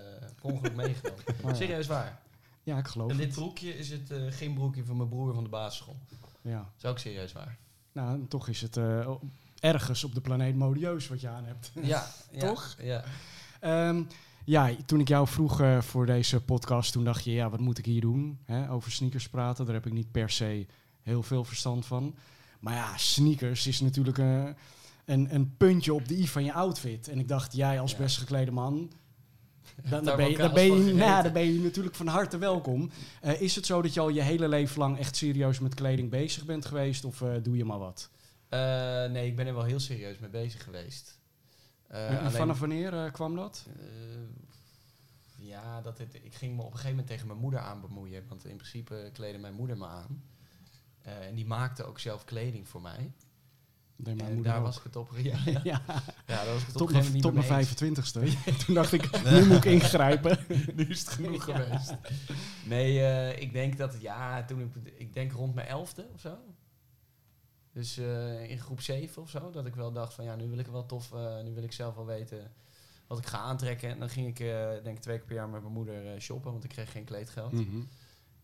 per 0.41 0.51
ongeluk 0.51 0.75
meegenomen. 0.83 1.23
Oh, 1.43 1.49
ja. 1.49 1.55
Serieus 1.55 1.87
waar. 1.87 2.21
Ja, 2.63 2.77
ik 2.77 2.87
geloof 2.87 3.11
En 3.11 3.17
dit 3.17 3.33
broekje 3.33 3.77
is 3.77 3.89
het 3.89 4.11
eh, 4.11 4.19
geen 4.29 4.53
broekje 4.53 4.85
van 4.85 4.97
mijn 4.97 5.09
broer 5.09 5.33
van 5.33 5.43
de 5.43 5.49
basisschool. 5.49 5.97
Ja. 6.41 6.57
Dat 6.57 6.65
is 6.77 6.85
ook 6.85 6.99
serieus 6.99 7.31
waar. 7.31 7.57
Nou, 7.91 8.27
toch 8.27 8.47
is 8.47 8.61
het 8.61 8.77
eh, 8.77 9.11
ergens 9.63 10.03
op 10.03 10.13
de 10.13 10.21
planeet 10.21 10.55
modieus 10.55 11.07
wat 11.07 11.21
je 11.21 11.27
aan 11.27 11.45
hebt. 11.45 11.71
Ja, 11.81 12.07
Toch? 12.39 12.75
Ja. 12.81 13.03
Ehm, 13.59 14.03
ja, 14.45 14.69
toen 14.85 14.99
ik 14.99 15.07
jou 15.07 15.27
vroeg 15.27 15.61
eh, 15.61 15.81
voor 15.81 16.05
deze 16.05 16.41
podcast, 16.41 16.91
toen 16.91 17.03
dacht 17.03 17.23
je, 17.23 17.31
ja, 17.31 17.49
wat 17.49 17.59
moet 17.59 17.77
ik 17.77 17.85
hier 17.85 18.01
doen? 18.01 18.39
Hè? 18.45 18.71
Over 18.71 18.91
sneakers 18.91 19.29
praten, 19.29 19.65
daar 19.65 19.73
heb 19.73 19.85
ik 19.85 19.93
niet 19.93 20.11
per 20.11 20.29
se 20.29 20.65
heel 21.01 21.23
veel 21.23 21.43
verstand 21.43 21.85
van. 21.85 22.15
Maar 22.59 22.73
ja, 22.73 22.97
sneakers 22.97 23.67
is 23.67 23.79
natuurlijk 23.79 24.17
eh, 24.17 24.43
een, 25.05 25.33
een 25.35 25.57
puntje 25.57 25.93
op 25.93 26.07
de 26.07 26.17
i 26.17 26.27
van 26.27 26.43
je 26.43 26.53
outfit. 26.53 27.07
En 27.07 27.19
ik 27.19 27.27
dacht, 27.27 27.55
jij 27.55 27.79
als 27.79 27.91
Ja. 27.91 27.97
best 27.97 28.17
geklede 28.17 28.51
man, 28.51 28.91
dan, 29.89 30.03
daar 30.03 30.15
ben 30.17 30.29
je, 30.31 30.37
dan, 30.37 30.53
ben 30.53 30.85
je, 30.85 30.93
nou, 30.93 31.23
dan 31.23 31.33
ben 31.33 31.53
je 31.53 31.59
natuurlijk 31.59 31.95
van 31.95 32.07
harte 32.07 32.37
welkom. 32.37 32.89
Eh, 33.21 33.41
is 33.41 33.55
het 33.55 33.65
zo 33.65 33.81
dat 33.81 33.93
je 33.93 33.99
al 33.99 34.09
je 34.09 34.21
hele 34.21 34.47
leven 34.47 34.79
lang 34.79 34.97
echt 34.97 35.15
serieus 35.15 35.59
met 35.59 35.73
kleding 35.73 36.09
bezig 36.09 36.45
bent 36.45 36.65
geweest? 36.65 37.05
Of 37.05 37.23
doe 37.43 37.57
je 37.57 37.65
maar 37.65 37.79
wat? 37.79 38.09
Eh, 38.53 39.11
nee, 39.11 39.27
ik 39.27 39.35
ben 39.35 39.47
er 39.47 39.53
wel 39.53 39.63
heel 39.63 39.79
serieus 39.79 40.19
mee 40.19 40.29
bezig 40.29 40.63
geweest. 40.63 41.19
Eh, 41.87 42.09
en 42.09 42.19
alleen- 42.19 42.31
vanaf 42.31 42.59
wanneer 42.59 43.05
eh, 43.05 43.11
kwam 43.11 43.35
dat? 43.35 43.67
Ja, 45.35 45.81
dat 45.81 45.97
het, 45.97 46.13
ik 46.13 46.35
ging 46.35 46.55
me 46.55 46.61
op 46.61 46.65
een 46.65 46.71
gegeven 46.71 46.89
moment 46.89 47.07
tegen 47.07 47.27
mijn 47.27 47.39
moeder 47.39 47.59
aan 47.59 47.81
bemoeien. 47.81 48.23
Want 48.27 48.45
in 48.45 48.55
principe 48.55 49.09
kleedde 49.13 49.39
mijn 49.39 49.53
moeder 49.53 49.77
me 49.77 49.85
aan. 49.87 50.23
En 51.01 51.35
die 51.35 51.45
maakte 51.45 51.83
ook 51.83 51.99
zelf 51.99 52.23
kleding 52.25 52.67
voor 52.67 52.81
mij. 52.81 53.11
Nee, 53.95 54.15
mijn 54.15 54.33
moeder 54.33 54.51
daar 54.51 54.59
ook. 54.59 54.65
was 54.65 54.77
ik 54.77 54.83
het 54.83 54.95
op. 54.95 55.11
Ja, 55.17 55.37
ja. 55.45 55.59
ja. 55.63 55.81
ja, 56.27 56.43
daar 56.43 56.45
was 56.45 56.65
het 56.65 56.71
op 56.71 56.77
Tot 56.77 56.89
gegeven 56.89 57.11
mijn, 57.11 57.21
tot 57.23 57.33
mijn 57.33 57.59
niet 57.59 57.79
mee 57.81 57.89
eens. 57.89 58.11
25ste. 58.11 58.61
Toen 58.65 58.75
dacht 58.75 58.91
ik, 58.93 59.23
nu 59.23 59.45
moet 59.45 59.57
ik 59.57 59.65
ingrijpen. 59.65 60.45
nu 60.75 60.85
is 60.85 60.99
het 60.99 61.09
genoeg 61.09 61.43
geweest. 61.43 61.95
Nee, 62.65 63.35
ik 63.35 63.53
denk 63.53 63.77
dat, 63.77 64.01
ja, 64.01 64.45
toen 64.45 64.59
ik, 64.59 64.91
ik 64.97 65.13
denk 65.13 65.31
rond 65.31 65.55
mijn 65.55 65.67
elfde 65.67 66.07
of 66.13 66.19
zo. 66.19 66.37
Dus 67.73 67.97
eh, 67.97 68.49
in 68.49 68.59
groep 68.59 68.81
7 68.81 69.21
of 69.21 69.29
zo, 69.29 69.49
dat 69.49 69.65
ik 69.65 69.75
wel 69.75 69.91
dacht 69.91 70.13
van 70.13 70.25
ja, 70.25 70.35
nu 70.35 70.47
wil 70.47 70.57
ik 70.57 70.67
wel 70.67 70.85
tof, 70.85 71.13
eh, 71.13 71.41
nu 71.41 71.53
wil 71.53 71.63
ik 71.63 71.71
zelf 71.71 71.95
wel 71.95 72.05
weten 72.05 72.51
wat 73.07 73.17
ik 73.17 73.25
ga 73.25 73.37
aantrekken. 73.37 73.89
En 73.89 73.99
dan 73.99 74.09
ging 74.09 74.27
ik, 74.27 74.39
eh, 74.39 74.83
denk 74.83 74.97
ik, 74.97 75.01
twee 75.01 75.17
keer 75.17 75.25
per 75.25 75.35
jaar 75.35 75.49
met 75.49 75.61
mijn 75.61 75.73
moeder 75.73 76.21
shoppen, 76.21 76.51
want 76.51 76.63
ik 76.63 76.69
kreeg 76.69 76.91
geen 76.91 77.03
kleedgeld. 77.03 77.51
Mhm. 77.51 77.81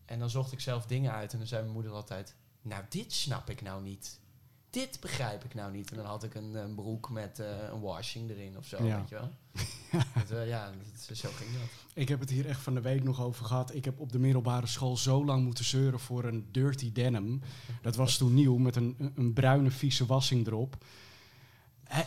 En 0.04 0.18
dan 0.18 0.30
zocht 0.30 0.52
ik 0.52 0.60
zelf 0.60 0.86
dingen 0.86 1.12
uit 1.12 1.32
en 1.32 1.38
dan 1.38 1.46
zei 1.46 1.62
mijn 1.62 1.74
moeder 1.74 1.92
altijd, 1.92 2.34
nou 2.62 2.84
dit 2.88 3.12
snap 3.12 3.50
ik 3.50 3.62
nou 3.62 3.82
niet. 3.82 4.20
Dit 4.70 5.00
begrijp 5.00 5.44
ik 5.44 5.54
nou 5.54 5.72
niet. 5.72 5.90
En 5.90 5.96
dan 5.96 6.06
had 6.06 6.22
ik 6.24 6.34
een, 6.34 6.54
een 6.54 6.74
broek 6.74 7.10
met 7.10 7.38
eh, 7.38 7.46
een 7.72 7.80
washing 7.80 8.30
erin 8.30 8.56
of 8.58 8.66
zo, 8.66 8.84
Ja. 8.84 8.96
weet 8.98 9.08
je 9.08 9.14
wel. 9.14 9.30
Dat, 10.14 10.30
eh, 10.30 10.48
ja, 10.48 10.72
dat, 11.06 11.16
zo 11.16 11.28
ging 11.34 11.50
dat. 11.52 11.68
Ik 11.94 12.08
heb 12.08 12.20
het 12.20 12.30
hier 12.30 12.46
echt 12.48 12.60
van 12.60 12.74
de 12.74 12.80
week 12.80 13.02
nog 13.04 13.22
over 13.22 13.44
gehad. 13.44 13.74
Ik 13.74 13.84
heb 13.84 14.00
op 14.00 14.12
de 14.12 14.18
middelbare 14.18 14.66
school 14.66 14.96
zo 14.96 15.24
lang 15.24 15.44
moeten 15.44 15.64
zeuren 15.64 16.00
voor 16.00 16.24
een 16.24 16.48
dirty 16.50 16.92
denim. 16.92 17.40
Dat 17.82 17.96
was 17.96 18.16
toen 18.16 18.34
nieuw 18.34 18.56
met 18.56 18.76
een, 18.76 19.12
een- 19.14 19.32
bruine 19.32 19.70
vieze 19.70 20.06
wassing 20.06 20.46
erop. 20.46 20.84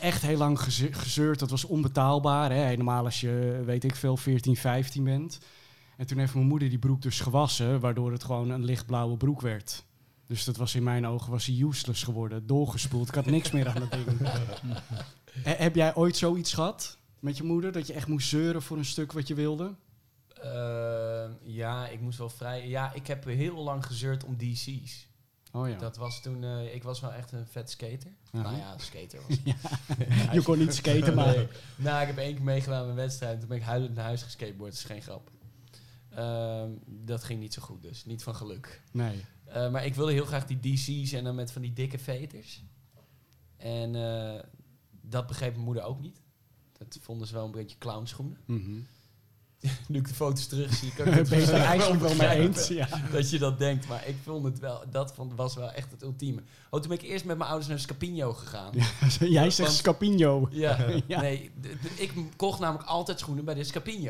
Echt 0.01 0.21
heel 0.21 0.37
lang 0.37 0.59
geze- 0.59 0.93
gezeurd. 0.93 1.39
Dat 1.39 1.49
was 1.49 1.63
onbetaalbaar. 1.65 2.51
Hè? 2.51 2.63
Helemaal 2.65 3.05
als 3.05 3.21
je, 3.21 3.61
weet 3.65 3.83
ik 3.83 3.95
veel, 3.95 4.17
14, 4.17 4.55
15 4.55 5.03
bent. 5.03 5.39
En 5.97 6.07
toen 6.07 6.17
heeft 6.17 6.33
mijn 6.33 6.47
moeder 6.47 6.69
die 6.69 6.79
broek 6.79 7.01
dus 7.01 7.19
gewassen, 7.19 7.79
waardoor 7.79 8.11
het 8.11 8.23
gewoon 8.23 8.49
een 8.49 8.63
lichtblauwe 8.65 9.17
broek 9.17 9.41
werd. 9.41 9.83
Dus 10.27 10.43
dat 10.43 10.55
was 10.55 10.75
in 10.75 10.83
mijn 10.83 11.07
ogen 11.07 11.31
was 11.31 11.45
hij 11.45 11.55
useless 11.61 12.03
geworden, 12.03 12.47
doorgespoeld. 12.47 13.07
Ik 13.07 13.15
had 13.15 13.25
niks 13.25 13.51
meer 13.51 13.67
aan 13.67 13.79
dat 13.79 13.91
ding. 13.91 14.05
He- 15.31 15.55
heb 15.55 15.75
jij 15.75 15.95
ooit 15.95 16.17
zoiets 16.17 16.53
gehad 16.53 16.97
met 17.19 17.37
je 17.37 17.43
moeder? 17.43 17.71
Dat 17.71 17.87
je 17.87 17.93
echt 17.93 18.07
moest 18.07 18.27
zeuren 18.29 18.61
voor 18.61 18.77
een 18.77 18.85
stuk 18.85 19.11
wat 19.11 19.27
je 19.27 19.33
wilde? 19.33 19.75
Eh, 20.41 21.25
ja, 21.41 21.87
ik 21.87 21.99
moest 22.01 22.17
wel 22.17 22.29
vrij... 22.29 22.67
Ja, 22.67 22.93
ik 22.93 23.07
heb 23.07 23.23
heel 23.25 23.63
lang 23.63 23.85
gezeurd 23.85 24.23
om 24.23 24.37
DC's. 24.37 25.07
Oh 25.51 25.69
ja. 25.69 25.77
Dat 25.77 25.97
was 25.97 26.21
toen... 26.21 26.43
eh, 26.43 26.73
ik 26.75 26.83
was 26.83 26.99
wel 26.99 27.13
echt 27.13 27.31
een 27.31 27.47
vet 27.47 27.69
skater. 27.69 28.11
Nou 28.31 28.57
ja, 28.57 28.77
skater 28.77 29.19
was. 29.27 29.37
Je 30.33 30.41
kon 30.43 30.57
niet 30.57 30.73
skaten, 30.75 31.15
maar... 31.15 31.35
Nee. 31.35 31.47
Nou, 31.75 32.01
ik 32.01 32.07
heb 32.07 32.17
één 32.17 32.35
keer 32.35 32.43
meegedaan 32.43 32.79
met 32.81 32.89
een 32.89 32.95
wedstrijd. 32.95 33.39
Toen 33.39 33.47
ben 33.49 33.57
ik 33.57 33.63
huilend 33.63 33.95
naar 33.95 34.05
huis 34.05 34.23
geskateboard. 34.23 34.71
Dat 34.71 34.79
is 34.79 34.85
geen 34.85 35.01
grap. 35.01 35.31
Ehm, 36.09 36.69
dat 36.85 37.23
ging 37.23 37.39
niet 37.39 37.53
zo 37.53 37.61
goed 37.61 37.81
dus. 37.81 38.05
Niet 38.05 38.23
van 38.23 38.35
geluk. 38.35 38.81
Nee. 38.91 39.25
Eh, 39.53 39.71
maar 39.71 39.85
ik 39.85 39.95
wilde 39.95 40.11
heel 40.11 40.25
graag 40.25 40.45
die 40.45 40.59
DC's 40.59 41.11
en 41.11 41.23
dan 41.23 41.35
met 41.35 41.51
van 41.51 41.61
die 41.61 41.73
dikke 41.73 41.97
veters. 41.97 42.63
En 43.57 43.95
eh, 43.95 44.43
dat 45.01 45.27
begreep 45.27 45.53
mijn 45.53 45.65
moeder 45.65 45.83
ook 45.83 46.01
niet. 46.01 46.21
Dat 46.77 46.97
vonden 47.01 47.27
ze 47.27 47.33
wel 47.33 47.45
een 47.45 47.51
beetje 47.51 47.77
clownschoenen. 47.77 48.37
Mhm. 48.45 48.79
Nu 49.87 49.97
ik 49.99 50.07
de 50.07 50.13
foto's 50.13 50.47
terug 50.47 50.73
zie, 50.73 50.93
kan 50.93 51.07
ik 51.07 51.13
Ben 51.29 51.39
het 51.39 51.45
je 51.45 51.51
wel 51.51 51.61
eigenlijk 51.61 52.01
wel 52.01 52.15
mee 52.15 52.29
eens? 52.29 52.67
Ja. 52.67 52.87
Dat 53.11 53.29
je 53.29 53.39
dat 53.39 53.59
denkt, 53.59 53.87
maar 53.87 54.07
ik 54.07 54.15
vond 54.23 54.43
het 54.45 54.59
wel, 54.59 54.83
dat 54.91 55.13
vond, 55.15 55.33
was 55.35 55.55
wel 55.55 55.71
echt 55.71 55.91
het 55.91 56.03
ultieme. 56.03 56.41
Oh, 56.69 56.79
toen 56.79 56.89
ben 56.89 56.97
ik 56.99 57.03
eerst 57.03 57.25
met 57.25 57.37
mijn 57.37 57.49
ouders 57.49 57.69
naar 57.69 57.79
Scapino 57.79 58.33
gegaan. 58.33 58.71
Jij 59.19 59.49
zegt 59.49 59.57
Want- 59.57 59.71
Scapino. 59.79 60.47
Ja, 60.51 60.77
Ja. 61.07 61.21
nee, 61.21 61.51
ik 61.95 62.11
kocht 62.35 62.59
namelijk 62.59 62.87
altijd 62.89 63.19
schoenen 63.19 63.45
bij 63.45 63.53
de 63.53 63.63
Scapino. 63.63 64.09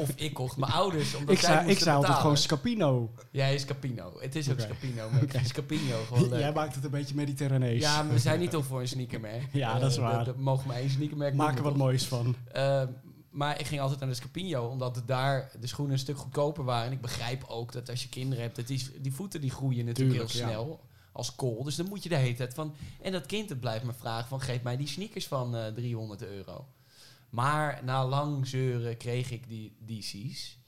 Of 0.00 0.10
ik 0.16 0.34
kocht 0.34 0.56
mijn 0.56 0.72
ouders, 0.72 1.14
omdat 1.14 1.34
Ik 1.34 1.40
zij 1.40 1.52
zei, 1.54 1.70
ik 1.70 1.78
zei 1.78 1.96
altijd 1.96 2.14
gewoon. 2.18 2.36
Scapino. 2.36 3.10
Jij 3.30 3.54
is 3.54 3.60
Scapino. 3.62 4.12
Het 4.20 4.36
is 4.36 4.50
ook. 4.50 4.60
Scapino, 4.60 5.08
maar 5.10 5.44
Scapino 5.44 5.96
gewoon 6.08 6.28
leuk. 6.28 6.40
Jij 6.40 6.52
maakt 6.52 6.74
het 6.74 6.84
een 6.84 6.90
beetje 6.90 7.14
mediterranees. 7.14 7.80
Ja, 7.82 8.02
maar 8.02 8.12
we 8.12 8.18
zijn 8.18 8.40
niet 8.40 8.50
toch 8.50 8.64
voor 8.66 8.80
een 8.80 8.88
sneakermerk. 8.88 9.42
Ja, 9.52 9.74
Eh, 9.74 9.80
dat 9.80 9.90
is 9.90 9.96
waar. 9.96 10.24
Dat 10.24 10.36
mogen 10.38 10.66
maar 10.66 10.76
één 10.76 10.90
sneakermerk 10.90 11.34
Maak 11.34 11.56
er 11.56 11.62
wat 11.62 11.72
toch? 11.72 11.80
moois 11.82 12.04
van. 12.06 12.34
Eh, 12.52 12.82
maar 13.32 13.60
ik 13.60 13.66
ging 13.66 13.80
altijd 13.80 14.00
naar 14.00 14.08
de 14.08 14.14
Scapino, 14.14 14.66
omdat 14.66 15.02
daar 15.06 15.50
de 15.60 15.66
schoenen 15.66 15.94
een 15.94 16.00
stuk 16.00 16.16
goedkoper 16.16 16.64
waren. 16.64 16.86
En 16.86 16.92
ik 16.92 17.00
begrijp 17.00 17.44
ook 17.48 17.72
dat 17.72 17.88
als 17.90 18.02
je 18.02 18.08
kinderen 18.08 18.44
hebt, 18.44 18.56
dat 18.56 18.66
die, 18.66 19.00
die 19.00 19.12
voeten 19.12 19.40
die 19.40 19.50
groeien 19.50 19.84
natuurlijk 19.84 20.18
Tuurlijk, 20.18 20.32
heel 20.32 20.42
ja. 20.42 20.48
snel. 20.48 20.80
Als 21.12 21.34
kool. 21.34 21.64
Dus 21.64 21.76
dan 21.76 21.88
moet 21.88 22.02
je 22.02 22.08
de 22.08 22.16
hele 22.16 22.34
tijd 22.34 22.54
van... 22.54 22.74
En 23.02 23.12
dat 23.12 23.26
kind 23.26 23.48
het 23.48 23.60
blijft 23.60 23.84
me 23.84 23.92
vragen 23.92 24.28
van... 24.28 24.40
Geef 24.40 24.62
mij 24.62 24.76
die 24.76 24.86
sneakers 24.86 25.26
van 25.26 25.56
eh 25.56 25.66
300 25.66 26.22
euro. 26.22 26.66
Maar 27.30 27.80
na 27.84 28.06
lang 28.06 28.46
zeuren 28.46 28.96
kreeg 28.96 29.30
ik 29.30 29.48
die 29.48 29.76
DC's. 29.86 30.58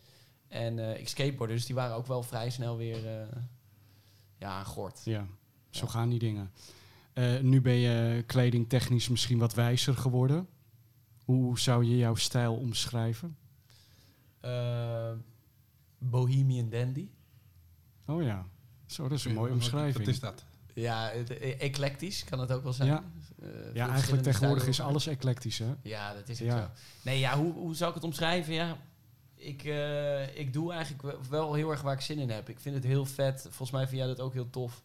En 0.49 0.79
eh, 0.79 1.01
ik 1.01 1.09
skateboarde, 1.09 1.55
dus 1.55 1.67
die 1.67 1.75
waren 1.75 1.97
ook 1.97 2.07
wel 2.07 2.23
vrij 2.23 2.51
snel 2.51 2.77
weer... 2.77 3.07
eh, 3.21 3.27
ja, 4.39 4.65
gort. 4.65 5.01
Ja, 5.05 5.27
zo 5.71 5.85
Ja. 5.85 5.91
gaan 5.91 6.09
die 6.09 6.19
dingen. 6.19 6.51
Nu 7.43 7.61
ben 7.61 7.75
je 7.75 8.23
kledingtechnisch 8.27 9.09
misschien 9.09 9.39
wat 9.39 9.55
wijzer 9.55 9.97
geworden. 9.97 10.49
Hoe 11.25 11.59
zou 11.59 11.85
je 11.85 11.97
jouw 11.97 12.15
stijl 12.15 12.55
omschrijven? 12.55 13.37
Eh, 14.41 15.13
Bohemian 15.99 16.69
Dandy. 16.69 17.09
Oh 18.07 18.23
ja, 18.23 18.47
zo, 18.87 19.03
dat 19.09 19.19
is 19.19 19.25
een 19.25 19.33
mooie 19.35 19.49
Wat- 19.49 19.57
omschrijving. 19.59 20.05
Wat 20.05 20.15
is 20.15 20.21
dat? 20.21 20.45
Ja, 20.75 21.09
het, 21.09 21.39
eh, 21.39 21.61
eclectisch 21.61 22.25
kan 22.25 22.41
het 22.41 22.53
ook 22.53 22.63
wel 22.63 22.73
zijn. 22.73 22.89
Ja. 22.89 23.05
Eh, 23.43 23.49
veel 23.49 23.75
ja, 23.75 23.89
eigenlijk 23.89 24.23
tegenwoordig 24.23 24.67
is 24.67 24.81
alles 24.81 25.07
eclectisch, 25.07 25.59
hè? 25.59 25.75
Ja, 25.83 26.15
dat 26.15 26.29
is 26.29 26.39
Ja. 26.39 26.59
zo. 26.61 26.71
Nee, 27.05 27.19
ja, 27.19 27.37
hoe, 27.39 27.53
hoe 27.53 27.75
zou 27.75 27.89
ik 27.89 27.95
het 27.95 28.05
omschrijven? 28.05 28.55
Ja, 28.55 28.77
ik, 29.35 29.65
eh, 29.65 30.37
ik 30.39 30.53
doe 30.53 30.73
eigenlijk 30.73 31.03
wel- 31.03 31.21
wel 31.31 31.55
heel 31.55 31.71
erg 31.71 31.83
waar 31.83 31.95
ik 31.95 32.01
zin 32.01 32.19
in 32.19 32.31
heb. 32.31 32.49
Ik 32.49 32.61
vind 32.61 32.75
het 32.75 32.85
heel 32.85 33.07
vet. 33.07 33.41
Volgens 33.41 33.71
mij 33.71 33.87
vind 33.87 33.99
jij 33.99 34.07
dat 34.07 34.21
ook 34.21 34.33
heel 34.33 34.51
tof. 34.51 34.83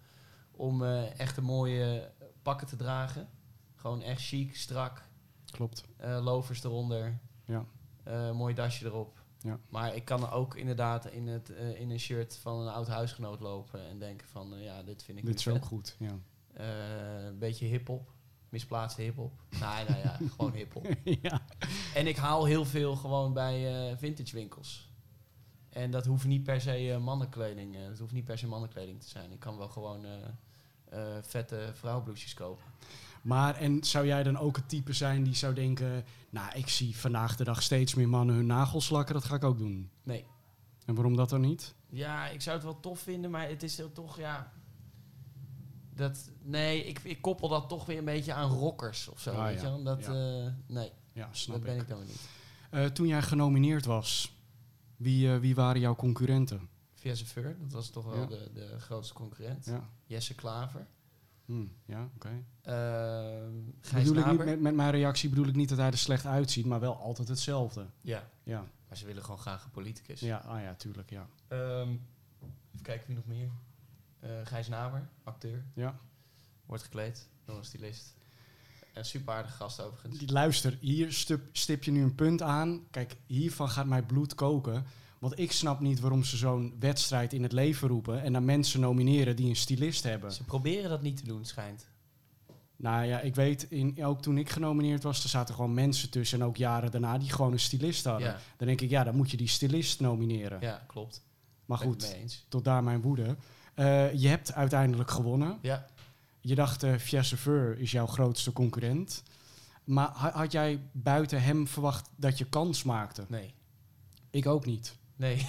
Om 0.51 0.83
eh, 0.83 1.19
echt 1.19 1.37
een 1.37 1.43
mooie 1.43 2.11
pakken 2.41 2.67
te 2.67 2.75
dragen. 2.75 3.29
Gewoon 3.75 4.01
echt 4.01 4.21
chic, 4.21 4.55
strak. 4.55 5.07
Klopt. 5.51 5.83
eh 5.97 6.23
lovers 6.23 6.63
eronder. 6.63 7.19
Ja. 7.45 7.65
eh, 8.03 8.31
mooi 8.31 8.53
dasje 8.53 8.85
erop. 8.85 9.23
Ja. 9.41 9.59
Maar 9.69 9.95
ik 9.95 10.05
kan 10.05 10.29
ook 10.29 10.55
inderdaad 10.55 11.05
in, 11.05 11.27
het, 11.27 11.49
eh, 11.55 11.79
in 11.79 11.89
een 11.89 11.99
shirt 11.99 12.37
van 12.37 12.59
een 12.59 12.67
oud 12.73 12.87
huisgenoot 12.87 13.39
lopen. 13.39 13.87
En 13.87 13.99
denken 13.99 14.27
van, 14.27 14.53
ja, 14.59 14.83
dit 14.83 15.03
vind 15.03 15.17
ik 15.17 15.25
Dit 15.25 15.35
is 15.35 15.43
vet. 15.43 15.55
ook 15.55 15.65
goed, 15.65 15.95
ja. 15.99 16.17
Een 16.53 17.37
beetje 17.39 17.65
hip-hop. 17.65 18.11
Misplaatste 18.49 19.01
hip-hop. 19.01 19.41
nee, 19.49 19.59
nou 19.61 19.97
ja, 19.99 20.17
gewoon 20.35 20.53
hip-hop. 20.53 20.87
ja. 21.03 21.41
En 21.93 22.07
ik 22.07 22.15
haal 22.17 22.45
heel 22.45 22.65
veel 22.65 22.95
gewoon 22.95 23.33
bij 23.33 23.95
vintage 23.97 24.35
winkels. 24.35 24.91
En 25.69 25.91
dat 25.91 26.05
hoeft 26.05 26.25
niet 26.25 26.43
per 26.43 26.61
se 26.61 26.97
mannenkleding. 27.01 27.75
het 27.75 27.99
hoeft 27.99 28.13
niet 28.13 28.25
per 28.25 28.37
se 28.37 28.47
mannenkleding 28.47 29.01
te 29.01 29.07
zijn. 29.09 29.31
Ik 29.31 29.39
kan 29.39 29.57
wel 29.57 29.67
gewoon 29.67 30.05
vette 31.21 31.69
vrouwenbloesjes 31.73 32.33
kopen. 32.33 32.65
Maar 33.21 33.55
en 33.55 33.83
zou 33.83 34.05
jij 34.05 34.23
dan 34.23 34.37
ook 34.37 34.55
het 34.55 34.69
type 34.69 34.93
zijn 34.93 35.23
die 35.23 35.35
zou 35.35 35.53
denken... 35.53 36.03
Nou, 36.29 36.57
ik 36.57 36.67
zie 36.69 36.97
vandaag 36.97 37.35
de 37.35 37.43
dag 37.43 37.61
steeds 37.63 37.95
meer 37.95 38.09
mannen 38.09 38.35
hun 38.35 38.45
nagels 38.45 38.89
lakken. 38.89 39.13
Dat 39.13 39.23
ga 39.23 39.35
ik 39.35 39.43
ook 39.43 39.57
doen. 39.57 39.89
Nee. 40.03 40.25
En 40.85 40.95
waarom 40.95 41.15
dat 41.15 41.29
dan 41.29 41.41
niet? 41.41 41.75
Ja, 41.89 42.27
ik 42.27 42.41
zou 42.41 42.55
het 42.55 42.65
wel 42.65 42.79
tof 42.79 42.99
vinden, 42.99 43.31
maar 43.31 43.47
het 43.49 43.63
is 43.63 43.77
heel 43.77 43.91
toch, 43.91 44.17
ja... 44.17 44.51
Dat, 45.93 46.29
nee, 46.41 46.83
ik, 46.85 46.99
ik 46.99 47.21
koppel 47.21 47.47
dat 47.49 47.69
toch 47.69 47.85
weer 47.85 47.97
een 47.97 48.05
beetje 48.05 48.33
aan 48.33 48.49
rockers 48.51 49.07
of 49.07 49.19
zo. 49.21 49.31
Ah, 49.31 49.43
weet 49.45 49.61
ja. 49.61 49.75
je? 49.75 49.83
Dat, 49.83 50.05
Ja. 50.05 50.43
eh, 50.45 50.51
nee, 50.67 50.91
Ja, 51.13 51.29
snap 51.31 51.55
dat 51.55 51.65
ben 51.65 51.75
ik. 51.75 51.81
ik 51.81 51.87
dan 51.87 51.99
niet. 52.05 52.29
Eh, 52.71 52.85
toen 52.85 53.07
jij 53.07 53.21
genomineerd 53.21 53.85
was, 53.85 54.35
wie, 54.97 55.33
eh, 55.33 55.39
wie 55.39 55.55
waren 55.55 55.81
jouw 55.81 55.95
concurrenten? 55.95 56.69
Via 56.93 57.15
Chauffeur, 57.15 57.57
dat 57.61 57.71
was 57.71 57.89
toch 57.89 58.05
wel 58.05 58.19
Ja. 58.19 58.25
de, 58.25 58.49
de 58.53 58.75
grootste 58.79 59.13
concurrent. 59.13 59.71
Jesse 60.05 60.35
Klaver. 60.35 60.87
Hm, 61.49 61.65
ja 61.85 62.09
oké. 62.15 62.43
Ehm 62.61 63.53
Bedoel 63.93 64.15
ik 64.17 64.25
niet, 64.25 64.45
met, 64.45 64.59
met 64.61 64.73
mijn 64.75 64.91
reactie 64.91 65.29
bedoel 65.29 65.47
ik 65.47 65.55
niet 65.55 65.69
dat 65.69 65.77
hij 65.77 65.87
er 65.91 65.97
slecht 65.97 66.25
uitziet, 66.25 66.65
maar 66.65 66.79
wel 66.79 66.97
altijd 66.97 67.27
hetzelfde. 67.27 67.85
Ja, 68.01 68.29
Ja, 68.43 68.65
maar 68.87 68.97
ze 68.97 69.05
willen 69.05 69.23
gewoon 69.23 69.39
graag 69.39 69.63
een 69.63 69.71
politicus. 69.71 70.19
ja, 70.19 70.37
ah, 70.37 70.61
ja 70.61 70.73
tuurlijk, 70.73 71.09
ja. 71.09 71.27
Ehm, 71.47 71.89
even 72.73 72.81
kijken 72.81 73.07
wie 73.07 73.15
nog 73.15 73.25
meer. 73.25 73.49
Eh 74.19 74.29
Gijs 74.43 74.67
Naber, 74.67 75.09
acteur. 75.23 75.63
ja. 75.73 75.95
Wordt 76.65 76.83
gekleed 76.83 77.27
door 77.45 77.57
een 77.57 77.65
stylist. 77.65 78.15
Een 78.93 79.05
super 79.05 79.33
aardige 79.33 79.53
gast 79.55 79.81
overigens. 79.81 80.17
Die- 80.17 80.31
Luister, 80.31 80.77
hier 80.81 81.13
stip, 81.13 81.41
stip 81.51 81.83
je 81.83 81.91
nu 81.91 82.03
een 82.03 82.15
punt 82.15 82.41
aan. 82.41 82.83
Kijk, 82.91 83.17
hiervan 83.25 83.69
gaat 83.69 83.85
mijn 83.85 84.05
bloed 84.05 84.35
koken. 84.35 84.85
Want 85.19 85.39
ik 85.39 85.51
snap 85.51 85.79
niet 85.79 85.99
waarom 85.99 86.23
ze 86.23 86.37
zo'n 86.37 86.75
wedstrijd 86.79 87.33
in 87.33 87.43
het 87.43 87.51
leven 87.51 87.87
roepen... 87.87 88.21
en 88.21 88.33
dan 88.33 88.45
mensen 88.45 88.79
nomineren 88.79 89.35
die 89.35 89.49
een 89.49 89.55
stylist 89.55 90.03
hebben. 90.03 90.31
Ze 90.31 90.43
proberen 90.43 90.89
dat 90.89 91.01
niet 91.01 91.17
te 91.17 91.23
doen, 91.23 91.45
schijnt. 91.45 91.87
Nou 92.75 93.05
ja, 93.05 93.19
ik 93.19 93.35
weet, 93.35 93.63
in, 93.63 94.05
ook 94.05 94.21
toen 94.21 94.37
ik 94.37 94.49
genomineerd 94.49 95.03
was... 95.03 95.23
er 95.23 95.29
zaten 95.29 95.55
gewoon 95.55 95.73
mensen 95.73 96.09
tussen 96.09 96.39
en 96.39 96.45
ook 96.45 96.57
jaren 96.57 96.91
daarna... 96.91 97.17
die 97.17 97.29
gewoon 97.29 97.51
een 97.51 97.59
stylist 97.59 98.05
hadden. 98.05 98.27
Ja, 98.27 98.39
Dan 98.57 98.67
denk 98.67 98.81
ik, 98.81 98.89
ja, 98.89 99.03
dan 99.03 99.15
moet 99.15 99.31
je 99.31 99.37
die 99.37 99.47
stylist 99.47 99.99
nomineren. 99.99 100.57
ja 100.61 100.83
klopt. 100.87 101.23
maar 101.65 101.77
goed, 101.77 102.15
tot 102.47 102.63
daar 102.63 102.83
mijn 102.83 103.01
woede. 103.01 103.35
Eh, 103.73 104.13
je 104.13 104.27
hebt 104.27 104.53
uiteindelijk 104.53 105.11
gewonnen. 105.11 105.57
Ja, 105.61 105.85
Je 106.41 106.55
dacht, 106.55 106.83
eh 106.83 106.95
Fier 106.95 107.79
is 107.79 107.91
jouw 107.91 108.05
grootste 108.07 108.51
concurrent. 108.53 109.23
Maar 109.83 110.09
ha- 110.13 110.31
had 110.31 110.51
jij 110.51 110.79
buiten 110.91 111.41
hem 111.43 111.67
verwacht 111.67 112.09
dat 112.15 112.37
je 112.37 112.45
kans 112.45 112.83
maakte? 112.83 113.25
nee. 113.27 113.53
Ik 114.31 114.45
ook 114.45 114.65
niet. 114.65 114.95
Nee. 115.19 115.45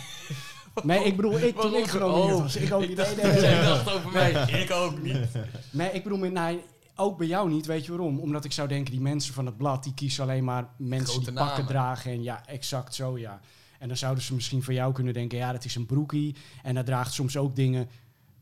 Nee, 0.82 1.04
ik 1.04 1.16
bedoel, 1.16 1.38
ik, 1.40 1.56
toen 1.60 1.74
ik 1.74 1.86
genomineerd 1.86 2.34
Oh, 2.34 2.42
was. 2.42 2.56
Ik 2.56 2.72
ook 2.72 2.88
niet. 2.88 2.96
Nee, 2.96 3.06
nee, 3.06 3.24
dat 3.24 3.32
nee. 3.32 3.40
jij 3.40 3.62
dacht 3.62 3.90
over 3.90 4.10
mij. 4.12 4.32
Ik 4.62 4.70
ook 4.70 5.02
niet. 5.02 5.16
Nee, 5.70 5.90
ik 5.90 6.02
bedoel, 6.02 6.18
nee, 6.18 6.64
ook 6.96 7.18
bij 7.18 7.26
jou 7.26 7.50
niet. 7.50 7.66
Weet 7.66 7.84
je 7.84 7.90
waarom? 7.90 8.18
Omdat 8.18 8.44
ik 8.44 8.52
zou 8.52 8.68
denken, 8.68 8.90
die 8.90 9.00
mensen 9.00 9.34
van 9.34 9.46
het 9.46 9.56
blad, 9.56 9.84
die 9.84 9.94
kiezen 9.94 10.22
alleen 10.24 10.44
maar 10.44 10.68
mensen 10.76 11.08
Grote 11.12 11.24
die 11.30 11.34
pakken 11.34 11.56
namen. 11.56 11.70
dragen. 11.72 12.12
En 12.12 12.22
ja, 12.22 12.46
exact 12.46 12.94
zo, 12.94 13.18
ja. 13.18 13.40
En 13.78 13.88
dan 13.88 13.96
zouden 13.96 14.24
ze 14.24 14.34
misschien 14.34 14.62
van 14.62 14.74
jou 14.74 14.92
kunnen 14.92 15.12
denken, 15.14 15.38
ja, 15.38 15.52
dat 15.52 15.64
is 15.64 15.74
een 15.74 15.86
broekie. 15.86 16.36
En 16.62 16.74
hij 16.74 16.84
draagt 16.84 17.12
soms 17.12 17.36
ook 17.36 17.56
dingen 17.56 17.88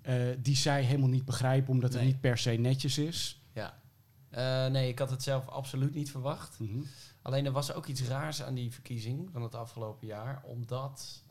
eh, 0.02 0.14
die 0.38 0.56
zij 0.56 0.82
helemaal 0.82 1.08
niet 1.08 1.24
begrijpen, 1.24 1.70
omdat 1.72 1.92
het 1.92 2.02
niet 2.02 2.20
per 2.20 2.38
se 2.38 2.50
netjes 2.50 2.98
is. 2.98 3.42
Ja. 3.52 3.74
Eh, 4.30 4.66
nee, 4.66 4.88
ik 4.88 4.98
had 4.98 5.10
het 5.10 5.22
zelf 5.22 5.48
absoluut 5.48 5.94
niet 5.94 6.10
verwacht. 6.10 6.58
Mhm. 6.60 6.78
Alleen 7.28 7.46
er 7.46 7.52
was 7.52 7.72
ook 7.72 7.86
iets 7.86 8.02
raars 8.02 8.42
aan 8.42 8.54
die 8.54 8.72
verkiezing 8.72 9.30
van 9.32 9.42
het 9.42 9.54
afgelopen 9.54 10.06
jaar. 10.06 10.42
Omdat 10.44 11.22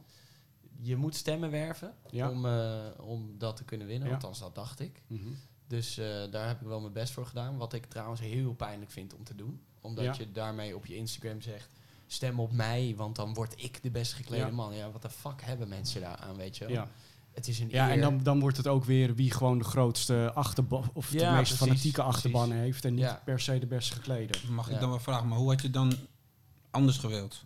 je 0.82 0.96
moet 0.96 1.16
stemmen 1.16 1.52
werven 1.52 1.94
Ja. 2.10 2.30
om, 2.30 2.46
eh, 2.46 2.86
om 2.98 3.36
dat 3.38 3.56
te 3.56 3.64
kunnen 3.64 3.88
winnen. 3.88 4.08
Ja. 4.08 4.14
Althans, 4.14 4.40
dat 4.40 4.56
dacht 4.56 4.80
ik. 4.80 5.02
Mhm. 5.08 5.28
Dus 5.68 5.98
eh, 5.98 6.32
daar 6.32 6.48
heb 6.48 6.62
ik 6.62 6.68
wel 6.68 6.80
mijn 6.80 6.94
best 6.94 7.14
voor 7.14 7.26
gedaan. 7.26 7.58
Wat 7.58 7.74
ik 7.74 7.86
trouwens 7.86 8.20
heel 8.22 8.54
pijnlijk 8.54 8.92
vind 8.92 9.14
om 9.14 9.24
te 9.24 9.36
doen. 9.36 9.62
Omdat 9.82 10.06
Ja. 10.06 10.14
je 10.18 10.32
daarmee 10.32 10.76
op 10.76 10.86
je 10.86 10.96
Instagram 10.96 11.42
zegt... 11.42 11.70
Stem 12.08 12.40
op 12.40 12.52
mij, 12.52 12.94
want 12.98 13.16
dan 13.16 13.34
word 13.34 13.64
ik 13.64 13.84
de 13.84 13.92
best 13.92 14.14
geklede 14.14 14.52
man. 14.52 14.76
Ja, 14.76 14.92
wat 14.92 15.02
de 15.02 15.10
fuck 15.10 15.42
hebben 15.42 15.68
mensen 15.68 16.02
daar 16.02 16.16
aan, 16.18 16.36
weet 16.36 16.58
je 16.58 16.66
wel? 16.66 16.88
Ja. 17.38 17.44
Het 17.44 17.48
is 17.48 17.60
een 17.60 17.70
Ja, 17.70 17.86
eer. 17.88 17.94
en 17.94 18.02
dan, 18.02 18.24
dan 18.24 18.40
wordt 18.40 18.58
het 18.58 18.68
ook 18.68 18.86
weer 18.86 19.16
wie 19.16 19.32
gewoon 19.32 19.58
de 19.58 19.64
grootste 19.64 20.32
achterban 20.34 20.90
of 20.94 21.08
de 21.10 21.16
meest 21.18 21.32
precies, 21.34 21.56
fanatieke 21.58 22.02
precies. 22.02 22.14
achterban 22.16 22.52
heeft 22.52 22.86
en 22.86 22.94
niet 22.94 23.04
Ja. 23.04 23.22
per 23.26 23.40
se 23.40 23.60
de 23.60 23.66
best 23.68 23.94
geklede. 23.94 24.34
Mag 24.50 24.70
ik 24.70 24.80
dan 24.80 24.90
wel 24.90 25.00
vragen, 25.00 25.28
maar 25.28 25.38
hoe 25.38 25.50
had 25.50 25.62
je 25.62 25.70
dan 25.70 25.94
anders 26.72 26.98
gewild? 26.98 27.44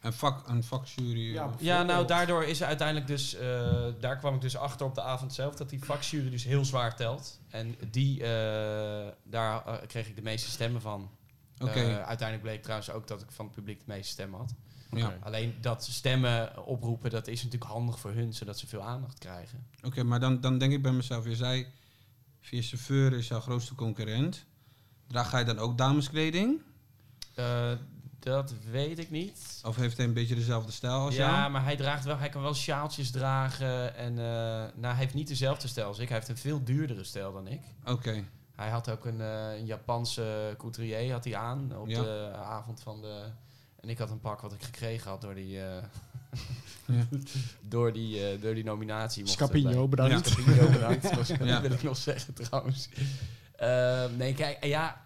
Een, 0.00 0.12
vak, 0.12 0.48
een 0.48 0.62
vakjury? 0.64 1.40
Ja, 1.58 1.82
nou, 1.82 2.06
daardoor 2.06 2.44
is 2.44 2.62
uiteindelijk 2.62 3.06
dus... 3.06 3.34
eh, 3.34 3.86
daar 4.00 4.18
kwam 4.18 4.34
ik 4.34 4.40
dus 4.40 4.56
achter 4.56 4.86
op 4.86 4.94
de 4.94 5.02
avond 5.02 5.34
zelf... 5.34 5.54
dat 5.54 5.70
die 5.70 5.84
vakjury 5.84 6.30
dus 6.30 6.44
heel 6.44 6.64
zwaar 6.64 6.96
telt. 6.96 7.40
En 7.48 7.76
die, 7.90 8.22
eh, 8.22 9.08
daar 9.24 9.66
eh, 9.66 9.74
kreeg 9.86 10.08
ik 10.08 10.16
de 10.16 10.22
meeste 10.22 10.50
stemmen 10.50 10.80
van. 10.80 11.10
Oké. 11.58 11.70
Eh, 11.80 11.96
uiteindelijk 12.02 12.42
bleek 12.42 12.62
trouwens 12.62 12.90
ook 12.90 13.06
dat 13.06 13.20
ik 13.22 13.30
van 13.30 13.44
het 13.44 13.54
publiek 13.54 13.78
de 13.78 13.84
meeste 13.86 14.12
stemmen 14.12 14.38
had. 14.38 14.54
Ja. 14.92 15.16
Alleen 15.20 15.54
dat 15.60 15.84
stemmen 15.84 16.66
oproepen, 16.66 17.10
dat 17.10 17.26
is 17.26 17.42
natuurlijk 17.42 17.70
handig 17.70 17.98
voor 17.98 18.10
hun, 18.10 18.32
zodat 18.34 18.58
ze 18.58 18.66
veel 18.66 18.82
aandacht 18.82 19.18
krijgen. 19.18 19.66
Oké, 19.82 20.02
maar 20.02 20.20
dan, 20.20 20.40
dan 20.40 20.58
denk 20.58 20.72
ik 20.72 20.82
bij 20.82 20.92
mezelf, 20.92 21.24
je 21.24 21.36
zei, 21.36 21.66
via 22.40 22.62
chauffeur 22.62 23.12
is 23.12 23.28
jouw 23.28 23.40
grootste 23.40 23.74
concurrent. 23.74 24.44
Draag 25.06 25.30
jij 25.30 25.44
dan 25.44 25.58
ook 25.58 25.78
dameskleding? 25.78 26.60
Eh, 27.34 27.72
dat 28.18 28.54
weet 28.70 28.98
ik 28.98 29.10
niet. 29.10 29.60
Of 29.64 29.76
heeft 29.76 29.96
hij 29.96 30.06
een 30.06 30.12
beetje 30.12 30.34
dezelfde 30.34 30.72
stijl 30.72 30.92
als 30.98 31.14
ja, 31.16 31.38
jou? 31.38 31.50
maar 31.50 31.64
hij 31.64 31.76
draagt 31.76 32.04
wel, 32.04 32.18
hij 32.18 32.28
kan 32.28 32.42
wel 32.42 32.54
sjaaltjes 32.54 33.10
dragen. 33.10 33.96
En 33.96 34.18
eh, 34.18 34.24
nou, 34.74 34.86
hij 34.86 34.94
heeft 34.94 35.14
niet 35.14 35.28
dezelfde 35.28 35.68
stijl 35.68 35.86
als 35.86 35.98
ik. 35.98 36.08
Hij 36.08 36.16
heeft 36.16 36.28
een 36.28 36.36
veel 36.36 36.64
duurdere 36.64 37.04
stijl 37.04 37.32
dan 37.32 37.46
ik. 37.46 37.60
Oké, 37.84 38.24
Hij 38.54 38.70
had 38.70 38.90
ook 38.90 39.04
een, 39.04 39.20
eh, 39.20 39.58
een 39.58 39.66
Japanse 39.66 40.54
couturier 40.58 41.12
had 41.12 41.24
hij 41.24 41.36
aan 41.36 41.76
op 41.76 41.88
Ja. 41.88 42.02
de 42.02 42.32
avond 42.34 42.80
van 42.80 43.00
de. 43.00 43.24
En 43.82 43.88
ik 43.88 43.98
had 43.98 44.10
een 44.10 44.20
pak 44.20 44.40
wat 44.40 44.52
ik 44.52 44.62
gekregen 44.62 45.10
had 45.10 45.20
door 45.20 45.34
die, 45.34 45.60
eh, 45.60 45.82
Ja. 46.86 47.06
door 47.60 47.92
die, 47.92 48.28
eh, 48.28 48.42
door 48.42 48.54
die 48.54 48.64
nominatie. 48.64 49.26
Scapino, 49.26 49.88
bedankt. 49.88 50.28
Scapino, 50.28 50.68
bedankt. 50.70 51.02
Dat 51.16 51.28
Ja. 51.48 51.60
wil 51.60 51.70
ik 51.72 51.82
nog 51.82 51.96
zeggen 51.96 52.34
trouwens. 52.34 52.88
Eh, 53.56 54.04
nee, 54.16 54.34
kijk, 54.34 54.64
ja, 54.64 55.04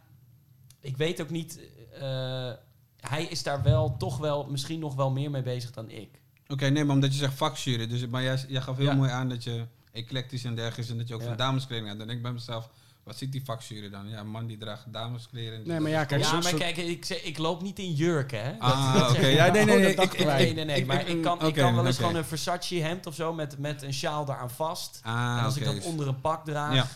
ik 0.80 0.96
weet 0.96 1.20
ook 1.22 1.30
niet. 1.30 1.60
eh, 2.00 2.52
hij 3.00 3.24
is 3.24 3.42
daar 3.42 3.62
wel 3.62 3.96
toch 3.96 4.18
wel 4.18 4.46
misschien 4.50 4.78
nog 4.80 4.94
wel 4.94 5.10
meer 5.10 5.30
mee 5.30 5.42
bezig 5.42 5.70
dan 5.70 5.90
ik. 5.90 6.20
Oké, 6.48 6.68
nee, 6.68 6.84
maar 6.84 6.94
omdat 6.94 7.12
je 7.12 7.18
zegt 7.18 7.34
vakjury, 7.34 7.86
dus, 7.86 8.06
maar 8.06 8.22
jij, 8.22 8.44
jij 8.48 8.60
gaf 8.60 8.76
heel 8.76 8.86
Ja. 8.86 8.94
mooi 8.94 9.10
aan 9.10 9.28
dat 9.28 9.44
je 9.44 9.66
eclectisch 9.92 10.44
en 10.44 10.54
dergelijks 10.54 10.90
en 10.90 10.98
dat 10.98 11.08
je 11.08 11.14
ook 11.14 11.20
Ja. 11.20 11.26
van 11.26 11.36
dameskleding 11.36 11.88
had. 11.88 11.96
Dan 11.98 12.06
denk 12.06 12.18
ik 12.18 12.24
bij 12.24 12.32
mezelf, 12.32 12.70
wat 13.06 13.16
ziet 13.18 13.32
die 13.32 13.44
vakjury 13.44 13.90
dan? 13.90 14.08
Ja, 14.08 14.20
een 14.20 14.28
man 14.30 14.46
die 14.46 14.56
draagt 14.56 14.92
dameskleren. 14.92 15.62
Nee, 15.66 15.80
maar 15.80 15.90
ja, 15.90 16.04
kijk, 16.04 16.22
ja, 16.22 16.40
maar 16.40 16.54
kijk, 16.54 16.76
ik, 16.76 17.04
zeg- 17.04 17.22
ik 17.22 17.38
loop 17.38 17.62
niet 17.62 17.78
in 17.78 17.92
jurken, 17.92 18.42
hè? 18.44 18.58
Ah, 18.58 19.06
oké. 19.10 19.26
Ja, 19.26 19.52
nee, 19.52 19.64
nee, 19.64 19.78
nee. 19.78 19.94
ik-. 19.94 20.24
Nee, 20.24 20.54
nee, 20.54 20.64
nee. 20.64 20.86
Maar 20.86 21.08
ik 21.08 21.22
kan, 21.22 21.46
ik 21.46 21.54
kan 21.54 21.74
wel 21.74 21.86
eens 21.86 21.96
gewoon 21.96 22.14
een 22.14 22.24
Versace 22.24 22.74
hemd 22.74 23.06
of 23.06 23.14
zo 23.14 23.32
met, 23.32 23.58
met 23.58 23.82
een 23.82 23.92
sjaal 23.94 24.24
eraan 24.28 24.50
vast. 24.50 25.00
Ah, 25.02 25.36
en 25.38 25.44
als 25.44 25.56
ik 25.56 25.64
dat 25.64 25.84
onder 25.84 26.08
een 26.08 26.20
pak 26.20 26.44
draag, 26.44 26.74
Ja. 26.74 26.88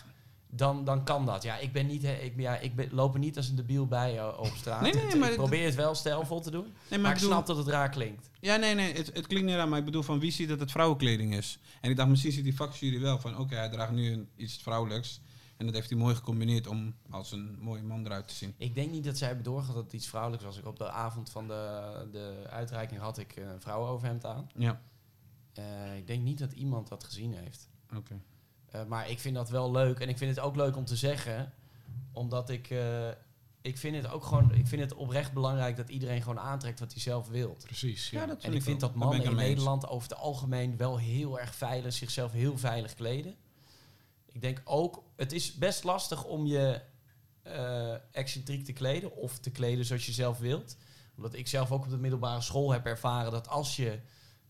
dan, 0.50 0.84
dan 0.84 1.04
kan 1.04 1.26
dat. 1.26 1.42
Ja, 1.42 1.56
ik 1.58 1.72
ben 1.72 1.86
niet, 1.86 2.02
hè, 2.02 2.12
ik, 2.14 2.32
ja, 2.36 2.56
ik 2.58 2.74
ben, 2.74 2.88
loop 2.90 3.12
er 3.14 3.20
niet 3.20 3.36
als 3.36 3.48
een 3.48 3.56
debiel 3.56 3.86
bij 3.86 4.18
eh, 4.18 4.38
op 4.38 4.52
straat. 4.56 4.80
Nee, 4.80 4.92
nee, 4.94 5.04
Het- 5.06 5.18
maar 5.18 5.30
ik 5.30 5.36
probeer 5.36 5.64
het 5.64 5.74
wel 5.74 5.94
stijlvol 5.94 6.40
te 6.40 6.50
doen. 6.50 6.64
Nee, 6.64 6.72
Maar, 6.90 7.00
maar 7.00 7.08
ik 7.10 7.14
bedoel, 7.16 7.30
snap 7.32 7.46
dat 7.46 7.56
het 7.56 7.66
raar 7.68 7.90
klinkt. 7.90 8.28
Ja, 8.40 8.56
nee, 8.56 8.74
nee, 8.74 8.92
het, 8.94 9.10
het 9.14 9.26
klinkt 9.26 9.48
niet 9.48 9.56
aan, 9.56 9.68
maar 9.68 9.78
ik 9.78 9.84
bedoel 9.84 10.02
van 10.02 10.18
wie 10.20 10.30
ziet 10.32 10.48
dat 10.48 10.60
het 10.60 10.70
vrouwenkleding 10.70 11.34
is. 11.36 11.58
En 11.80 11.90
ik 11.90 11.96
dacht, 11.96 12.08
misschien 12.08 12.32
ziet 12.32 12.44
die 12.44 12.56
vakjury 12.56 13.00
wel 13.00 13.18
van, 13.18 13.38
oké, 13.38 13.54
hij 13.54 13.68
draagt 13.68 13.92
nu 13.92 14.12
een, 14.12 14.28
iets 14.36 14.58
vrouwelijks. 14.62 15.20
En 15.60 15.66
dat 15.66 15.74
heeft 15.74 15.90
hij 15.90 15.98
mooi 15.98 16.14
gecombineerd 16.14 16.66
om 16.66 16.94
als 17.10 17.32
een 17.32 17.56
mooie 17.60 17.82
man 17.82 18.04
eruit 18.06 18.28
te 18.28 18.34
zien. 18.34 18.54
Ik 18.56 18.74
denk 18.74 18.90
niet 18.90 19.04
dat 19.04 19.18
zij 19.18 19.26
hebben 19.26 19.44
doorgehad 19.44 19.74
dat 19.74 19.84
het 19.84 19.92
iets 19.92 20.06
vrouwelijks 20.08 20.44
was. 20.44 20.58
Ik 20.58 20.66
op 20.66 20.76
de 20.78 20.90
avond 20.90 21.30
van 21.30 21.46
de, 21.48 22.08
de 22.12 22.46
uitreiking 22.50 23.00
had 23.00 23.18
ik 23.18 23.36
een 23.36 23.60
vrouwenoverhemd 23.60 24.24
aan. 24.24 24.48
Ja, 24.56 24.80
Eh, 25.52 25.96
ik 25.96 26.06
denk 26.06 26.22
niet 26.22 26.38
dat 26.38 26.52
iemand 26.52 26.88
dat 26.88 27.04
gezien 27.04 27.32
heeft. 27.34 27.68
oké. 27.96 28.20
Eh, 28.70 28.84
maar 28.84 29.10
ik 29.10 29.18
vind 29.18 29.34
dat 29.34 29.48
wel 29.50 29.70
leuk. 29.70 29.98
En 30.00 30.08
ik 30.08 30.18
vind 30.18 30.36
het 30.36 30.44
ook 30.44 30.56
leuk 30.56 30.76
om 30.76 30.84
te 30.84 30.96
zeggen. 30.96 31.52
Omdat 32.12 32.50
ik... 32.50 32.70
eh, 32.70 33.08
ik 33.62 33.78
vind 33.78 33.96
het 33.96 34.10
ook 34.10 34.24
gewoon... 34.24 34.54
Ik 34.54 34.66
vind 34.66 34.82
het 34.82 34.94
oprecht 34.94 35.32
belangrijk 35.32 35.76
dat 35.76 35.88
iedereen 35.88 36.22
gewoon 36.22 36.38
aantrekt 36.40 36.80
wat 36.80 36.92
hij 36.92 37.00
zelf 37.00 37.28
wil. 37.28 37.56
Precies, 37.64 38.10
ja. 38.10 38.20
Ja, 38.20 38.26
dat 38.26 38.42
En 38.42 38.52
ik 38.54 38.62
vind 38.62 38.80
wel. 38.80 38.90
dat 38.90 38.98
mannen 38.98 39.22
in. 39.24 39.34
Nederland 39.34 39.88
over 39.88 40.08
het 40.08 40.18
algemeen 40.18 40.76
wel 40.76 40.98
heel 40.98 41.40
erg 41.40 41.54
veilig, 41.54 41.92
zichzelf 41.92 42.32
heel 42.32 42.58
veilig 42.58 42.94
kleden. 42.94 43.34
Ik 44.40 44.46
denk 44.46 44.62
ook, 44.64 45.02
het 45.16 45.32
is 45.32 45.54
best 45.54 45.84
lastig 45.84 46.24
om 46.24 46.46
je 46.46 46.80
eh 47.42 47.94
excentriek 48.12 48.64
te 48.64 48.72
kleden 48.72 49.16
of 49.16 49.38
te 49.38 49.50
kleden 49.50 49.84
zoals 49.84 50.06
je 50.06 50.12
zelf 50.12 50.38
wilt. 50.38 50.76
Omdat 51.16 51.34
ik 51.34 51.48
zelf 51.48 51.72
ook 51.72 51.84
op 51.84 51.90
de 51.90 51.98
middelbare 51.98 52.40
school 52.40 52.72
heb 52.72 52.86
ervaren 52.86 53.32
dat 53.32 53.48
als 53.48 53.76
je 53.76 54.00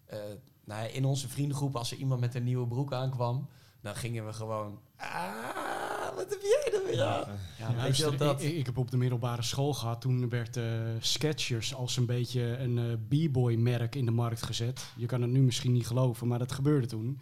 eh, 0.05 0.19
nou 0.65 0.83
ja, 0.83 0.89
in 0.89 1.05
onze 1.05 1.29
vriendengroep, 1.29 1.77
als 1.77 1.91
er 1.91 1.97
iemand 1.97 2.21
met 2.21 2.35
een 2.35 2.45
nieuwe 2.45 2.67
broek 2.67 2.93
aankwam, 2.93 3.49
dan 3.81 3.95
gingen 3.95 4.27
we 4.27 4.33
gewoon. 4.33 4.79
Ah, 4.97 6.17
wat 6.17 6.31
heb 6.31 6.41
jij 6.41 6.73
er 6.73 6.87
weer 6.87 7.03
aan? 7.03 7.39
Ja, 7.59 7.75
Luister, 7.75 8.17
dat? 8.17 8.43
ik, 8.43 8.53
ik 8.53 8.67
heb 8.67 8.79
op 8.79 8.91
de 8.91 8.97
middelbare 8.97 9.43
school 9.43 9.75
gehad. 9.75 10.01
Toen 10.01 10.29
werd 10.29 10.57
eh 10.57 10.65
Skechers 11.01 11.75
als 11.75 11.97
een 11.97 12.07
beetje 12.07 12.43
een 12.43 12.79
eh, 12.79 13.29
b-boy 13.29 13.55
merk 13.55 13.95
in 13.95 14.05
de 14.05 14.11
markt 14.11 14.43
gezet. 14.43 14.85
Je 14.97 15.07
kan 15.07 15.23
het 15.23 15.31
nu 15.31 15.41
misschien 15.41 15.73
niet 15.73 15.87
geloven, 15.87 16.29
maar 16.29 16.39
dat 16.39 16.53
gebeurde 16.53 16.87
toen. 16.87 17.21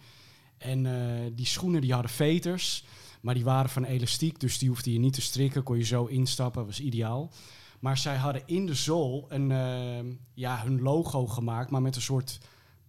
En 0.59 0.85
eh, 0.85 1.31
die 1.33 1.45
schoenen 1.45 1.81
die 1.81 1.93
hadden 1.93 2.11
veters, 2.11 2.83
maar 3.21 3.33
die 3.33 3.43
waren 3.43 3.69
van 3.69 3.83
elastiek. 3.83 4.39
Dus 4.39 4.57
die 4.57 4.69
hoefde 4.69 4.93
je 4.93 4.99
niet 4.99 5.13
te 5.13 5.21
strikken, 5.21 5.63
kon 5.63 5.77
je 5.77 5.83
zo 5.83 6.05
instappen, 6.05 6.65
was 6.65 6.79
ideaal. 6.79 7.31
Maar 7.79 7.97
zij 7.97 8.15
hadden 8.15 8.41
in 8.45 8.65
de 8.65 8.73
zool 8.73 9.25
een, 9.29 9.51
eh, 9.51 10.13
ja, 10.33 10.63
hun 10.63 10.81
logo 10.81 11.27
gemaakt, 11.27 11.69
maar 11.69 11.81
met 11.81 11.95
een 11.95 12.01
soort 12.01 12.39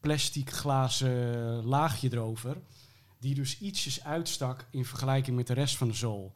plastic 0.01 0.51
glazen 0.51 1.65
laagje 1.65 2.09
erover. 2.13 2.57
Die 3.19 3.35
dus 3.35 3.59
ietsjes 3.59 4.05
uitstak 4.05 4.67
in 4.71 4.85
vergelijking 4.85 5.37
met 5.37 5.47
de 5.47 5.53
rest 5.53 5.77
van 5.77 5.89
de 5.89 5.95
zool. 5.95 6.33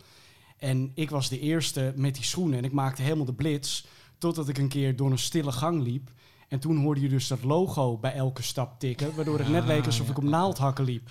En 0.58 0.90
ik 0.94 1.10
was 1.10 1.28
de 1.28 1.40
eerste 1.40 1.92
met 1.96 2.14
die 2.14 2.24
schoenen 2.24 2.58
en 2.58 2.64
ik 2.64 2.72
maakte 2.72 3.02
helemaal 3.02 3.24
de 3.24 3.34
blitz. 3.34 3.84
Totdat 4.18 4.48
ik 4.48 4.58
een 4.58 4.68
keer 4.68 4.96
door 4.96 5.10
een 5.10 5.18
stille 5.18 5.52
gang 5.52 5.82
liep. 5.82 6.10
En 6.54 6.60
toen 6.60 6.76
hoorde 6.76 7.00
je 7.00 7.08
dus 7.08 7.28
dat 7.28 7.42
logo 7.42 7.98
bij 7.98 8.12
elke 8.12 8.42
stap 8.42 8.80
tikken. 8.80 9.14
Waardoor 9.14 9.38
het 9.38 9.48
net 9.48 9.62
Ah, 9.62 9.66
leek 9.66 9.86
alsof 9.86 10.06
ja. 10.06 10.12
ik 10.12 10.18
op 10.18 10.24
naaldhakken 10.24 10.84
liep. 10.84 11.10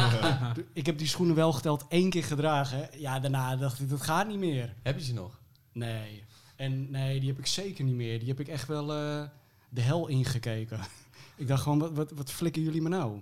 ik 0.72 0.86
heb 0.86 0.98
die 0.98 1.06
schoenen 1.06 1.34
wel 1.34 1.52
geteld 1.52 1.84
één 1.88 2.10
keer 2.10 2.24
gedragen. 2.24 2.88
Ja, 2.98 3.20
daarna 3.20 3.56
dacht 3.56 3.80
ik, 3.80 3.88
dat 3.88 4.02
gaat 4.02 4.28
niet 4.28 4.38
meer. 4.38 4.74
Heb 4.82 4.98
je 4.98 5.04
ze 5.04 5.14
nog? 5.14 5.40
Nee. 5.72 6.24
En 6.56 6.90
nee, 6.90 7.20
die 7.20 7.28
heb 7.28 7.38
ik 7.38 7.46
zeker 7.46 7.84
niet 7.84 7.94
meer. 7.94 8.18
Die 8.18 8.28
heb 8.28 8.40
ik 8.40 8.48
echt 8.48 8.66
wel 8.66 8.92
eh, 8.92 9.22
de 9.68 9.80
hel 9.80 10.06
ingekeken. 10.08 10.80
ik 11.36 11.48
dacht 11.48 11.62
gewoon, 11.62 11.78
wat, 11.78 11.92
wat, 11.92 12.10
wat 12.10 12.30
flikken 12.30 12.62
jullie 12.62 12.82
me 12.82 12.88
nou? 12.88 13.20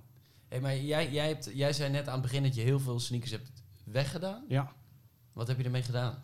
Hey, 0.48 0.60
maar 0.60 0.76
jij, 0.76 1.10
jij, 1.10 1.28
hebt, 1.28 1.50
jij 1.54 1.72
zei 1.72 1.90
net 1.90 2.06
aan 2.06 2.12
het 2.12 2.22
begin 2.22 2.42
dat 2.42 2.54
je 2.54 2.60
heel 2.60 2.80
veel 2.80 3.00
sneakers 3.00 3.30
hebt 3.30 3.50
weggedaan. 3.84 4.44
Ja. 4.48 4.72
Wat 5.32 5.48
heb 5.48 5.58
je 5.58 5.64
ermee 5.64 5.82
gedaan? 5.82 6.18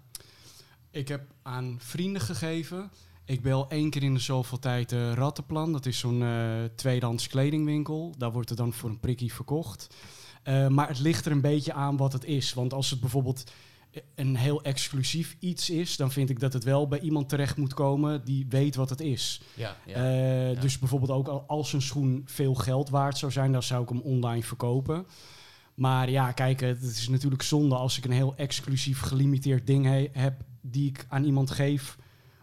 Ik 0.90 1.08
heb 1.08 1.34
aan 1.42 1.76
vrienden 1.80 2.22
gegeven. 2.22 2.90
Ik 3.28 3.42
bel 3.42 3.68
één 3.68 3.90
keer 3.90 4.02
in 4.02 4.14
de 4.14 4.20
zoveel 4.20 4.58
tijd 4.58 4.92
uh, 4.92 5.12
Rattenplan. 5.12 5.72
Dat 5.72 5.86
is 5.86 5.98
zo'n 5.98 6.20
uh, 6.20 6.64
tweedehands 6.74 7.26
kledingwinkel. 7.26 8.14
Daar 8.18 8.32
wordt 8.32 8.48
het 8.48 8.58
dan 8.58 8.72
voor 8.72 8.90
een 8.90 9.00
prikkie 9.00 9.32
verkocht. 9.32 9.94
Uh, 10.44 10.68
maar 10.68 10.88
het 10.88 10.98
ligt 10.98 11.26
er 11.26 11.32
een 11.32 11.40
beetje 11.40 11.72
aan 11.72 11.96
wat 11.96 12.12
het 12.12 12.24
is. 12.24 12.54
Want 12.54 12.72
als 12.72 12.90
het 12.90 13.00
bijvoorbeeld 13.00 13.52
een 14.14 14.36
heel 14.36 14.62
exclusief 14.62 15.36
iets 15.38 15.70
is... 15.70 15.96
dan 15.96 16.12
vind 16.12 16.30
ik 16.30 16.40
dat 16.40 16.52
het 16.52 16.64
wel 16.64 16.88
bij 16.88 17.00
iemand 17.00 17.28
terecht 17.28 17.56
moet 17.56 17.74
komen 17.74 18.24
die 18.24 18.46
weet 18.48 18.74
wat 18.74 18.90
het 18.90 19.00
is. 19.00 19.40
Ja, 19.54 19.76
ja, 19.86 19.96
Uh, 19.96 20.52
ja. 20.52 20.60
Dus 20.60 20.78
bijvoorbeeld 20.78 21.10
ook 21.10 21.44
als 21.46 21.72
een 21.72 21.82
schoen 21.82 22.22
veel 22.24 22.54
geld 22.54 22.88
waard 22.88 23.18
zou 23.18 23.32
zijn... 23.32 23.52
dan 23.52 23.62
zou 23.62 23.82
ik 23.82 23.88
hem 23.88 24.00
online 24.00 24.42
verkopen. 24.42 25.06
Maar 25.74 26.10
ja, 26.10 26.32
kijk, 26.32 26.60
het 26.60 26.82
is 26.82 27.08
natuurlijk 27.08 27.42
zonde 27.42 27.74
als 27.74 27.98
ik 27.98 28.04
een 28.04 28.10
heel 28.10 28.34
exclusief 28.36 29.00
gelimiteerd 29.00 29.66
ding 29.66 29.84
he 29.84 30.08
heb... 30.12 30.40
die 30.60 30.88
ik 30.88 31.06
aan 31.08 31.24
iemand 31.24 31.50
geef 31.50 31.96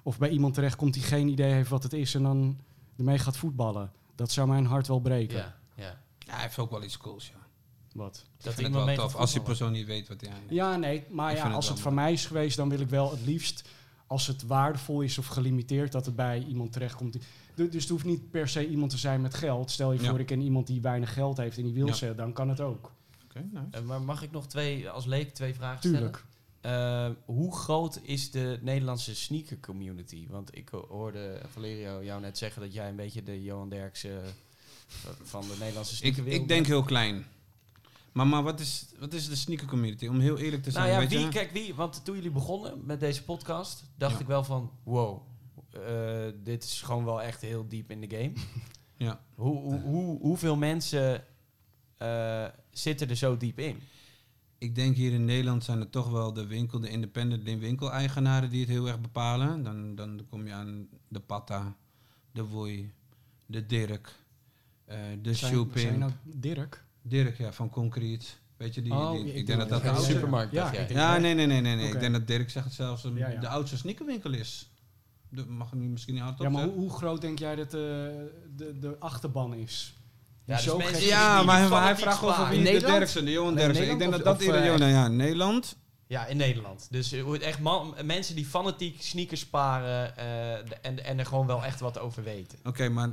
of 0.06 0.18
bij 0.18 0.30
iemand 0.30 0.54
terechtkomt 0.54 0.94
die 0.94 1.04
geen 1.04 1.28
idee 1.28 1.52
heeft 1.52 1.70
wat 1.70 1.84
het 1.84 1.94
is... 1.94 2.16
en 2.16 2.24
dan 2.24 2.58
ermee 2.98 3.18
gaat 3.18 3.38
voetballen. 3.38 3.92
Dat 4.16 4.32
zou 4.32 4.48
mijn 4.48 4.66
hart 4.66 4.88
wel 4.88 5.00
breken. 5.00 5.38
Ja, 5.38 5.56
ja. 5.76 6.00
Ja, 6.20 6.34
hij 6.34 6.42
heeft 6.42 6.58
ook 6.60 6.72
wel 6.72 6.84
iets 6.84 6.98
cools, 6.98 7.28
ja. 7.28 7.46
Wat? 7.94 8.26
Ik 8.38 8.44
Dat 8.44 8.54
vind 8.54 8.76
het 8.76 8.86
wel 8.86 8.96
tof 8.96 9.16
als 9.16 9.32
die 9.32 9.42
persoon 9.42 9.72
niet 9.72 9.86
weet 9.86 10.08
wat 10.08 10.22
hij 10.22 10.30
aan 10.30 10.40
heeft. 10.40 10.52
Ja, 10.54 10.76
nee, 10.76 11.04
maar 11.10 11.36
ja, 11.36 11.44
het 11.46 11.54
als 11.54 11.70
het 11.70 11.80
van 11.80 11.94
mij 11.94 12.12
is 12.14 12.26
geweest... 12.26 12.58
dan 12.58 12.70
wil 12.70 12.80
ik 12.80 12.90
wel 12.90 13.12
het 13.12 13.26
liefst, 13.26 13.70
als 14.08 14.28
het 14.28 14.44
waardevol 14.44 15.02
is 15.02 15.18
of 15.18 15.28
gelimiteerd... 15.28 15.92
dat 15.92 16.06
het 16.06 16.16
bij 16.16 16.44
iemand 16.48 16.72
terechtkomt. 16.72 17.18
Dus 17.56 17.68
het 17.74 17.90
hoeft 17.90 18.06
niet 18.06 18.32
per 18.32 18.48
se 18.48 18.68
iemand 18.68 18.92
te 18.92 18.98
zijn 18.98 19.22
met 19.22 19.34
geld. 19.34 19.72
Stel 19.72 19.92
je 19.94 20.02
Ja. 20.02 20.10
voor, 20.10 20.20
ik 20.20 20.26
ken 20.26 20.42
iemand 20.42 20.68
die 20.68 20.82
weinig 20.82 21.14
geld 21.14 21.38
heeft 21.38 21.58
en 21.58 21.64
die 21.64 21.74
wil 21.74 21.88
Ja. 21.88 21.94
ze... 21.94 22.16
dan 22.16 22.34
kan 22.34 22.50
het 22.50 22.60
ook. 22.62 22.92
Oké, 23.24 23.46
nice. 23.52 23.66
Eh, 23.72 23.82
maar 23.82 24.02
mag 24.02 24.22
ik 24.24 24.32
nog 24.32 24.48
twee, 24.48 24.90
als 24.90 25.06
leek 25.06 25.34
twee 25.34 25.54
vragen 25.54 25.82
Tuurlijk. 25.82 26.16
stellen? 26.18 26.34
Eh, 26.66 27.10
hoe 27.26 27.56
groot 27.56 28.00
is 28.04 28.32
de 28.32 28.60
Nederlandse 28.62 29.16
sneaker 29.16 29.60
community? 29.60 30.28
Want 30.30 30.58
ik 30.58 30.70
ho- 30.70 30.88
hoorde 30.90 31.42
Valerio 31.52 32.04
jou 32.04 32.22
net 32.22 32.38
zeggen 32.38 32.62
dat 32.62 32.74
jij 32.74 32.90
een 32.90 32.96
beetje 32.96 33.24
de 33.24 33.44
Johan 33.44 33.70
Derksen 33.70 34.24
eh, 34.24 34.32
van 35.24 35.42
de 35.42 35.56
Nederlandse 35.60 35.94
Ik, 35.94 35.98
sneakerwereld 36.00 36.42
ik 36.42 36.48
denk 36.48 36.66
heel 36.66 36.84
klein. 36.84 37.26
Maar, 38.12 38.28
maar 38.28 38.44
wat, 38.44 38.60
is, 38.60 38.86
wat 39.00 39.14
is 39.14 39.28
de 39.30 39.36
sneaker 39.36 39.68
community? 39.68 40.08
Om 40.08 40.20
heel 40.20 40.38
eerlijk 40.38 40.64
te 40.64 40.72
zijn, 40.72 40.90
Nou 40.90 41.02
ja, 41.02 41.10
wie, 41.10 41.20
je? 41.20 41.28
kijk 41.30 41.52
wie, 41.52 41.76
want 41.76 42.06
toen 42.06 42.16
jullie 42.16 42.32
begonnen 42.32 42.86
met 42.86 43.00
deze 43.00 43.24
podcast, 43.24 43.84
dacht 43.98 44.14
Ja. 44.14 44.20
ik 44.20 44.28
wel 44.28 44.44
van, 44.44 44.72
wow, 44.84 45.22
eh, 45.72 46.26
dit 46.44 46.64
is 46.64 46.82
gewoon 46.82 47.06
wel 47.06 47.22
echt 47.22 47.42
heel 47.42 47.68
diep 47.68 47.92
in 47.92 48.02
de 48.02 48.16
game. 48.18 48.32
Ja. 48.98 49.22
Hoe, 49.36 49.58
hoe, 49.58 49.82
hoe, 49.82 50.20
hoeveel 50.20 50.56
mensen 50.56 51.24
zitten 52.72 53.10
er 53.10 53.16
zo 53.16 53.38
diep 53.38 53.60
in? 53.60 53.80
Ik 54.58 54.76
denk 54.76 54.96
hier 54.96 55.12
in 55.14 55.26
Nederland 55.26 55.64
zijn 55.64 55.80
het 55.80 55.92
toch 55.92 56.10
wel 56.10 56.34
de 56.34 56.46
winkel, 56.48 56.80
de 56.80 56.90
independent 56.90 57.44
winkel-eigenaren 57.44 58.50
die 58.50 58.60
het 58.60 58.70
heel 58.70 58.88
erg 58.88 59.02
bepalen. 59.02 59.64
Dan, 59.64 59.96
dan 59.96 60.22
kom 60.30 60.48
je 60.48 60.54
aan 60.54 60.88
de 61.08 61.20
Patta, 61.20 61.76
de 62.32 62.44
Woei, 62.44 62.92
de 63.46 63.66
Dirk, 63.66 64.16
eh, 64.86 64.98
de 65.22 65.34
Shoepin. 65.34 65.82
zijn 65.82 66.00
nou 66.00 66.12
Dirk? 66.24 66.84
Dirk, 67.02 67.38
ja, 67.38 67.52
van 67.54 67.70
Concrete. 67.70 68.26
Weet 68.58 68.74
je, 68.76 68.82
die, 68.82 68.92
Oh, 68.94 69.12
die- 69.12 69.26
ik 69.28 69.36
ik, 69.36 69.46
denk 69.48 69.60
dat 69.60 69.70
dat 69.70 69.84
dat 69.84 69.96
de 69.96 70.02
supermarkt, 70.02 70.52
Ja, 70.52 70.74
Ja, 70.74 71.12
dat- 71.14 71.22
nee, 71.22 71.34
nee, 71.34 71.46
nee, 71.46 71.62
nee. 71.62 71.76
nee. 71.76 71.92
Ik 71.92 72.00
denk 72.00 72.14
dat 72.14 72.28
Dirk 72.28 72.50
zegt 72.50 72.66
het 72.66 72.74
zelfs 72.74 73.04
een, 73.04 73.16
Ja, 73.16 73.28
ja. 73.30 73.40
de 73.40 73.48
oudste 73.48 73.78
sneakerwinkel 73.78 74.34
is. 74.34 74.70
De, 75.30 75.46
mag 75.46 75.68
ik 75.68 75.80
nu 75.80 75.88
misschien 75.88 76.14
niet 76.14 76.24
hardop 76.24 76.42
Ja, 76.42 76.50
maar 76.50 76.64
hoe, 76.64 76.74
hoe 76.74 76.90
groot 76.90 77.22
denk 77.22 77.40
jij 77.40 77.56
dat 77.56 77.66
eh, 77.66 77.72
de, 77.72 78.78
de 78.80 78.96
achterban 79.00 79.54
is? 79.54 79.95
Ja, 80.46 80.56
dus 80.56 80.66
mensen 80.66 80.94
die- 80.94 81.02
die 81.08 81.16
maar 81.46 81.60
hij, 81.84 81.96
vraagt 81.98 82.24
over 82.24 82.34
sparen. 82.34 82.50
wie 82.50 82.70
In 82.70 82.80
de? 82.80 82.86
Derksen, 82.86 83.26
de 83.26 83.32
Johan 83.32 83.54
Nee, 83.54 83.64
Derksen. 83.66 83.90
Ik 83.92 84.00
denk 84.00 84.12
dat 84.12 84.24
dat 84.24 84.42
eerder 84.42 84.62
eh, 84.62 84.66
Johan... 84.66 84.88
Ja, 84.90 85.08
Nederland. 85.08 85.78
Ja, 86.08 86.26
in 86.26 86.38
Nederland. 86.38 86.88
Dus 86.92 87.12
eh, 87.12 87.24
hoe 87.24 87.34
het 87.34 87.42
echt 87.42 87.60
man, 87.60 87.96
mensen 88.04 88.36
die 88.36 88.46
fanatiek 88.46 89.02
sneakers 89.02 89.40
sparen 89.40 90.18
eh, 90.18 90.26
de- 90.70 90.76
en, 90.82 91.06
en 91.06 91.20
er 91.20 91.26
gewoon 91.26 91.48
wel 91.48 91.64
echt 91.66 91.80
wat 91.80 92.00
over 92.00 92.24
weten. 92.24 92.60
Oké, 92.64 92.90
maar, 92.90 93.10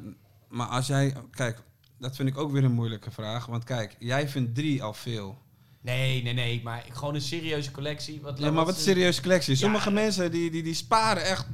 maar 0.48 0.66
als 0.66 0.86
jij... 0.86 1.14
Kijk, 1.30 1.62
dat 1.98 2.16
vind 2.16 2.28
ik 2.28 2.38
ook 2.38 2.52
weer 2.52 2.64
een 2.64 2.72
moeilijke 2.72 3.10
vraag. 3.10 3.46
Want 3.46 3.64
kijk, 3.64 3.96
jij 3.98 4.28
vindt 4.28 4.54
drie 4.54 4.82
al 4.82 4.94
veel. 4.94 5.38
Nee, 5.80 6.22
nee, 6.22 6.32
nee, 6.32 6.60
maar 6.64 6.84
gewoon 6.92 7.14
een 7.14 7.20
serieuze 7.20 7.70
collectie. 7.70 8.20
Wat, 8.20 8.38
Ja, 8.38 8.50
maar 8.50 8.64
wat 8.64 8.74
een 8.76 8.80
serieuze 8.80 9.22
collectie. 9.22 9.56
Sommige 9.56 9.88
Ja. 9.88 9.94
mensen 9.94 10.30
die, 10.30 10.50
die, 10.50 10.62
die 10.62 10.74
sparen 10.74 11.24
echt 11.24 11.46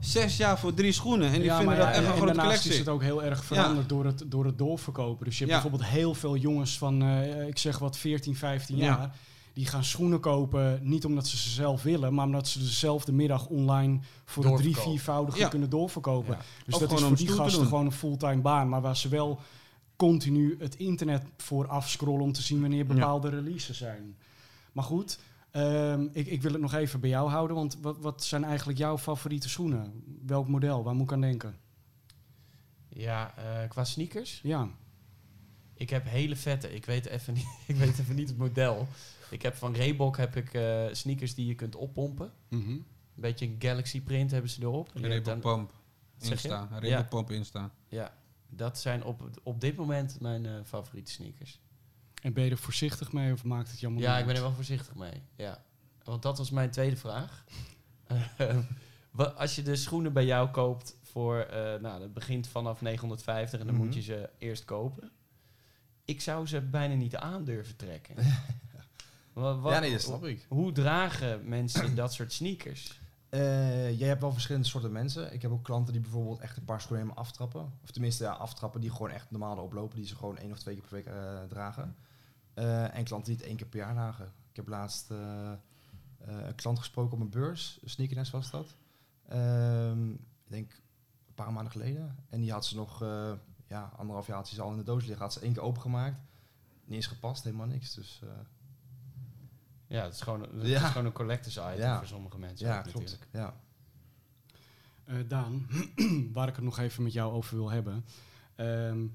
zes 0.00 0.36
jaar 0.36 0.58
voor 0.58 0.74
drie 0.74 0.92
schoenen. 0.92 1.26
En 1.28 1.32
die 1.34 1.42
Ja, 1.44 1.56
vinden 1.56 1.76
dat 1.76 1.84
ja, 1.86 1.90
echt 1.90 1.98
en, 1.98 2.04
een 2.04 2.10
en 2.10 2.16
grote 2.16 2.26
daarnaast 2.34 2.48
collectie. 2.48 2.70
is 2.72 2.78
het 2.78 2.88
ook 2.88 3.02
heel 3.02 3.24
erg 3.24 3.44
veranderd 3.44 3.88
door, 3.88 4.04
het, 4.04 4.24
door 4.26 4.44
het 4.44 4.58
doorverkopen. 4.58 5.24
Dus 5.24 5.38
je 5.38 5.44
hebt 5.44 5.62
bijvoorbeeld 5.62 5.90
heel 5.90 6.14
veel 6.14 6.36
jongens 6.36 6.78
van, 6.78 7.02
eh, 7.02 7.46
ik 7.46 7.58
zeg 7.58 7.78
wat, 7.78 7.96
14, 7.96 8.36
15 8.36 8.76
Ja. 8.76 8.84
jaar... 8.84 9.16
die 9.52 9.66
gaan 9.66 9.84
schoenen 9.84 10.20
kopen, 10.20 10.78
niet 10.82 11.04
omdat 11.04 11.26
ze 11.26 11.36
ze 11.36 11.48
zelf 11.50 11.82
willen... 11.82 12.14
maar 12.14 12.24
omdat 12.26 12.48
ze 12.48 12.58
dezelfde 12.58 13.12
middag 13.12 13.46
online 13.46 13.98
voor 14.24 14.44
een 14.44 14.56
drie, 14.56 14.76
viervoudige 14.76 15.48
kunnen 15.48 15.70
doorverkopen. 15.70 16.38
Dus 16.64 16.74
Of 16.74 16.80
dat 16.80 16.92
is 16.92 17.00
voor 17.04 17.16
die 17.16 17.28
gasten 17.28 17.66
gewoon 17.66 17.84
een 17.86 17.92
fulltime 17.92 18.40
baan... 18.40 18.68
maar 18.68 18.80
waar 18.80 18.96
ze 18.96 19.08
wel 19.08 19.40
continu 19.96 20.56
het 20.58 20.74
internet 20.74 21.22
voor 21.36 21.66
afscrollen... 21.68 22.22
om 22.22 22.32
te 22.32 22.42
zien 22.42 22.60
wanneer 22.60 22.86
bepaalde 22.86 23.28
releases 23.28 23.78
zijn. 23.78 24.16
Maar 24.72 24.84
goed... 24.84 25.18
ehm, 25.50 26.08
ik, 26.12 26.26
ik 26.26 26.42
wil 26.42 26.52
het 26.52 26.60
nog 26.60 26.74
even 26.74 27.00
bij 27.00 27.10
jou 27.10 27.30
houden, 27.30 27.56
want 27.56 27.78
wat, 27.80 27.98
wat 27.98 28.24
zijn 28.24 28.44
eigenlijk 28.44 28.78
jouw 28.78 28.98
favoriete 28.98 29.48
schoenen? 29.48 30.02
Welk 30.26 30.48
model? 30.48 30.82
Waar 30.84 30.94
moet 30.94 31.04
ik 31.06 31.12
aan 31.12 31.20
denken? 31.20 31.56
Ja, 32.88 33.34
eh, 33.36 33.68
qua 33.68 33.84
sneakers. 33.84 34.40
Ja, 34.42 34.68
Ik 35.74 35.90
heb 35.90 36.04
hele 36.08 36.36
vette. 36.36 36.74
Ik 36.74 36.84
weet 36.84 37.06
even 37.06 37.34
niet, 37.34 37.46
ik 37.66 37.76
weet 37.76 37.98
even 37.98 38.14
niet 38.14 38.28
het 38.28 38.38
model. 38.38 38.86
Ik 39.30 39.42
heb 39.42 39.54
van 39.54 39.74
Reebok 39.74 40.16
heb 40.16 40.36
ik 40.36 40.54
eh, 40.54 40.86
sneakers 40.92 41.34
die 41.34 41.46
je 41.46 41.54
kunt 41.54 41.74
oppompen. 41.76 42.32
Mhm. 42.48 42.70
Een 42.70 42.84
beetje 43.14 43.46
een 43.46 43.56
Galaxy 43.58 44.00
print 44.02 44.30
hebben 44.30 44.50
ze 44.50 44.62
erop. 44.62 44.90
Reebok 44.94 45.24
dan- 45.24 45.40
Pump 45.40 45.72
Zeg 46.16 46.42
je? 46.42 46.48
Insta. 46.48 46.68
Ja. 46.70 46.78
Reebok 46.78 47.08
Pump 47.08 47.30
Insta. 47.30 47.70
Ja, 47.88 48.14
dat 48.48 48.78
zijn 48.78 49.04
op, 49.04 49.30
op 49.42 49.60
dit 49.60 49.76
moment 49.76 50.20
mijn 50.20 50.46
eh, 50.46 50.52
favoriete 50.64 51.10
sneakers. 51.10 51.60
En 52.22 52.32
ben 52.32 52.44
je 52.44 52.50
er 52.50 52.58
voorzichtig 52.58 53.12
mee 53.12 53.32
of 53.32 53.44
maakt 53.44 53.70
het 53.70 53.80
jammer? 53.80 54.02
Ja, 54.02 54.18
ik 54.18 54.26
ben 54.26 54.34
er 54.34 54.40
wel 54.42 54.52
voorzichtig 54.52 54.94
mee. 54.94 55.22
Ja. 55.36 55.62
Want 56.02 56.22
dat 56.22 56.38
was 56.38 56.50
mijn 56.50 56.70
tweede 56.70 56.96
vraag. 56.96 57.44
Eh, 58.36 58.56
wa- 59.10 59.24
Als 59.24 59.54
je 59.54 59.62
de 59.62 59.76
schoenen 59.76 60.12
bij 60.12 60.24
jou 60.24 60.48
koopt 60.50 60.96
voor, 61.02 61.38
eh, 61.38 61.80
nou, 61.80 62.00
dat 62.00 62.12
begint 62.14 62.48
vanaf 62.48 62.80
950 62.80 63.60
en 63.60 63.66
dan 63.66 63.74
Mhm. 63.74 63.84
moet 63.84 63.94
je 63.94 64.00
ze 64.02 64.30
eerst 64.38 64.64
kopen. 64.64 65.10
Ik 66.04 66.20
zou 66.20 66.46
ze 66.46 66.60
bijna 66.60 66.94
niet 66.94 67.16
aan 67.16 67.44
durven 67.44 67.76
trekken. 67.76 68.14
Wa- 69.32 69.58
wa- 69.58 69.72
ja, 69.72 69.78
nee, 69.78 69.90
dat 69.92 70.00
snap 70.00 70.24
ik. 70.24 70.46
Hoe 70.48 70.72
dragen 70.72 71.48
mensen 71.48 71.94
dat 71.94 72.12
soort 72.12 72.32
sneakers? 72.32 73.00
Eh, 73.28 73.98
jij 73.98 74.08
hebt 74.08 74.20
wel 74.20 74.32
verschillende 74.32 74.66
soorten 74.68 74.92
mensen. 74.92 75.32
Ik 75.32 75.42
heb 75.42 75.50
ook 75.50 75.64
klanten 75.64 75.92
die 75.92 76.02
bijvoorbeeld 76.02 76.40
echt 76.40 76.56
een 76.56 76.64
paar 76.64 76.80
schoenen 76.80 77.02
helemaal 77.04 77.24
aftrappen. 77.24 77.72
Of 77.82 77.90
tenminste, 77.90 78.24
ja, 78.24 78.32
aftrappen 78.32 78.80
die 78.80 78.90
gewoon 78.90 79.10
echt 79.10 79.30
normaal 79.30 79.56
oplopen. 79.56 79.96
Die 79.96 80.06
ze 80.06 80.16
gewoon 80.16 80.38
één 80.38 80.52
of 80.52 80.58
twee 80.58 80.74
keer 80.74 80.84
per 80.84 80.92
week 80.94 81.06
eh, 81.06 81.42
dragen. 81.48 81.96
Eh, 82.58 82.96
en 82.96 83.04
klanten 83.04 83.28
die 83.32 83.36
het 83.36 83.46
één 83.46 83.56
keer 83.56 83.66
per 83.66 83.78
jaar 83.78 83.94
dragen. 83.94 84.32
Ik 84.50 84.56
heb 84.56 84.68
laatst 84.68 85.10
eh, 85.10 85.52
eh, 85.52 85.56
een 86.18 86.54
klant 86.54 86.78
gesproken 86.78 87.12
op 87.16 87.20
een 87.20 87.30
beurs. 87.30 87.78
Sneakernest 87.84 88.32
was 88.32 88.50
dat. 88.50 88.76
Ehm, 89.28 90.10
ik 90.12 90.18
denk 90.48 90.72
een 91.28 91.34
paar 91.34 91.52
maanden 91.52 91.72
geleden. 91.72 92.16
En 92.28 92.40
die 92.40 92.52
had 92.52 92.66
ze 92.66 92.76
nog, 92.76 93.02
eh, 93.02 93.32
ja, 93.66 93.92
anderhalf 93.96 94.26
jaar 94.26 94.36
had 94.36 94.48
ze 94.48 94.62
al 94.62 94.70
in 94.70 94.76
de 94.76 94.82
doos 94.82 95.04
liggen. 95.04 95.22
Had 95.24 95.32
ze 95.32 95.40
één 95.40 95.52
keer 95.52 95.62
opengemaakt. 95.62 96.20
Niet 96.84 96.96
eens 96.96 97.06
gepast, 97.06 97.44
helemaal 97.44 97.66
niks. 97.66 97.94
Dus 97.94 98.20
eh, 98.22 98.28
Ja, 99.86 100.04
het 100.04 100.14
is 100.14 100.20
gewoon, 100.20 100.42
het 100.42 100.66
Ja. 100.66 100.82
is 100.84 100.90
gewoon 100.90 101.06
een 101.06 101.12
collectors 101.12 101.56
item 101.56 101.76
Ja. 101.78 101.98
voor 101.98 102.06
sommige 102.06 102.38
mensen. 102.38 102.66
ja, 102.66 102.76
ook 102.78 102.82
klopt. 102.82 102.98
natuurlijk. 102.98 103.28
Ja. 103.32 103.54
Eh, 105.04 105.16
Daan, 105.28 105.66
waar 106.32 106.48
ik 106.48 106.54
het 106.56 106.64
nog 106.64 106.78
even 106.78 107.02
met 107.02 107.12
jou 107.12 107.32
over 107.32 107.56
wil 107.56 107.70
hebben. 107.70 108.04
Ehm, 108.54 109.06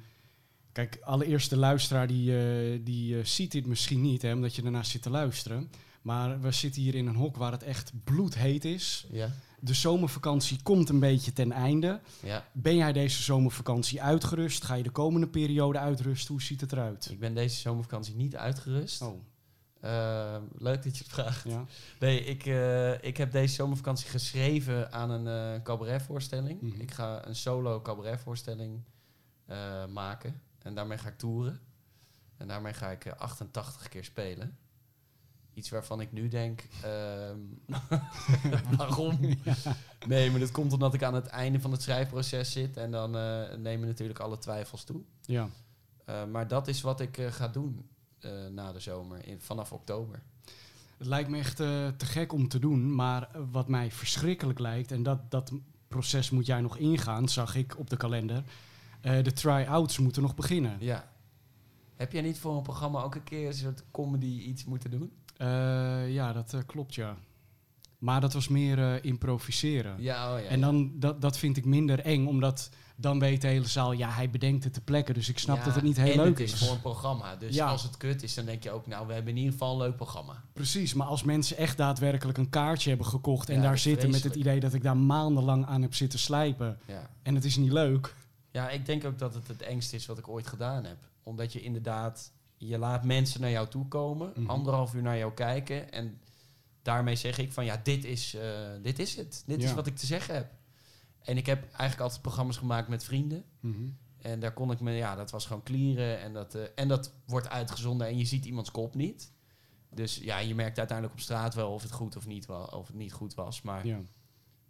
kijk, 0.74 0.98
allereerst 1.02 1.50
de 1.50 1.58
luisteraar 1.58 2.08
die, 2.08 2.38
eh, 2.38 2.80
die 2.84 3.18
eh, 3.20 3.26
ziet 3.26 3.52
dit 3.52 3.66
misschien 3.66 4.02
niet, 4.02 4.22
hè, 4.22 4.34
omdat 4.34 4.56
je 4.56 4.64
ernaar 4.64 4.86
zit 4.86 5.02
te 5.02 5.10
luisteren. 5.10 5.70
Maar 6.02 6.42
we 6.42 6.52
zitten 6.52 6.82
hier 6.82 6.96
in 6.96 7.08
een 7.08 7.16
hok 7.16 7.36
waar 7.38 7.52
het 7.52 7.64
echt 7.64 7.92
bloedheet 8.04 8.66
is. 8.66 9.06
Ja, 9.12 9.30
De 9.60 9.74
zomervakantie 9.74 10.60
komt 10.64 10.90
een 10.90 11.00
beetje 11.00 11.34
ten 11.34 11.52
einde. 11.52 12.00
ja. 12.24 12.46
Ben 12.52 12.76
jij 12.76 12.94
deze 12.94 13.22
zomervakantie 13.24 14.02
uitgerust? 14.02 14.64
Ga 14.64 14.74
je 14.74 14.84
de 14.84 14.90
komende 14.90 15.28
periode 15.28 15.78
uitrusten? 15.80 16.34
Hoe 16.34 16.42
ziet 16.44 16.62
het 16.62 16.72
eruit? 16.72 17.08
Ik 17.12 17.20
ben 17.20 17.34
deze 17.34 17.60
zomervakantie 17.60 18.16
niet 18.16 18.36
uitgerust. 18.36 19.02
Oh, 19.02 19.22
Eh, 19.80 20.36
leuk 20.58 20.84
dat 20.84 20.98
je 20.98 21.04
het 21.04 21.14
vraagt. 21.14 21.44
ja. 21.48 21.66
Nee, 22.00 22.24
ik, 22.26 22.46
eh, 22.46 23.04
ik 23.04 23.18
heb 23.18 23.32
deze 23.32 23.54
zomervakantie 23.54 24.10
geschreven 24.10 24.92
aan 24.92 25.10
een 25.10 25.62
cabaretvoorstelling. 25.64 26.62
Mhm. 26.62 26.82
Ik 26.82 26.92
ga 26.92 27.28
een 27.28 27.36
solo 27.36 27.82
cabaretvoorstelling 27.82 28.80
maken. 29.90 30.42
En 30.64 30.76
daarmee 30.76 30.98
ga 30.98 31.08
ik 31.08 31.18
toeren. 31.18 31.60
En 32.38 32.48
daarmee 32.48 32.74
ga 32.74 32.90
ik 32.92 33.06
eh, 33.06 33.14
88 33.20 33.90
keer 33.90 34.04
spelen. 34.04 34.58
Iets 35.54 35.70
waarvan 35.70 36.02
ik 36.02 36.12
nu 36.12 36.28
denk, 36.28 36.68
ehm, 36.84 37.38
waarom? 38.78 39.20
Nee, 40.08 40.32
maar 40.32 40.40
dat 40.40 40.52
komt 40.52 40.74
omdat 40.74 40.94
ik 40.94 41.04
aan 41.04 41.14
het 41.14 41.28
einde 41.28 41.60
van 41.60 41.72
het 41.72 41.82
schrijfproces 41.82 42.52
zit. 42.52 42.78
En 42.78 42.92
dan 42.92 43.18
eh, 43.18 43.54
nemen 43.58 43.88
natuurlijk 43.88 44.20
alle 44.20 44.38
twijfels 44.38 44.84
toe. 44.84 45.02
ja. 45.22 45.50
Eh, 46.06 46.26
maar 46.26 46.48
dat 46.48 46.68
is 46.68 46.82
wat 46.82 47.00
ik 47.00 47.18
eh, 47.18 47.32
ga 47.32 47.48
doen 47.48 47.90
eh, 48.20 48.32
na 48.52 48.72
de 48.72 48.80
zomer, 48.80 49.28
in, 49.28 49.42
vanaf 49.42 49.72
oktober. 49.72 50.22
Het 50.98 51.08
lijkt 51.08 51.30
me 51.30 51.38
echt 51.38 51.60
eh, 51.60 51.88
te 51.88 52.06
gek 52.06 52.34
om 52.34 52.48
te 52.48 52.60
doen, 52.60 52.96
maar 52.96 53.30
eh, 53.36 53.42
wat 53.52 53.68
mij 53.68 53.92
verschrikkelijk 53.92 54.60
lijkt, 54.60 54.92
en 54.92 55.04
dat, 55.04 55.32
dat 55.32 55.52
proces 55.88 56.30
moet 56.30 56.46
jij 56.46 56.62
nog 56.62 56.78
ingaan, 56.78 57.30
zag 57.30 57.56
ik 57.56 57.78
op 57.78 57.90
de 57.90 57.98
kalender. 57.98 58.44
Eh, 59.04 59.24
de 59.24 59.34
try-outs 59.34 60.00
moeten 60.00 60.22
nog 60.22 60.36
beginnen. 60.36 60.78
Ja. 60.80 61.12
Heb 61.96 62.12
jij 62.12 62.22
niet 62.22 62.40
voor 62.40 62.56
een 62.56 62.62
programma 62.62 63.02
ook 63.02 63.16
een 63.16 63.24
keer 63.24 63.48
een 63.48 63.54
soort 63.54 63.84
comedy 63.92 64.26
iets 64.26 64.66
moeten 64.66 64.92
doen? 64.92 65.12
Eh, 65.38 66.14
ja, 66.14 66.34
dat 66.34 66.54
eh, 66.54 66.60
klopt, 66.66 66.96
ja. 66.96 67.16
Maar 67.98 68.22
dat 68.22 68.34
was 68.34 68.48
meer 68.48 69.04
improviseren. 69.06 69.96
Ja, 70.00 70.34
oh 70.34 70.40
ja. 70.42 70.48
en 70.48 70.62
dan, 70.62 70.92
dat, 71.00 71.22
dat 71.22 71.38
vind 71.38 71.58
ik 71.58 71.66
minder 71.66 72.00
eng, 72.00 72.26
omdat 72.26 72.70
dan 72.96 73.20
weet 73.20 73.42
de 73.42 73.48
hele 73.48 73.68
zaal, 73.68 73.92
ja, 73.92 74.10
hij 74.10 74.30
bedenkt 74.30 74.64
het 74.64 74.74
te 74.74 74.82
plekken, 74.82 75.14
dus 75.14 75.30
ik 75.30 75.40
snap 75.40 75.58
Ja, 75.58 75.64
dat 75.64 75.76
het 75.76 75.84
niet 75.84 75.98
heel 75.98 76.16
leuk 76.16 76.26
het 76.28 76.40
is. 76.40 76.54
is. 76.54 76.60
voor 76.60 76.76
een 76.76 76.82
programma. 76.82 77.36
Dus 77.36 77.56
Ja. 77.56 77.68
als 77.68 77.84
het 77.84 77.98
kut 77.98 78.24
is, 78.24 78.34
dan 78.34 78.46
denk 78.46 78.64
je 78.64 78.72
ook, 78.72 78.88
nou, 78.88 79.08
we 79.08 79.14
hebben 79.14 79.32
in 79.32 79.38
ieder 79.38 79.52
geval 79.52 79.72
een 79.72 79.88
leuk 79.88 79.96
programma. 79.96 80.44
Precies, 80.54 80.94
maar 80.94 81.08
als 81.08 81.24
mensen 81.24 81.58
echt 81.58 81.78
daadwerkelijk 81.78 82.38
een 82.38 82.50
kaartje 82.50 82.90
hebben 82.90 83.08
gekocht 83.08 83.50
en 83.50 83.56
Ja, 83.56 83.62
daar 83.62 83.74
is 83.74 83.82
zitten 83.82 84.10
met 84.12 84.24
het 84.24 84.36
idee 84.36 84.60
dat 84.60 84.74
ik 84.74 84.84
daar 84.84 84.98
maandenlang 84.98 85.66
aan 85.66 85.82
heb 85.82 85.94
zitten 85.96 86.20
slijpen 86.20 86.80
en 87.22 87.36
het 87.36 87.46
is 87.46 87.58
niet 87.58 87.72
leuk. 87.72 88.16
Ja, 88.54 88.70
ik 88.70 88.86
denk 88.86 89.06
ook 89.06 89.20
dat 89.20 89.34
het 89.34 89.48
het 89.48 89.62
engste 89.62 89.96
is 89.96 90.06
wat 90.06 90.18
ik 90.18 90.28
ooit 90.28 90.48
gedaan 90.48 90.84
heb. 90.86 90.98
Omdat 91.24 91.54
je 91.54 91.62
inderdaad, 91.62 92.32
je 92.58 92.78
laat 92.78 93.04
mensen 93.04 93.42
naar 93.42 93.50
jou 93.50 93.68
toe 93.68 93.88
komen, 93.88 94.32
Mhm. 94.36 94.50
anderhalf 94.50 94.94
uur 94.94 95.02
naar 95.02 95.18
jou 95.18 95.34
kijken. 95.34 95.92
En 95.92 96.22
daarmee 96.82 97.16
zeg 97.16 97.38
ik 97.38 97.52
van, 97.54 97.66
ja, 97.66 97.80
dit 97.84 98.06
is, 98.06 98.34
eh, 98.34 98.70
dit 98.82 99.00
is 99.00 99.16
het. 99.16 99.44
Dit 99.46 99.64
is 99.64 99.74
wat 99.74 99.88
ik 99.88 99.96
te 99.98 100.06
zeggen 100.06 100.34
heb. 100.36 100.52
En 101.22 101.38
ik 101.38 101.46
heb 101.46 101.64
eigenlijk 101.64 102.00
altijd 102.00 102.22
programma's 102.22 102.58
gemaakt 102.58 102.88
met 102.88 103.04
vrienden. 103.04 103.44
Mhm. 103.60 103.84
En 104.18 104.40
daar 104.40 104.54
kon 104.54 104.72
ik 104.72 104.80
me, 104.80 104.92
ja, 104.92 105.16
dat 105.16 105.32
was 105.32 105.46
gewoon 105.46 105.64
clearen. 105.64 106.20
En 106.20 106.34
dat, 106.34 106.56
eh, 106.56 106.62
en 106.76 106.88
dat 106.88 107.14
wordt 107.26 107.50
uitgezonden 107.50 108.08
en 108.08 108.18
je 108.18 108.26
ziet 108.26 108.46
iemands 108.46 108.72
kop 108.72 108.96
niet. 108.96 109.32
Dus 109.90 110.18
ja, 110.18 110.38
je 110.38 110.56
merkt 110.56 110.78
uiteindelijk 110.78 111.18
op 111.18 111.24
straat 111.24 111.54
wel 111.54 111.72
of 111.74 111.82
het 111.82 111.92
goed 111.92 112.16
of 112.16 112.28
niet, 112.28 112.46
wa- 112.46 112.64
of 112.64 112.88
het 112.88 112.96
niet 112.96 113.14
goed 113.14 113.34
was. 113.34 113.62
Maar 113.62 113.88
ja, 113.88 114.00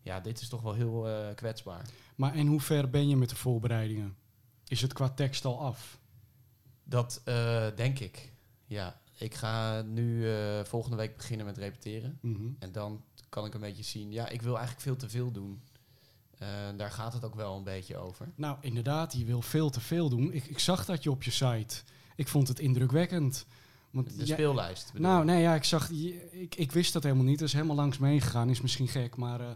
Ja. 0.03 0.19
dit 0.19 0.41
is 0.41 0.49
toch 0.49 0.61
wel 0.61 0.73
heel 0.73 1.09
eh, 1.09 1.35
kwetsbaar. 1.35 1.85
Maar 2.15 2.35
in 2.35 2.47
hoever 2.47 2.89
ben 2.89 3.07
je 3.07 3.15
met 3.15 3.29
de 3.29 3.35
voorbereidingen? 3.35 4.15
Is 4.67 4.81
het 4.81 4.93
qua 4.93 5.09
tekst 5.09 5.45
al 5.45 5.59
af? 5.59 5.99
Dat 6.83 7.21
eh, 7.23 7.67
denk 7.75 7.99
ik. 7.99 8.33
Ja, 8.65 9.01
ik 9.17 9.33
ga 9.33 9.81
nu 9.81 10.31
eh, 10.31 10.63
volgende 10.63 10.97
week 10.97 11.17
beginnen 11.17 11.45
met 11.45 11.57
repeteren. 11.57 12.17
Mhm. 12.21 12.47
En 12.59 12.71
dan 12.71 13.03
kan 13.29 13.45
ik 13.45 13.53
een 13.53 13.61
beetje 13.61 13.83
zien. 13.83 14.11
Ja, 14.11 14.29
ik 14.29 14.41
wil 14.41 14.53
eigenlijk 14.53 14.85
veel 14.85 14.95
te 14.95 15.09
veel 15.09 15.31
doen. 15.31 15.61
Daar 16.77 16.91
gaat 16.91 17.13
het 17.13 17.25
ook 17.25 17.35
wel 17.35 17.57
een 17.57 17.63
beetje 17.63 17.97
over. 17.97 18.31
Nou, 18.35 18.57
inderdaad, 18.61 19.13
je 19.13 19.25
wil 19.25 19.41
veel 19.41 19.69
te 19.69 19.79
veel 19.79 20.09
doen. 20.09 20.33
Ik, 20.33 20.45
ik 20.45 20.59
zag 20.59 20.85
dat 20.85 21.03
je 21.03 21.11
op 21.11 21.23
je 21.23 21.31
site. 21.31 21.75
Ik 22.15 22.27
vond 22.27 22.47
het 22.47 22.59
indrukwekkend. 22.59 23.45
Want 23.89 24.17
De 24.17 24.25
speellijst. 24.25 24.91
bedoel 24.93 25.07
Nou, 25.07 25.25
nee, 25.25 25.41
ja, 25.41 25.55
ik 25.55 25.63
zag, 25.63 25.89
ik, 26.31 26.55
ik 26.55 26.71
wist 26.71 26.93
dat 26.93 27.03
helemaal 27.03 27.25
niet. 27.25 27.39
Dat 27.39 27.47
is 27.47 27.53
helemaal 27.53 27.75
langs 27.75 27.97
me 27.97 28.07
heen 28.07 28.21
gegaan. 28.21 28.49
Is 28.49 28.61
misschien 28.61 28.87
gek, 28.87 29.15
maar 29.15 29.55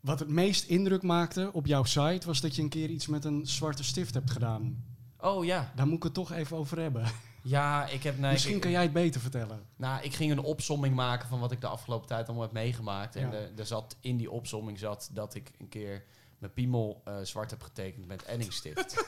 wat 0.00 0.18
het 0.18 0.28
meest 0.28 0.64
indruk 0.68 1.02
maakte 1.02 1.50
op 1.52 1.66
jouw 1.66 1.84
site 1.84 2.26
was 2.26 2.40
dat 2.40 2.56
je 2.56 2.62
een 2.62 2.68
keer 2.68 2.88
iets 2.88 3.06
met 3.06 3.24
een 3.24 3.46
zwarte 3.46 3.84
stift 3.84 4.14
hebt 4.14 4.30
gedaan. 4.30 4.84
Oh 5.20 5.44
ja, 5.44 5.72
Daar 5.76 5.86
moet 5.86 5.96
ik 5.96 6.02
het 6.02 6.14
toch 6.14 6.32
even 6.32 6.56
over 6.56 6.78
hebben. 6.80 7.04
Ja, 7.42 7.86
ik 7.86 8.02
heb... 8.02 8.18
Nee, 8.18 8.32
Misschien 8.32 8.54
ik, 8.54 8.60
kan 8.60 8.70
jij 8.70 8.82
het 8.82 8.92
beter 8.92 9.20
vertellen. 9.20 9.60
Nou, 9.76 10.02
ik 10.02 10.14
ging 10.14 10.30
een 10.32 10.38
opsomming 10.38 10.94
maken 10.94 11.28
van 11.28 11.40
wat 11.40 11.52
ik 11.52 11.60
de 11.60 11.66
afgelopen 11.66 12.06
tijd 12.08 12.26
allemaal 12.26 12.44
heb 12.44 12.52
meegemaakt. 12.52 13.16
En 13.16 13.30
Ja. 13.30 13.38
er 13.56 13.66
zat, 13.66 13.96
in 14.00 14.16
die 14.16 14.30
opsomming 14.30 14.78
zat 14.78 15.10
dat 15.12 15.34
ik 15.34 15.50
een 15.58 15.68
keer 15.68 16.04
mijn 16.40 16.52
piemel 16.52 17.02
eh, 17.04 17.14
zwart 17.22 17.50
heb 17.50 17.62
getekend 17.62 18.06
met 18.06 18.24
Enningstift. 18.24 18.94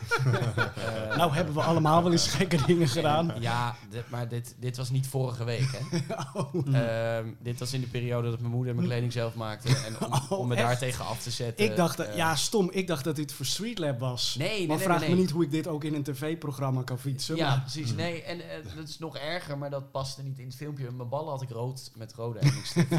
Eh, 0.53 1.17
nou 1.17 1.33
hebben 1.33 1.55
we 1.55 1.61
allemaal 1.63 2.03
wel 2.03 2.13
eens 2.13 2.27
gekke 2.29 2.67
dingen 2.67 2.89
gedaan. 2.89 3.33
Ja, 3.41 3.77
dit- 3.91 4.11
maar 4.11 4.29
dit, 4.29 4.55
dit 4.59 4.77
was 4.77 4.91
niet 4.91 5.07
vorige 5.07 5.45
week, 5.45 5.69
hè. 5.73 5.99
Oh. 6.41 6.55
Ehm, 6.77 7.27
dit 7.41 7.59
was 7.59 7.73
in 7.73 7.81
de 7.81 7.87
periode 7.87 8.31
dat 8.31 8.41
mijn 8.41 8.53
moeder 8.53 8.75
mijn 8.75 8.87
kleding 8.87 9.13
zelf 9.13 9.35
maakte. 9.35 9.69
En 9.77 10.07
om, 10.07 10.13
Oh, 10.31 10.31
om 10.39 10.49
me 10.49 10.57
daar 10.57 10.79
tegen 10.79 11.05
af 11.07 11.23
te 11.23 11.31
zetten. 11.31 11.65
Ik 11.65 11.77
dacht, 11.77 11.97
dat- 11.97 12.07
eh, 12.07 12.17
ja 12.17 12.37
stom, 12.37 12.71
ik 12.71 12.87
dacht 12.87 13.05
dat 13.05 13.17
dit 13.17 13.33
voor 13.33 13.47
Streetlab 13.47 13.99
was. 13.99 14.35
Nee, 14.39 14.49
nee, 14.49 14.67
maar 14.67 14.77
nee, 14.77 14.85
vraag 14.87 15.01
nee, 15.01 15.09
me 15.11 15.15
niet 15.17 15.31
hoe 15.31 15.43
ik 15.45 15.51
dit 15.51 15.67
ook 15.69 15.85
in 15.85 15.95
een 15.95 16.03
tv-programma 16.03 16.83
kan 16.83 16.99
fietsen. 16.99 17.37
Ja, 17.37 17.49
maar- 17.49 17.61
precies. 17.61 17.93
Nee, 17.95 18.23
en 18.23 18.41
dat 18.77 18.89
is 18.89 18.99
nog 18.99 19.17
erger, 19.17 19.59
maar 19.59 19.71
dat 19.71 19.91
paste 19.91 20.23
niet 20.23 20.39
in 20.39 20.47
het 20.47 20.57
filmpje. 20.57 20.91
Mijn 20.91 21.09
ballen 21.09 21.31
had 21.31 21.43
ik 21.43 21.51
rood 21.51 21.91
met 21.95 22.13
rode 22.15 22.39
Enningstift. 22.39 22.93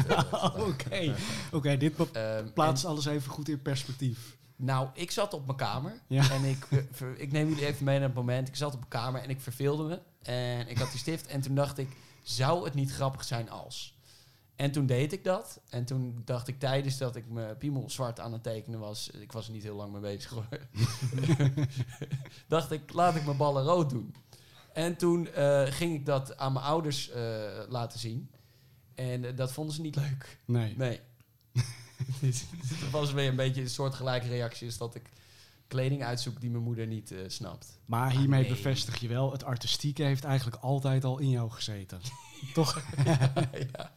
Oké, 0.56 1.14
Oké, 1.52 1.76
dit 1.76 1.92
Ehm, 2.12 2.44
plaatst 2.54 2.84
alles 2.84 3.06
even 3.06 3.30
goed 3.30 3.48
in 3.48 3.62
perspectief. 3.62 4.23
Nou, 4.64 4.88
ik 4.94 5.10
zat 5.10 5.34
op 5.34 5.46
mijn 5.46 5.58
kamer. 5.58 6.00
Ja. 6.06 6.30
En 6.30 6.44
ik, 6.44 6.66
eh, 6.70 7.06
ik 7.16 7.32
neem 7.32 7.48
jullie 7.48 7.66
even 7.66 7.84
mee 7.84 7.98
naar 7.98 8.06
het 8.06 8.16
moment. 8.16 8.48
Ik 8.48 8.56
zat 8.56 8.72
op 8.72 8.78
mijn 8.78 8.90
kamer 8.90 9.22
en 9.22 9.30
ik 9.30 9.40
verveelde 9.40 9.84
me. 9.84 10.00
En 10.22 10.68
ik 10.68 10.78
had 10.78 10.90
die 10.90 11.00
stift. 11.00 11.26
En 11.26 11.40
toen 11.40 11.54
dacht 11.54 11.78
ik, 11.78 11.88
zou 12.22 12.64
het 12.64 12.74
niet 12.74 12.92
grappig 12.92 13.24
zijn 13.24 13.50
als? 13.50 13.98
En 14.56 14.70
toen 14.70 14.86
deed 14.86 15.12
ik 15.12 15.24
dat. 15.24 15.60
En 15.68 15.84
toen 15.84 16.22
dacht 16.24 16.48
ik 16.48 16.58
tijdens 16.58 16.98
dat 16.98 17.16
ik 17.16 17.28
mijn 17.28 17.58
piemel 17.58 17.90
zwart 17.90 18.20
aan 18.20 18.32
het 18.32 18.42
tekenen 18.42 18.80
was... 18.80 19.10
Ik 19.10 19.32
was 19.32 19.46
er 19.46 19.52
niet 19.52 19.62
heel 19.62 19.76
lang 19.76 19.92
mee 19.92 20.00
bezig 20.00 20.30
hoor. 20.30 20.48
dacht 22.48 22.70
ik, 22.70 22.92
laat 22.92 23.14
ik 23.14 23.24
mijn 23.24 23.36
ballen 23.36 23.64
rood 23.64 23.90
doen. 23.90 24.14
En 24.72 24.96
toen 24.96 25.28
eh, 25.28 25.62
ging 25.62 25.94
ik 25.94 26.06
dat 26.06 26.36
aan 26.36 26.52
mijn 26.52 26.64
ouders 26.64 27.10
eh, 27.10 27.22
laten 27.68 27.98
zien. 27.98 28.30
En 28.94 29.36
dat 29.36 29.52
vonden 29.52 29.74
ze 29.74 29.80
niet 29.80 29.96
leuk. 29.96 30.38
Nee. 30.44 30.76
Nee. 30.76 31.00
Dus 32.20 32.44
dat 32.80 32.90
was 32.90 33.12
weer 33.12 33.28
een 33.28 33.36
beetje 33.36 33.60
een 33.60 33.70
soortgelijke 33.70 34.28
reactie 34.28 34.66
als 34.66 34.78
dat 34.78 34.94
ik 34.94 35.10
kleding 35.68 36.04
uitzoek 36.04 36.40
die 36.40 36.50
mijn 36.50 36.62
moeder 36.62 36.86
niet 36.86 37.10
eh, 37.12 37.18
snapt. 37.26 37.78
Maar 37.84 38.10
hiermee 38.10 38.40
nee. 38.40 38.48
bevestig 38.48 39.00
je 39.00 39.08
wel, 39.08 39.32
het 39.32 39.44
artistieke 39.44 40.02
heeft 40.02 40.24
eigenlijk 40.24 40.62
altijd 40.62 41.04
al 41.04 41.18
in 41.18 41.30
jou 41.30 41.50
gezeten. 41.50 42.00
Toch? 42.54 42.82
ja. 43.04 43.92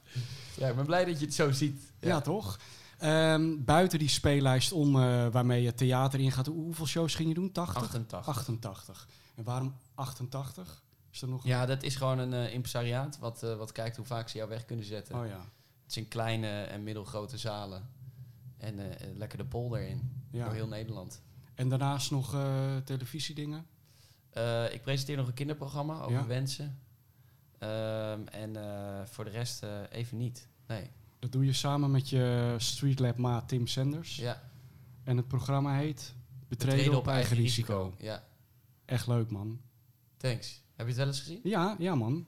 ja, 0.57 0.67
ik 0.67 0.75
ben 0.75 0.85
blij 0.85 1.05
dat 1.05 1.19
je 1.19 1.25
het 1.25 1.33
zo 1.35 1.51
ziet. 1.51 1.91
Ja, 1.99 2.21
toch? 2.21 2.59
Ehm, 2.97 3.63
buiten 3.63 3.99
die 3.99 4.09
speellijst 4.09 4.71
om 4.71 4.95
eh, 4.95 5.27
waarmee 5.27 5.61
je 5.61 5.73
theater 5.73 6.19
ingaat, 6.19 6.45
hoe- 6.45 6.63
hoeveel 6.63 6.85
shows 6.87 7.15
ging 7.15 7.27
je 7.29 7.35
doen? 7.35 7.51
80? 7.51 7.81
88. 7.81 8.27
88. 8.27 9.07
En 9.35 9.43
waarom 9.43 9.75
88? 9.95 10.83
Is 11.11 11.21
er 11.21 11.27
nog... 11.27 11.45
Ja, 11.45 11.65
dat 11.65 11.83
is 11.83 11.95
gewoon 11.95 12.19
een 12.19 12.33
eh, 12.33 12.53
impresariaat 12.53 13.17
wat, 13.19 13.41
wat 13.41 13.71
kijkt 13.71 13.97
hoe 13.97 14.05
vaak 14.05 14.29
ze 14.29 14.37
jou 14.37 14.49
weg 14.49 14.65
kunnen 14.65 14.85
zetten. 14.85 15.19
Oh 15.19 15.25
ja. 15.27 15.45
Het 15.87 15.95
zijn 15.95 16.07
kleine 16.07 16.61
en 16.61 16.83
middelgrote 16.83 17.37
zalen. 17.37 17.89
En 18.57 18.99
eh, 18.99 19.07
lekker 19.15 19.37
de 19.37 19.45
polder 19.45 19.81
in. 19.87 20.11
ja. 20.31 20.43
Door 20.45 20.53
heel 20.53 20.67
Nederland. 20.67 21.21
En 21.55 21.69
daarnaast 21.69 22.11
nog 22.11 22.33
eh, 22.33 22.77
televisiedingen? 22.77 23.65
Eh, 24.29 24.73
ik 24.73 24.81
presenteer 24.81 25.17
nog 25.17 25.27
een 25.27 25.33
kinderprogramma 25.33 25.99
over 25.99 26.11
Ja. 26.11 26.25
wensen. 26.25 26.79
Ehm, 27.57 28.21
en 28.27 28.55
voor 29.07 29.23
de 29.23 29.29
rest 29.29 29.63
even 29.89 30.17
niet. 30.17 30.47
Nee. 30.67 30.89
Dat 31.19 31.31
doe 31.31 31.45
je 31.45 31.53
samen 31.53 31.91
met 31.91 32.09
je 32.09 32.55
Streetlab 32.57 33.17
ma 33.17 33.41
Tim 33.41 33.67
Sanders. 33.67 34.15
Ja, 34.15 34.43
En 35.03 35.17
het 35.17 35.27
programma 35.27 35.75
heet 35.77 36.13
Betreden, 36.47 36.75
Betreden 36.77 36.99
op, 36.99 37.07
eigen 37.07 37.35
risico. 37.35 37.93
Ja, 37.97 38.23
Echt 38.85 39.07
leuk, 39.07 39.31
man. 39.31 39.61
thanks. 40.17 40.61
Heb 40.75 40.85
je 40.85 40.91
het 40.91 40.95
wel 40.95 41.07
eens 41.07 41.19
gezien? 41.19 41.39
Ja, 41.43 41.75
ja, 41.79 41.95
man. 41.95 42.25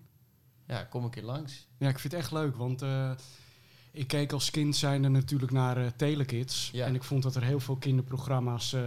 Ja, 0.67 0.83
kom 0.83 1.03
een 1.03 1.09
keer 1.09 1.23
langs. 1.23 1.67
Ja, 1.77 1.89
ik 1.89 1.99
vind 1.99 2.13
het 2.13 2.21
echt 2.21 2.31
leuk, 2.31 2.55
want 2.55 2.81
ik 3.99 4.07
keek 4.07 4.31
als 4.31 4.51
kind 4.51 4.75
zijnde 4.75 5.07
natuurlijk 5.09 5.51
naar 5.51 5.77
eh, 5.77 5.87
Telekids. 5.95 6.69
Ja. 6.73 6.85
En 6.85 6.95
ik 6.95 7.03
vond 7.03 7.23
dat 7.23 7.35
er 7.35 7.43
heel 7.43 7.59
veel 7.59 7.75
kinderprogramma's 7.75 8.73
eh, 8.73 8.81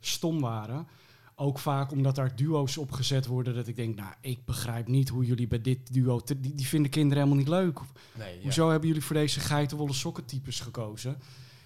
stom 0.00 0.40
waren. 0.40 0.86
Ook 1.34 1.58
vaak 1.58 1.90
omdat 1.92 2.14
daar 2.14 2.36
duo's 2.36 2.76
opgezet 2.76 3.26
worden 3.26 3.54
dat 3.54 3.66
ik 3.66 3.76
denk, 3.76 3.96
nou, 3.96 4.12
ik 4.20 4.44
begrijp 4.44 4.86
niet 4.88 5.08
hoe 5.08 5.24
jullie 5.24 5.46
bij 5.46 5.60
dit 5.60 5.92
duo... 5.92 6.20
te- 6.20 6.40
die, 6.40 6.54
die 6.54 6.66
vinden 6.66 6.90
kinderen 6.90 7.18
helemaal 7.22 7.38
niet 7.44 7.52
leuk. 7.54 7.80
Nee, 8.14 8.36
ja. 8.36 8.42
Hoezo 8.42 8.70
hebben 8.70 8.88
jullie 8.88 9.04
voor 9.04 9.16
deze 9.16 9.40
geitenwolle 9.40 9.92
sokkentypes 9.92 10.60
gekozen? 10.60 11.18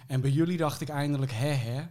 En 0.06 0.20
bij 0.20 0.30
jullie 0.30 0.56
dacht 0.56 0.80
ik 0.80 0.88
eindelijk, 0.88 1.32
hè 1.32 1.48
hè, 1.52 1.76
het 1.76 1.88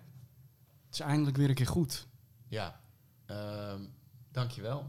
is 0.91 0.99
eindelijk 0.99 1.37
weer 1.37 1.49
een 1.49 1.55
keer 1.55 1.67
goed. 1.67 2.07
Ja, 2.47 2.79
Ehm 3.25 3.81
dankjewel. 4.31 4.85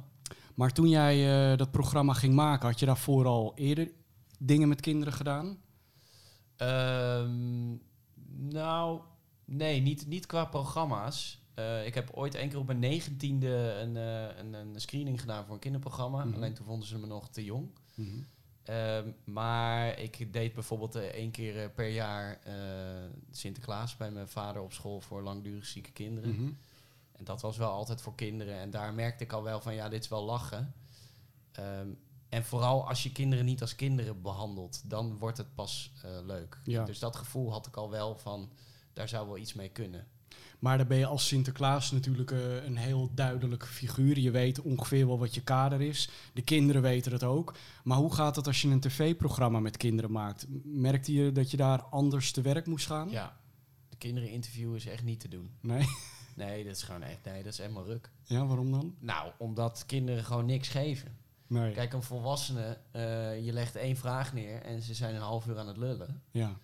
Maar 0.55 0.73
toen 0.73 0.89
jij 0.89 1.51
eh, 1.53 1.59
dat 1.59 1.71
programma 1.71 2.13
ging 2.13 2.35
maken, 2.35 2.69
had 2.69 2.81
je 2.81 2.87
daarvoor 2.87 3.27
al 3.27 3.53
eerder 3.55 3.91
dingen 4.39 4.69
met 4.69 4.81
kinderen 4.81 5.13
gedaan? 5.15 5.57
Ehm, 6.57 7.77
nou, 8.49 9.01
nee, 9.45 9.81
niet, 9.81 10.07
niet 10.07 10.27
qua 10.27 10.45
programma's. 10.45 11.43
Eh, 11.55 11.87
ik 11.87 11.95
heb 11.95 12.11
ooit 12.11 12.35
één 12.35 12.49
keer 12.49 12.59
op 12.59 12.67
mijn 12.67 12.79
negentiende 12.79 13.77
een, 13.81 13.97
eh, 13.97 14.39
een, 14.39 14.53
een 14.53 14.81
screening 14.81 15.21
gedaan 15.21 15.45
voor 15.45 15.55
een 15.55 15.61
kinderprogramma. 15.61 16.25
Mhm. 16.25 16.35
Alleen 16.35 16.55
toen 16.55 16.67
vonden 16.67 16.89
ze 16.89 16.99
me 16.99 17.07
nog 17.07 17.29
te 17.29 17.45
jong. 17.45 17.69
Ehm, 18.63 19.11
maar 19.25 19.99
ik 19.99 20.33
deed 20.33 20.55
bijvoorbeeld 20.55 20.95
eh, 20.95 21.03
één 21.03 21.31
keer 21.31 21.71
per 21.71 21.89
jaar 21.89 22.39
Sinterklaas 23.31 23.97
bij 23.97 24.11
mijn 24.11 24.29
vader 24.29 24.63
op 24.63 24.73
school 24.73 25.01
voor 25.01 25.23
langdurig 25.23 25.67
zieke 25.67 25.93
kinderen. 25.93 26.31
Mhm. 26.31 26.53
En 27.13 27.25
dat 27.25 27.41
was 27.41 27.57
wel 27.57 27.71
altijd 27.71 28.01
voor 28.01 28.15
kinderen. 28.15 28.59
En 28.59 28.71
daar 28.71 28.95
merkte 28.95 29.25
ik 29.25 29.33
al 29.33 29.43
wel 29.43 29.61
van, 29.61 29.75
ja, 29.75 29.89
dit 29.89 30.03
is 30.03 30.09
wel 30.09 30.25
lachen. 30.25 30.75
Ehm, 31.53 31.89
en 32.35 32.45
vooral 32.45 32.89
als 32.89 33.03
je 33.03 33.13
kinderen 33.13 33.45
niet 33.45 33.61
als 33.61 33.75
kinderen 33.75 34.23
behandelt, 34.23 34.83
dan 34.85 35.19
wordt 35.19 35.39
het 35.39 35.55
pas 35.55 35.93
eh, 36.03 36.11
leuk. 36.27 36.59
Ja. 36.65 36.85
Dus 36.85 36.99
dat 36.99 37.17
gevoel 37.17 37.53
had 37.53 37.67
ik 37.67 37.77
al 37.77 37.91
wel 37.91 38.17
van, 38.17 38.51
daar 38.93 39.09
zou 39.09 39.27
wel 39.27 39.39
iets 39.39 39.55
mee 39.55 39.69
kunnen. 39.69 40.07
Maar 40.59 40.79
dan 40.79 40.87
ben 40.87 40.99
je 40.99 41.07
als 41.07 41.27
Sinterklaas 41.27 41.91
natuurlijk 41.91 42.31
eh, 42.31 42.65
een 42.65 42.77
heel 42.77 43.11
duidelijke 43.15 43.67
figuur. 43.67 44.19
Je 44.19 44.31
weet 44.31 44.61
ongeveer 44.61 45.07
wel 45.07 45.19
wat 45.19 45.35
je 45.35 45.43
kader 45.43 45.81
is. 45.81 46.09
De 46.33 46.43
kinderen 46.43 46.83
weten 46.83 47.13
het 47.13 47.25
ook. 47.25 47.55
Maar 47.85 47.99
hoe 47.99 48.15
gaat 48.15 48.37
het 48.37 48.47
als 48.47 48.63
je 48.63 48.69
een 48.69 48.81
tv-programma 48.81 49.61
met 49.61 49.77
kinderen 49.77 50.13
maakt? 50.13 50.47
Merkte 50.65 51.13
je 51.13 51.33
dat 51.33 51.51
je 51.51 51.57
daar 51.57 51.83
anders 51.83 52.33
te 52.33 52.41
werk 52.41 52.67
moest 52.67 52.87
gaan? 52.87 53.11
Ja, 53.11 53.37
de 53.89 53.97
kinderen 53.97 54.31
interviewen 54.31 54.77
is 54.77 54.87
echt 54.87 55.05
niet 55.05 55.21
te 55.21 55.29
doen. 55.29 55.51
Nee? 55.61 55.87
Nee, 56.37 56.65
dat 56.65 56.77
is 56.77 56.83
gewoon 56.83 57.03
echt, 57.03 57.25
nee, 57.25 57.43
dat 57.43 57.53
is 57.53 57.59
helemaal 57.59 57.85
ruk. 57.85 58.11
Ja, 58.23 58.47
waarom 58.47 58.71
dan? 58.71 58.95
Nou, 58.99 59.33
omdat 59.39 59.85
kinderen 59.87 60.25
gewoon 60.25 60.47
niks 60.47 60.69
geven. 60.69 61.17
Nee. 61.55 61.73
Kijk, 61.73 61.93
een 61.93 62.03
volwassene, 62.03 62.79
eh, 62.91 63.45
je 63.45 63.53
legt 63.53 63.77
één 63.77 63.97
vraag 63.97 64.33
neer 64.33 64.63
en 64.63 64.83
ze 64.83 64.95
zijn 64.95 65.15
een 65.15 65.21
half 65.21 65.47
uur 65.47 65.59
aan 65.59 65.69
het 65.69 65.77
lullen. 65.77 66.23
Ja. 66.31 66.59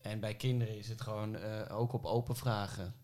En 0.00 0.20
bij 0.20 0.34
kinderen 0.34 0.78
is 0.78 0.88
het 0.88 1.00
gewoon 1.00 1.36
eh, 1.36 1.78
ook 1.78 1.92
op 1.92 2.04
open 2.04 2.36
vragen. 2.36 2.94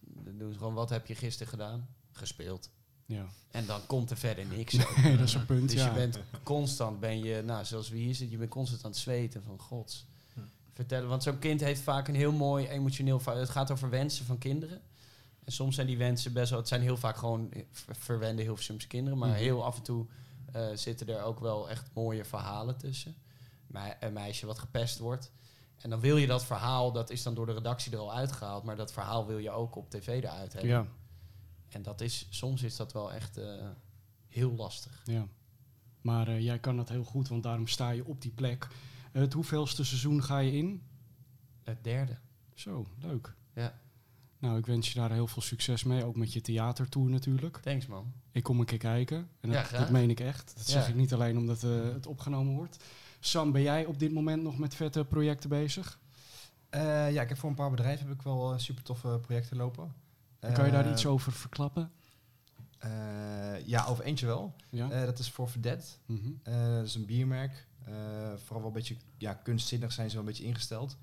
Dan 0.00 0.38
doen 0.38 0.52
ze 0.52 0.58
gewoon, 0.58 0.74
wat 0.74 0.90
heb 0.90 1.06
je 1.06 1.14
gisteren 1.14 1.48
gedaan? 1.48 1.88
Gespeeld. 2.12 2.70
Ja. 3.06 3.26
En 3.50 3.66
dan 3.66 3.86
komt 3.86 4.10
er 4.10 4.16
verder 4.16 4.46
niks. 4.46 4.72
Nee, 4.72 5.16
dat 5.16 5.26
is 5.28 5.34
een 5.34 5.46
punt, 5.46 5.70
dus 5.70 5.80
ja. 5.80 5.86
je 5.88 5.94
bent 5.94 6.18
constant, 6.42 7.00
ben 7.00 7.18
je, 7.24 7.42
nou, 7.42 7.64
zoals 7.64 7.88
wie 7.88 8.02
hier 8.04 8.14
zit, 8.14 8.30
je 8.30 8.36
bent 8.36 8.50
constant 8.50 8.84
aan 8.84 8.90
het 8.90 8.98
zweten 9.00 9.42
van 9.42 9.58
gods. 9.60 10.06
Vertellen, 10.72 11.08
want 11.08 11.22
zo'n 11.22 11.38
kind 11.38 11.60
heeft 11.60 11.80
vaak 11.82 12.08
een 12.08 12.14
heel 12.14 12.32
mooi 12.32 12.68
emotioneel... 12.68 13.20
Het 13.24 13.48
gaat 13.50 13.70
over 13.70 13.90
wensen 13.90 14.24
van 14.24 14.38
kinderen. 14.38 14.80
En 15.44 15.52
soms 15.52 15.74
zijn 15.74 15.86
die 15.86 15.98
wensen 15.98 16.32
best 16.32 16.50
wel... 16.50 16.58
Het 16.58 16.68
zijn 16.68 16.80
heel 16.82 16.96
vaak 16.96 17.16
gewoon 17.16 17.52
eh, 17.52 17.62
ver- 17.70 17.96
verwende 17.96 18.42
Hilversumse 18.42 18.86
kinderen. 18.86 19.18
Maar 19.18 19.28
Mhm. 19.28 19.38
heel 19.38 19.64
af 19.64 19.76
en 19.76 19.82
toe 19.82 20.06
eh, 20.52 20.66
zitten 20.74 21.08
er 21.08 21.22
ook 21.22 21.40
wel 21.40 21.70
echt 21.70 21.90
mooie 21.94 22.24
verhalen 22.24 22.76
tussen. 22.78 23.14
Me- 23.66 23.96
een 24.00 24.12
meisje 24.12 24.46
wat 24.46 24.58
gepest 24.58 24.98
wordt. 24.98 25.32
En 25.76 25.90
dan 25.90 26.00
wil 26.00 26.16
je 26.16 26.26
dat 26.26 26.44
verhaal, 26.44 26.92
dat 26.92 27.10
is 27.10 27.22
dan 27.22 27.34
door 27.34 27.46
de 27.46 27.52
redactie 27.52 27.92
er 27.92 27.98
al 27.98 28.14
uitgehaald. 28.14 28.64
Maar 28.64 28.76
dat 28.76 28.92
verhaal 28.92 29.26
wil 29.26 29.38
je 29.38 29.50
ook 29.50 29.76
op 29.76 29.90
tv 29.90 30.06
eruit 30.08 30.52
hebben. 30.52 30.70
Ja, 30.70 30.86
En 31.68 31.82
dat 31.82 32.00
is, 32.00 32.26
soms 32.30 32.62
is 32.62 32.76
dat 32.76 32.92
wel 32.92 33.12
echt 33.12 33.36
eh, 33.36 33.68
heel 34.28 34.52
lastig. 34.52 35.02
ja. 35.04 35.26
Maar 36.00 36.28
eh, 36.28 36.40
jij 36.40 36.58
kan 36.58 36.76
dat 36.76 36.88
heel 36.88 37.04
goed, 37.04 37.28
want 37.28 37.42
daarom 37.42 37.66
sta 37.66 37.90
je 37.90 38.04
op 38.04 38.22
die 38.22 38.30
plek. 38.32 38.68
Het 39.12 39.32
hoeveelste 39.32 39.84
seizoen 39.84 40.22
ga 40.22 40.38
je 40.38 40.52
in? 40.52 40.82
Het 41.62 41.84
derde. 41.84 42.18
Zo, 42.54 42.86
leuk. 42.98 43.34
Ja. 43.54 43.80
Nou, 44.40 44.58
ik 44.58 44.66
wens 44.66 44.92
je 44.92 44.98
daar 44.98 45.12
heel 45.12 45.26
veel 45.26 45.42
succes 45.42 45.84
mee. 45.84 46.04
Ook 46.04 46.16
met 46.16 46.32
je 46.32 46.40
theatertour 46.40 47.10
natuurlijk. 47.10 47.56
Thanks 47.56 47.86
man. 47.86 48.12
Ik 48.32 48.42
kom 48.42 48.60
een 48.60 48.66
keer 48.66 48.78
kijken. 48.78 49.28
En 49.40 49.50
Ja, 49.50 49.54
dat, 49.56 49.64
graag. 49.66 49.80
dat 49.80 49.90
meen 49.90 50.10
ik 50.10 50.20
echt. 50.20 50.52
Dat 50.56 50.66
zeg 50.66 50.82
Ja. 50.82 50.88
ik 50.88 50.94
niet 50.94 51.12
alleen 51.14 51.38
omdat 51.38 51.62
eh, 51.62 51.70
het 51.82 52.06
opgenomen 52.06 52.54
wordt. 52.54 52.84
Sam, 53.20 53.52
ben 53.52 53.62
jij 53.62 53.84
op 53.84 53.98
dit 53.98 54.12
moment 54.12 54.42
nog 54.42 54.58
met 54.58 54.74
vette 54.74 55.04
projecten 55.04 55.48
bezig? 55.48 55.98
Eh, 56.70 57.12
ja, 57.12 57.22
ik 57.22 57.28
heb 57.28 57.38
voor 57.38 57.48
een 57.50 57.54
paar 57.56 57.70
bedrijven 57.70 58.06
heb 58.08 58.14
ik 58.16 58.22
wel 58.22 58.58
super 58.58 58.82
toffe 58.84 59.18
projecten 59.22 59.56
lopen. 59.56 59.92
kan 60.40 60.64
je 60.66 60.70
daar 60.72 60.84
Eh, 60.86 60.90
iets 60.92 61.06
over 61.06 61.32
verklappen? 61.32 61.90
eh, 62.78 63.66
ja, 63.66 63.84
over 63.86 64.04
eentje 64.04 64.26
wel. 64.26 64.54
Ja. 64.70 64.90
Eh, 64.90 65.04
dat 65.04 65.18
is 65.18 65.30
voor 65.30 65.48
Verdet. 65.48 65.98
Mhm. 66.06 66.28
Eh, 66.42 66.74
dat 66.74 66.84
is 66.86 66.94
een 66.94 67.06
biermerk. 67.06 67.66
Eh, 67.84 67.92
vooral 68.36 68.58
wel 68.58 68.66
een 68.66 68.72
beetje 68.72 68.96
ja, 69.18 69.34
kunstzinnig 69.34 69.92
zijn 69.92 70.08
ze 70.10 70.16
wel 70.16 70.24
een 70.24 70.30
beetje 70.30 70.44
ingesteld. 70.44 70.96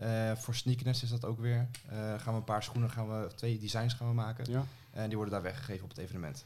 Eh, 0.00 0.32
voor 0.36 0.54
Sneakerness 0.54 1.02
is 1.02 1.10
dat 1.10 1.24
ook 1.24 1.40
weer. 1.40 1.68
Eh, 1.88 1.98
gaan 1.98 2.32
we 2.32 2.38
een 2.38 2.44
paar 2.44 2.62
schoenen, 2.62 2.90
gaan 2.90 3.08
we, 3.08 3.28
twee 3.34 3.58
designs 3.58 3.94
gaan 3.94 4.08
we 4.08 4.14
maken. 4.14 4.50
ja. 4.50 4.64
En 4.90 5.06
die 5.06 5.16
worden 5.16 5.34
daar 5.34 5.42
weggegeven 5.42 5.82
op 5.84 5.88
het 5.88 5.98
evenement. 5.98 6.44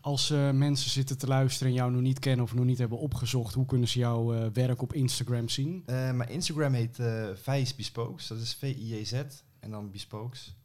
Als 0.00 0.30
eh, 0.30 0.50
mensen 0.50 0.90
zitten 0.90 1.18
te 1.18 1.26
luisteren 1.26 1.68
en 1.68 1.78
jou 1.78 1.92
nog 1.92 2.00
niet 2.00 2.18
kennen 2.18 2.44
of 2.44 2.54
nog 2.54 2.64
niet 2.64 2.78
hebben 2.78 2.98
opgezocht, 2.98 3.54
hoe 3.54 3.66
kunnen 3.66 3.88
ze 3.88 3.98
jouw 3.98 4.52
werk 4.52 4.82
op 4.82 4.92
Instagram 4.92 5.48
zien? 5.48 5.82
Mijn 5.86 6.28
Instagram 6.28 6.72
heet 6.72 6.98
eh 6.98 7.28
Vijs 7.34 7.74
Bespokes. 7.74 8.26
Dat 8.26 8.38
is 8.38 8.54
V-I-J-Z 8.54 9.12
en 9.60 9.70
dan 9.70 9.90
Bespokes. 9.90 10.56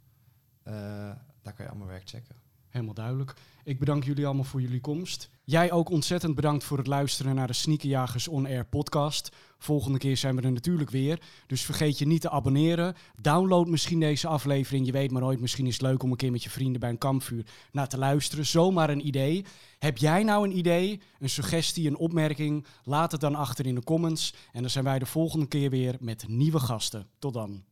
Daar 0.63 1.53
kan 1.53 1.65
je 1.65 1.67
allemaal 1.67 1.87
werk 1.87 2.09
checken. 2.09 2.35
Helemaal 2.69 2.93
duidelijk. 2.93 3.33
Ik 3.65 3.79
bedank 3.79 4.03
jullie 4.03 4.25
allemaal 4.25 4.43
voor 4.43 4.61
jullie 4.61 4.81
komst. 4.81 5.29
Jij 5.43 5.71
ook 5.71 5.89
ontzettend 5.89 6.35
bedankt 6.35 6.63
voor 6.63 6.77
het 6.77 6.87
luisteren 6.87 7.35
naar 7.35 7.47
de 7.47 7.53
Sneakerjagers 7.53 8.27
On 8.27 8.45
Air 8.45 8.65
podcast. 8.65 9.35
Volgende 9.57 9.97
keer 9.97 10.17
zijn 10.17 10.35
we 10.35 10.41
er 10.41 10.51
natuurlijk 10.51 10.89
weer. 10.89 11.21
Dus 11.47 11.61
vergeet 11.61 11.97
je 11.97 12.07
niet 12.07 12.21
te 12.21 12.29
abonneren. 12.29 12.95
Download 13.21 13.67
misschien 13.67 13.99
deze 13.99 14.27
aflevering. 14.27 14.85
Je 14.85 14.91
weet 14.91 15.11
maar 15.11 15.21
nooit, 15.21 15.39
misschien 15.39 15.67
is 15.67 15.73
het 15.73 15.81
leuk 15.81 16.03
om 16.03 16.11
een 16.11 16.17
keer 16.17 16.31
met 16.31 16.43
je 16.43 16.49
vrienden 16.49 16.79
bij 16.79 16.89
een 16.89 16.97
kampvuur 16.97 17.45
naar 17.71 17.87
te 17.87 17.97
luisteren. 17.97 18.45
Zomaar 18.45 18.89
een 18.89 19.07
idee. 19.07 19.45
Heb 19.79 19.97
jij 19.97 20.23
nou 20.23 20.47
een 20.47 20.57
idee, 20.57 21.01
een 21.19 21.29
suggestie, 21.29 21.87
een 21.87 21.97
opmerking? 21.97 22.65
Laat 22.83 23.11
het 23.11 23.21
dan 23.21 23.35
achter 23.35 23.65
in 23.65 23.75
de 23.75 23.83
comments. 23.83 24.33
En 24.51 24.61
dan 24.61 24.71
zijn 24.71 24.83
wij 24.83 24.99
de 24.99 25.05
volgende 25.05 25.47
keer 25.47 25.69
weer 25.69 25.95
met 25.99 26.27
nieuwe 26.27 26.59
gasten. 26.59 27.07
Tot 27.19 27.33
dan. 27.33 27.63